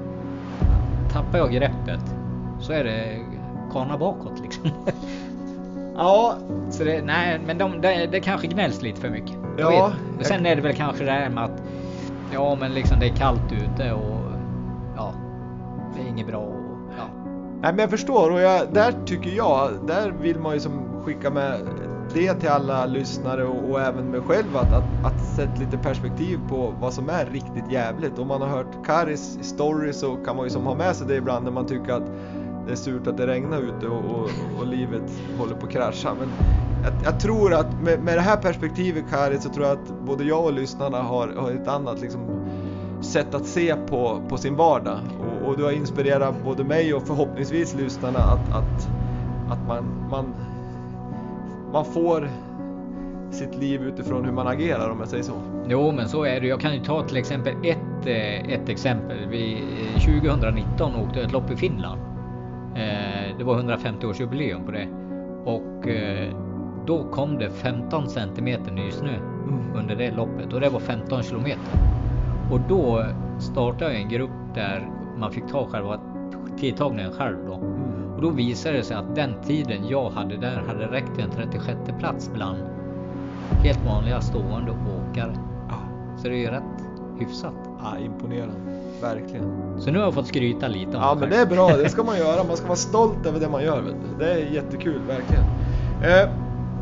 tappar 1.13 1.39
jag 1.39 1.53
greppet 1.53 2.15
så 2.61 2.73
är 2.73 2.85
det 2.85 3.19
kana 3.73 3.99
bakåt 3.99 4.41
liksom. 4.43 4.71
Ja. 5.97 6.35
Så 6.71 6.85
det, 6.85 7.03
nej, 7.03 7.41
men 7.47 7.59
de, 7.59 7.81
det, 7.81 8.07
det 8.07 8.21
kanske 8.21 8.47
gnälls 8.47 8.83
lite 8.83 9.01
för 9.01 9.09
mycket. 9.09 9.37
Ja. 9.59 9.93
Och 10.19 10.27
sen 10.27 10.47
är 10.47 10.57
det 10.57 10.63
väl 10.63 10.75
kanske 10.75 11.05
det 11.05 11.11
här 11.11 11.31
med 11.31 11.45
att 11.45 11.63
ja, 12.33 12.57
men 12.61 12.75
liksom 12.75 13.01
det 13.01 13.07
är 13.07 13.17
kallt 13.17 13.53
ute 13.53 13.93
och 13.93 14.33
ja, 14.97 15.15
det 15.97 16.03
är 16.03 16.09
inget 16.09 16.27
bra. 16.27 16.39
Och, 16.39 16.91
ja. 16.99 17.05
Nej, 17.61 17.73
men 17.73 17.79
jag 17.79 17.91
förstår 17.91 18.31
och 18.31 18.41
jag, 18.41 18.73
där 18.73 18.95
tycker 19.07 19.31
jag, 19.31 19.71
där 19.87 20.11
vill 20.11 20.39
man 20.39 20.55
ju 20.55 20.61
som 20.61 21.03
skicka 21.05 21.31
med 21.31 21.61
det 22.15 22.35
till 22.35 22.49
alla 22.49 22.87
lyssnare 22.87 23.45
och, 23.45 23.71
och 23.71 23.81
även 23.81 24.11
mig 24.11 24.21
själv 24.21 24.57
att, 24.57 24.73
att, 24.73 25.05
att 25.05 25.21
sätta 25.21 25.61
lite 25.61 25.79
perspektiv 25.79 26.39
på 26.49 26.75
vad 26.81 26.95
som 26.95 27.09
är 27.09 27.27
riktigt 27.27 27.73
jävligt. 27.73 28.19
Om 28.19 28.29
man 28.29 28.41
har 28.41 28.49
hört 28.49 28.87
Karis 28.87 29.39
story 29.43 29.93
så 29.93 30.17
kan 30.17 30.37
man 30.37 30.45
ju 30.45 30.51
som 30.51 30.67
ha 30.67 30.75
med 30.75 30.97
sig 30.97 31.07
det 31.07 31.17
ibland 31.17 31.45
när 31.45 31.53
man 31.53 31.67
tycker 31.67 31.93
att 31.93 32.11
det 32.69 32.75
är 32.75 32.77
surt 32.77 33.07
att 33.07 33.17
det 33.17 33.27
regnar 33.27 33.59
ute 33.59 33.87
och, 33.87 34.05
och, 34.05 34.31
och 34.59 34.67
livet 34.67 35.23
håller 35.39 35.55
på 35.55 35.67
att 35.67 35.73
krascha. 35.73 36.15
Men 36.19 36.29
jag, 36.85 36.93
jag 37.05 37.21
tror 37.21 37.55
att 37.55 37.83
med, 37.83 38.03
med, 38.03 38.17
det 38.17 38.21
här 38.21 38.37
perspektivet 38.37 39.05
Kari, 39.11 39.39
så 39.39 39.49
tror 39.49 39.67
jag 39.67 39.73
att 39.73 40.01
både 40.07 40.25
jag 40.25 40.45
och 40.45 40.53
lyssnarna 40.53 41.03
har, 41.03 41.29
har 41.29 41.51
ett 41.51 41.69
annat 41.69 42.01
liksom, 42.01 42.21
sätt 43.01 43.35
att 43.35 43.47
se 43.47 43.77
på, 43.77 44.23
på 44.29 44.37
sin 44.37 44.57
vardag. 44.57 44.99
Och, 45.21 45.49
och, 45.49 45.57
du 45.57 45.65
har 45.65 45.73
inspirerat 45.73 46.35
både 46.45 46.65
mig 46.65 46.95
och 46.95 47.07
förhoppningsvis 47.07 47.75
lyssnarna 47.75 48.19
att, 48.19 48.53
att, 48.53 48.89
att 49.51 49.67
man, 49.69 49.85
man 50.11 50.35
man 51.73 51.85
får 51.85 52.31
sitt 53.31 53.55
liv 53.55 53.83
utifrån 53.83 54.25
hur 54.25 54.33
man 54.33 54.47
agerar 54.47 54.91
om 54.91 55.01
jag 55.01 55.09
säger 55.09 55.25
så. 55.25 55.41
Jo, 55.69 55.93
men 55.93 56.09
så 56.09 56.25
är 56.25 56.41
det. 56.41 56.47
Jag 56.47 56.61
kan 56.61 56.75
ju 56.75 56.81
ta 56.81 57.03
till 57.03 57.17
exempel 57.17 57.55
ett, 57.65 58.07
eh, 58.07 58.53
ett 58.53 58.69
exempel. 58.69 59.29
Vi, 59.31 59.63
eh, 59.95 60.01
2019 60.01 60.95
åkte 60.97 61.19
jag 61.19 61.27
ett 61.27 61.33
lopp 61.33 61.51
i 61.51 61.57
Finland. 61.57 62.08
Eh, 62.79 63.37
det 63.39 63.45
var 63.45 63.63
150-årsjubileum 63.63 64.67
på 64.67 64.73
det. 64.73 64.89
Och 65.45 65.89
då 66.87 67.05
kom 67.13 67.39
det 67.39 67.51
15 67.51 68.09
centimeter 68.09 68.73
nysnö 68.73 69.15
mm. 69.17 69.77
under 69.77 69.97
det 69.97 70.11
loppet 70.11 70.53
och 70.53 70.61
det 70.61 70.69
var 70.69 70.81
15 70.81 71.23
kilometer. 71.23 71.79
Och 72.53 72.61
då 72.69 73.05
startade 73.39 73.93
jag 73.93 74.03
en 74.03 74.09
grupp 74.09 74.55
där 74.55 74.89
man 75.19 75.33
fick 75.33 75.47
ta 75.47 75.67
själva 75.67 76.01
tidtagningen 76.59 77.13
själv 77.13 77.37
då. 77.47 77.55
Mm. 77.55 78.15
Och 78.15 78.23
då 78.23 78.31
visade 78.31 78.77
det 78.77 78.83
sig 78.83 78.97
att 78.97 79.15
den 79.15 79.43
tiden 79.43 79.89
jag 79.89 80.11
hade 80.11 80.37
där 80.37 80.63
hade 80.67 80.87
räckt 80.87 81.15
till 81.15 81.25
en 81.25 81.31
36 81.31 81.79
plats 81.99 82.31
bland 82.35 82.59
helt 83.65 83.87
vanliga 83.87 84.21
stående 84.21 84.71
åkare. 84.71 85.35
Så 86.19 86.29
det 86.29 86.35
är 86.35 86.39
ju 86.39 86.51
rätt 86.51 86.85
hyfsat. 87.19 87.55
Ja, 87.83 87.99
imponerande. 87.99 88.55
Verkligen. 89.03 89.45
Så 89.79 89.91
nu 89.91 89.99
har 89.99 90.05
jag 90.05 90.15
fått 90.15 90.27
skryta 90.27 90.69
lite 90.69 90.97
om 90.97 91.03
Ja, 91.03 91.17
men 91.21 91.31
det 91.31 91.37
är 91.37 91.47
bra. 91.47 91.77
Det 91.77 91.89
ska 91.89 92.03
man 92.03 92.19
göra. 92.19 92.45
Man 92.45 92.57
ska 92.57 92.67
vara 92.67 92.77
stolt 92.77 93.27
över 93.27 93.41
det 93.41 93.49
man 93.49 93.63
gör. 93.65 93.95
Det 94.19 94.33
är 94.33 94.37
jättekul, 94.37 95.01
verkligen. 95.09 95.45
Eh, 96.03 96.31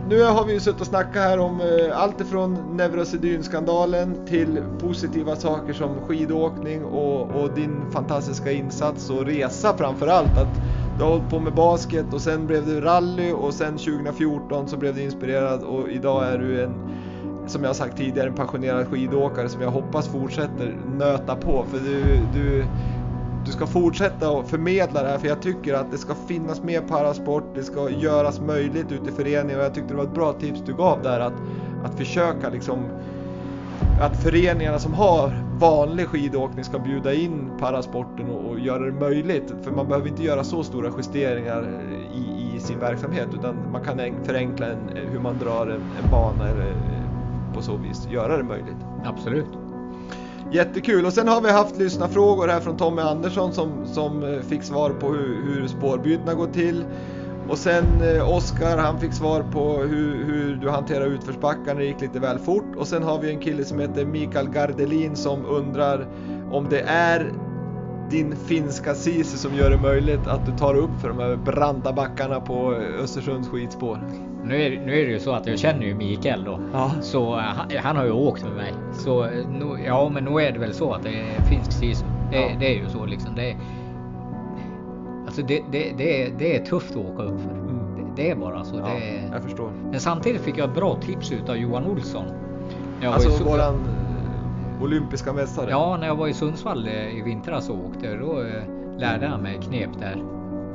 nu 0.08 0.22
har 0.22 0.44
vi 0.44 0.52
ju 0.52 0.60
suttit 0.60 0.80
och 0.80 0.86
snackat 0.86 1.22
här 1.22 1.38
om 1.38 1.60
eh, 1.60 2.00
allt 2.00 2.20
ifrån 2.20 2.76
Neurosedynskandalen 2.76 4.26
till 4.26 4.62
positiva 4.78 5.36
saker 5.36 5.72
som 5.72 6.00
skidåkning 6.08 6.84
och, 6.84 7.42
och, 7.42 7.50
din 7.54 7.90
fantastiska 7.90 8.52
insats 8.52 9.10
och 9.10 9.26
resa 9.26 9.76
framför 9.76 10.06
allt. 10.06 10.38
Att 10.38 10.60
du 10.98 11.04
har 11.04 11.10
hållit 11.10 11.30
på 11.30 11.40
med 11.40 11.54
basket 11.54 12.14
och 12.14 12.20
sen 12.20 12.46
blev 12.46 12.66
du 12.66 12.80
rally 12.80 13.32
och 13.32 13.54
sen 13.54 13.76
2014 13.78 14.68
så 14.68 14.76
blev 14.76 14.94
du 14.94 15.02
inspirerad 15.02 15.62
och 15.62 15.88
idag 15.88 16.28
är 16.28 16.38
du 16.38 16.62
en, 16.62 16.74
som 17.46 17.64
jag 17.64 17.76
sagt 17.76 17.96
tidigare, 17.96 18.28
en 18.28 18.34
passionerad 18.34 18.86
skidåkare 18.86 19.48
som 19.48 19.60
jag 19.60 19.70
hoppas 19.70 20.08
fortsätter 20.08 20.76
nöta 20.98 21.36
på. 21.36 21.64
För 21.70 21.78
du, 21.78 22.18
du, 22.34 22.64
du 23.46 23.52
ska 23.52 23.66
fortsätta 23.66 24.28
att 24.28 24.48
förmedla 24.48 25.02
det 25.02 25.08
här 25.08 25.18
för 25.18 25.28
jag 25.28 25.42
tycker 25.42 25.74
att 25.74 25.90
det 25.90 25.98
ska 25.98 26.14
finnas 26.14 26.62
mer 26.62 26.80
parasport, 26.80 27.44
det 27.54 27.62
ska 27.62 27.90
göras 27.90 28.40
möjligt 28.40 28.92
ute 28.92 29.10
i 29.10 29.12
föreningen 29.12 29.58
och 29.58 29.64
jag 29.64 29.74
tyckte 29.74 29.92
det 29.92 29.96
var 29.96 30.04
ett 30.04 30.14
bra 30.14 30.32
tips 30.32 30.60
du 30.66 30.74
gav 30.74 31.02
där 31.02 31.20
att, 31.20 31.34
att 31.84 31.98
försöka 31.98 32.48
liksom 32.50 32.78
att 34.00 34.22
föreningarna 34.22 34.78
som 34.78 34.94
har 34.94 35.32
vanlig 35.58 36.06
skidåkning 36.06 36.64
ska 36.64 36.78
bjuda 36.78 37.14
in 37.14 37.50
parasporten 37.58 38.30
och, 38.30 38.50
och 38.50 38.60
göra 38.60 38.84
det 38.84 38.92
möjligt. 38.92 39.54
För 39.62 39.70
man 39.70 39.88
behöver 39.88 40.08
inte 40.08 40.22
göra 40.22 40.44
så 40.44 40.62
stora 40.62 40.90
justeringar 40.96 41.68
i, 42.14 42.56
i 42.56 42.60
sin 42.60 42.78
verksamhet 42.78 43.28
utan 43.34 43.56
man 43.72 43.84
kan 43.84 44.00
förenkla 44.24 44.66
en, 44.66 44.90
hur 45.12 45.20
man 45.20 45.38
drar 45.38 45.66
en, 45.66 46.04
en 46.04 46.10
bana 46.10 46.48
eller 46.48 46.74
på 47.56 47.62
så 47.62 47.76
vis 47.76 48.08
göra 48.10 48.36
det 48.36 48.42
möjligt. 48.42 48.86
Absolut. 49.04 49.46
Jättekul 50.52 51.06
och 51.06 51.12
sen 51.12 51.28
har 51.28 51.40
vi 51.40 51.50
haft 51.50 51.78
lyssnarfrågor 51.78 52.48
här 52.48 52.60
från 52.60 52.76
Tommy 52.76 53.02
Andersson 53.02 53.52
som, 53.52 53.86
som 53.86 54.22
eh, 54.22 54.40
fick 54.40 54.62
svar 54.62 54.90
på 54.90 55.12
hur, 55.12 55.42
hur 55.44 55.66
spårbytena 55.66 56.34
går 56.34 56.46
till. 56.46 56.84
Och 57.48 57.58
sen 57.58 57.84
eh, 58.02 58.36
Oskar, 58.36 58.78
han 58.78 59.00
fick 59.00 59.12
svar 59.12 59.42
på 59.52 59.76
hur, 59.76 60.24
hur 60.24 60.56
du 60.56 60.70
hanterar 60.70 61.06
utförsbackar 61.06 61.74
när 61.74 61.80
det 61.80 61.84
gick 61.84 62.00
lite 62.00 62.20
väl 62.20 62.38
fort. 62.38 62.76
Och 62.76 62.86
sen 62.86 63.02
har 63.02 63.20
vi 63.20 63.30
en 63.30 63.40
kille 63.40 63.64
som 63.64 63.80
heter 63.80 64.04
Mikael 64.04 64.48
Gardelin 64.48 65.16
som 65.16 65.46
undrar 65.46 66.06
om 66.52 66.66
det 66.70 66.80
är 66.80 67.32
din 68.10 68.36
finska 68.36 68.94
Sisu 68.94 69.36
som 69.36 69.54
gör 69.54 69.70
det 69.70 69.80
möjligt 69.80 70.26
att 70.26 70.46
du 70.46 70.56
tar 70.56 70.74
upp 70.74 71.00
för 71.00 71.08
de 71.08 71.18
här 71.18 71.36
branta 71.36 71.92
backarna 71.92 72.40
på 72.40 72.72
Östersunds 73.02 73.48
skidspår. 73.48 74.00
Nu 74.46 74.62
är, 74.62 74.70
nu 74.86 74.92
är 75.00 75.06
det 75.06 75.12
ju 75.12 75.18
så 75.20 75.32
att 75.32 75.46
jag 75.46 75.58
känner 75.58 75.86
ju 75.86 75.94
Mikael 75.94 76.44
då. 76.44 76.60
Ja. 76.72 76.90
Så 77.00 77.34
eh, 77.34 77.40
han, 77.42 77.70
han 77.82 77.96
har 77.96 78.04
ju 78.04 78.10
åkt 78.12 78.44
med 78.44 78.52
mig. 78.52 78.72
Så 78.92 79.24
eh, 79.24 79.30
nu, 79.48 79.82
ja, 79.86 80.08
men 80.14 80.24
nu 80.24 80.30
är 80.40 80.52
det 80.52 80.58
väl 80.58 80.74
så 80.74 80.92
att 80.92 81.02
det 81.02 81.08
är 81.20 81.42
finsk 81.42 81.72
Sisu. 81.72 82.04
Det, 82.30 82.36
Ja. 82.40 82.48
det 82.60 82.66
är 82.66 82.82
ju 82.82 82.88
så 82.88 83.06
liksom. 83.06 83.34
Det, 83.34 83.56
alltså 85.26 85.42
det, 85.42 85.62
det, 85.72 85.92
det, 85.98 86.22
är, 86.22 86.30
det 86.38 86.56
är 86.56 86.64
tufft 86.64 86.90
att 86.90 86.96
åka 86.96 87.22
upp 87.22 87.40
för. 87.40 87.50
Mm. 87.50 87.78
Det, 87.96 88.22
det 88.22 88.30
är 88.30 88.36
bara 88.36 88.64
så. 88.64 88.76
Ja, 88.76 88.84
Det 89.00 89.08
är, 89.18 89.32
jag 89.32 89.42
förstår. 89.42 89.70
men 89.90 90.00
samtidigt 90.00 90.40
fick 90.40 90.58
jag 90.58 90.72
bra 90.72 90.96
tips 90.96 91.32
utav 91.32 91.56
Johan 91.56 91.86
Olsson. 91.86 92.24
Jag 93.00 93.12
Alltså 93.14 93.28
Su- 93.44 93.44
våran 93.50 93.74
eh, 93.74 94.82
olympiska 94.82 95.32
mästare. 95.32 95.70
Ja, 95.70 95.96
när 96.00 96.06
jag 96.06 96.16
var 96.16 96.28
i 96.28 96.32
Sundsvall 96.34 96.88
i 96.88 97.22
vintras 97.24 97.70
och 97.70 97.76
åkte, 97.84 98.16
då 98.16 98.42
lärde 98.98 99.26
han 99.26 99.40
mig 99.42 99.58
knep 99.62 99.90
där. 100.00 100.16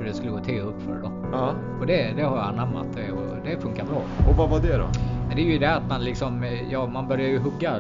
Hur 0.02 0.08
det 0.08 0.14
skulle 0.14 0.32
gå 0.32 0.40
till 0.40 0.62
uppför 0.62 1.02
då. 1.04 1.12
Ja. 1.32 1.54
Och 1.80 1.88
det, 1.88 2.14
det 2.16 2.24
har 2.24 2.38
jag 2.38 2.46
anammat 2.48 2.86
det 2.96 3.12
och 3.12 3.38
det 3.46 3.62
funkar 3.62 3.86
bra. 3.86 4.02
Och 4.30 4.36
vad 4.38 4.50
var 4.50 4.60
det 4.60 4.78
då? 4.78 4.88
Det 5.36 5.42
är 5.42 5.46
ju 5.46 5.60
det 5.60 5.76
att 5.76 5.90
man 5.90 6.04
liksom, 6.04 6.46
ja 6.70 6.88
man 6.88 7.08
börjar 7.08 7.28
ju 7.28 7.40
hugga 7.40 7.80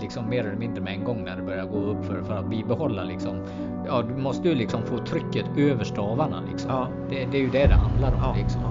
liksom 0.00 0.28
mer 0.28 0.44
eller 0.44 0.56
mindre 0.56 0.82
med 0.82 0.92
en 0.92 1.04
gång 1.04 1.24
när 1.24 1.36
det 1.36 1.42
börjar 1.42 1.64
gå 1.64 1.78
upp 1.78 2.04
för, 2.04 2.22
för 2.22 2.34
att 2.34 2.50
bibehålla 2.50 3.04
liksom. 3.04 3.42
Ja, 3.86 4.02
du 4.02 4.22
måste 4.22 4.48
ju 4.48 4.54
liksom 4.54 4.82
få 4.82 4.98
trycket 4.98 5.44
över 5.56 5.84
stavarna 5.84 6.42
liksom. 6.50 6.70
Ja. 6.70 6.88
Det, 7.10 7.24
det 7.24 7.38
är 7.38 7.42
ju 7.42 7.50
det 7.50 7.66
det 7.66 7.74
handlar 7.74 8.08
om 8.08 8.20
Ja, 8.22 8.34
liksom. 8.36 8.62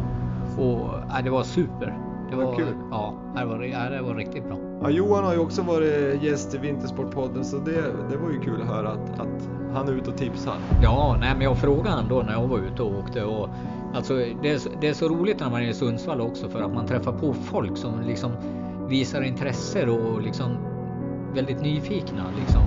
Och 0.58 0.90
ja, 1.10 1.22
det 1.24 1.30
var 1.30 1.44
super. 1.44 2.07
Det 2.30 2.36
var 2.36 2.56
kul. 2.56 2.74
Ja, 2.92 3.14
det 3.36 3.46
var, 3.46 3.64
ja, 3.64 3.90
det 3.90 4.02
var 4.02 4.16
riktigt 4.16 4.48
bra. 4.48 4.58
Ja, 4.82 4.90
Johan 4.90 5.24
har 5.24 5.34
ju 5.34 5.40
också 5.40 5.62
varit 5.62 6.24
gäst 6.24 6.56
i 6.56 6.58
Vintersportpodden 6.58 7.46
så 7.46 7.58
det, 7.58 7.82
det 8.10 8.18
var 8.18 8.32
ju 8.32 8.40
kul 8.40 8.62
att 8.62 8.68
höra 8.68 8.90
att, 8.90 9.20
att 9.20 9.50
han 9.74 9.88
är 9.88 9.92
ute 9.92 10.10
och 10.10 10.18
tipsar. 10.18 10.54
Ja, 10.84 11.18
nej, 11.20 11.34
men 11.34 11.42
jag 11.42 11.58
frågade 11.58 11.90
han 11.90 12.08
då 12.10 12.22
när 12.22 12.34
jag 12.34 12.48
var 12.48 12.58
ute 12.60 12.84
och 12.84 13.00
åkte 13.00 13.24
och 13.24 13.50
alltså 13.94 14.14
det 14.42 14.52
är, 14.52 14.58
så- 14.58 14.70
det 14.82 14.88
är 14.88 14.94
så 14.94 15.08
roligt 15.08 15.40
när 15.40 15.50
man 15.50 15.62
är 15.62 15.68
i 15.70 15.74
Sundsvall 15.74 16.22
också 16.22 16.50
för 16.50 16.62
att 16.62 16.74
man 16.74 16.86
träffar 16.86 17.12
på 17.12 17.34
folk 17.34 17.78
som 17.78 18.02
liksom 18.02 18.32
visar 18.88 19.22
intresse 19.22 19.88
och 19.90 20.22
liksom 20.22 20.58
väldigt 21.34 21.62
nyfikna 21.62 22.24
liksom. 22.40 22.62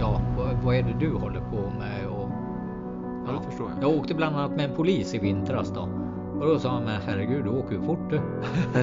Ja, 0.00 0.20
vad, 0.38 0.48
vad 0.64 0.74
är 0.76 0.82
det 0.82 0.94
du 1.00 1.12
håller 1.14 1.40
på 1.40 1.56
med? 1.78 2.06
Och, 2.08 2.28
Ja, 3.26 3.32
det 3.40 3.50
förstår 3.50 3.70
jag. 3.80 3.90
Jag 3.90 3.98
åkte 3.98 4.14
bland 4.14 4.36
annat 4.36 4.56
med 4.56 4.70
en 4.70 4.76
polis 4.76 5.14
i 5.14 5.18
vintras 5.18 5.70
då. 5.74 5.88
Och 6.44 6.50
då 6.50 6.58
sa 6.58 6.70
han, 6.70 6.84
men 6.84 7.00
herregud 7.06 7.44
du 7.44 7.50
åker 7.50 7.72
ju 7.72 7.82
fort 7.82 8.10
du. 8.10 8.20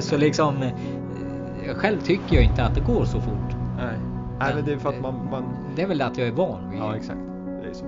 så 0.00 0.16
liksom, 0.16 0.62
eh, 0.62 1.74
själv 1.74 2.00
tycker 2.00 2.36
jag 2.36 2.44
inte 2.44 2.64
att 2.64 2.74
det 2.74 2.80
går 2.80 3.04
så 3.04 3.20
fort. 3.20 3.56
Nej. 3.76 3.98
Nej, 4.38 4.54
men 4.54 4.64
det 4.64 4.72
är 4.72 4.78
för 4.78 4.88
att 4.88 5.00
man... 5.00 5.28
man... 5.30 5.44
Det 5.76 5.82
är 5.82 5.86
väl 5.86 6.02
att 6.02 6.18
jag 6.18 6.28
är 6.28 6.32
van 6.32 6.70
vid. 6.70 6.80
Ja, 6.80 6.96
exakt. 6.96 7.18
Det 7.62 7.68
är 7.68 7.74
så. 7.74 7.84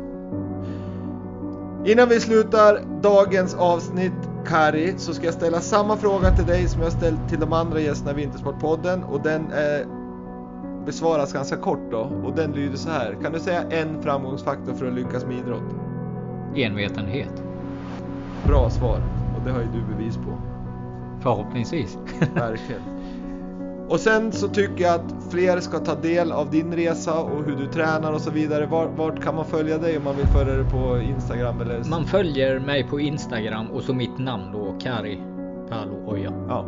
Innan 1.90 2.08
vi 2.08 2.20
slutar 2.20 2.80
dagens 3.02 3.54
avsnitt, 3.54 4.12
Kari, 4.46 4.94
så 4.96 5.14
ska 5.14 5.24
jag 5.24 5.34
ställa 5.34 5.60
samma 5.60 5.96
fråga 5.96 6.30
till 6.30 6.46
dig 6.46 6.68
som 6.68 6.82
jag 6.82 6.92
ställt 6.92 7.28
till 7.28 7.40
de 7.40 7.52
andra 7.52 7.80
gästerna 7.80 8.10
i 8.10 8.14
Vintersportpodden 8.14 9.04
och 9.04 9.22
den 9.22 9.42
eh, 9.42 9.86
besvaras 10.86 11.32
ganska 11.32 11.56
kort 11.56 11.90
då 11.90 12.10
och 12.24 12.32
den 12.36 12.52
lyder 12.52 12.76
så 12.76 12.90
här. 12.90 13.16
Kan 13.22 13.32
du 13.32 13.40
säga 13.40 13.62
en 13.70 14.02
framgångsfaktor 14.02 14.74
för 14.74 14.86
att 14.86 14.94
lyckas 14.94 15.26
med 15.26 15.38
idrott? 15.38 15.74
Envetenhet. 16.54 17.42
Bra 18.46 18.70
svar 18.70 19.23
det 19.44 19.50
har 19.50 19.60
ju 19.60 19.66
du 19.66 19.94
bevis 19.96 20.16
på. 20.16 20.38
Förhoppningsvis. 21.20 21.98
Verkligen. 22.34 22.82
Och 23.88 24.00
sen 24.00 24.32
så 24.32 24.48
tycker 24.48 24.84
jag 24.84 24.94
att 24.94 25.14
fler 25.30 25.60
ska 25.60 25.78
ta 25.78 25.94
del 25.94 26.32
av 26.32 26.50
din 26.50 26.72
resa 26.72 27.20
och 27.20 27.44
hur 27.44 27.56
du 27.56 27.66
tränar 27.66 28.12
och 28.12 28.20
så 28.20 28.30
vidare. 28.30 28.66
Var, 28.66 28.86
vart 28.86 29.22
kan 29.22 29.34
man 29.34 29.44
följa 29.44 29.78
dig 29.78 29.96
om 29.96 30.04
man 30.04 30.16
vill 30.16 30.26
följa 30.26 30.54
dig 30.54 30.70
på 30.70 30.98
Instagram 30.98 31.60
eller? 31.60 31.84
Man 31.90 32.04
följer 32.04 32.60
mig 32.60 32.84
på 32.84 33.00
Instagram 33.00 33.66
och 33.70 33.82
så 33.82 33.94
mitt 33.94 34.18
namn 34.18 34.52
då, 34.52 34.74
Kari 34.80 35.20
Palo 35.68 36.10
Oja. 36.12 36.32
Ja. 36.48 36.64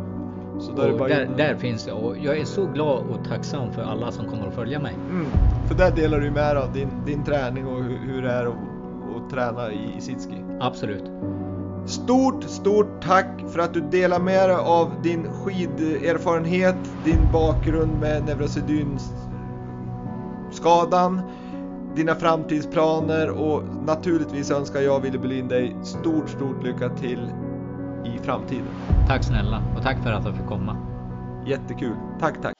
Så 0.59 0.71
där 0.71 1.01
Och 1.01 1.09
där, 1.09 1.29
där 1.37 1.55
finns 1.55 1.87
jag 1.87 2.03
och 2.03 2.17
jag 2.17 2.37
är 2.37 2.45
så 2.45 2.65
glad 2.65 3.03
och 3.09 3.25
tacksam 3.27 3.71
för 3.71 3.81
alla 3.81 4.11
som 4.11 4.25
kommer 4.25 4.47
att 4.47 4.55
följa 4.55 4.79
mig. 4.79 4.93
Mm. 5.09 5.25
För 5.67 5.75
där 5.75 5.91
delar 5.91 6.19
du 6.19 6.31
med 6.31 6.55
dig 6.55 6.63
av 6.63 6.73
din, 6.73 6.89
din 7.05 7.23
träning 7.23 7.67
och 7.67 7.83
hur, 7.83 7.97
hur 7.97 8.21
det 8.21 8.31
är 8.31 8.45
att, 8.45 8.55
att 9.15 9.29
träna 9.29 9.71
i, 9.71 9.97
i 9.97 10.01
sitski. 10.01 10.35
Absolut. 10.59 11.03
Stort, 11.87 12.43
stort 12.43 13.01
tack 13.01 13.25
för 13.53 13.59
att 13.59 13.73
du 13.73 13.81
delar 13.81 14.19
med 14.19 14.49
dig 14.49 14.57
av 14.57 14.91
din 15.03 15.31
skiderfarenhet, 15.31 16.75
din 17.05 17.31
bakgrund 17.33 17.99
med 17.99 18.25
neurosedynskadan, 18.25 21.21
dina 21.95 22.15
framtidsplaner 22.15 23.29
och 23.29 23.63
naturligtvis 23.85 24.51
önskar 24.51 24.81
jag 24.81 24.99
Wille 24.99 25.19
Berlin 25.19 25.47
dig 25.47 25.75
stort, 25.83 26.29
stort 26.29 26.63
lycka 26.63 26.89
till 26.89 27.31
i 28.05 28.19
framtiden. 28.23 28.67
Tack 29.07 29.23
snälla 29.23 29.63
och 29.77 29.83
tack 29.83 30.03
för 30.03 30.11
att 30.11 30.25
jag 30.25 30.35
fick 30.35 30.47
komma. 30.47 30.77
Jättekul. 31.45 31.95
Tack, 32.19 32.41
tack. 32.41 32.53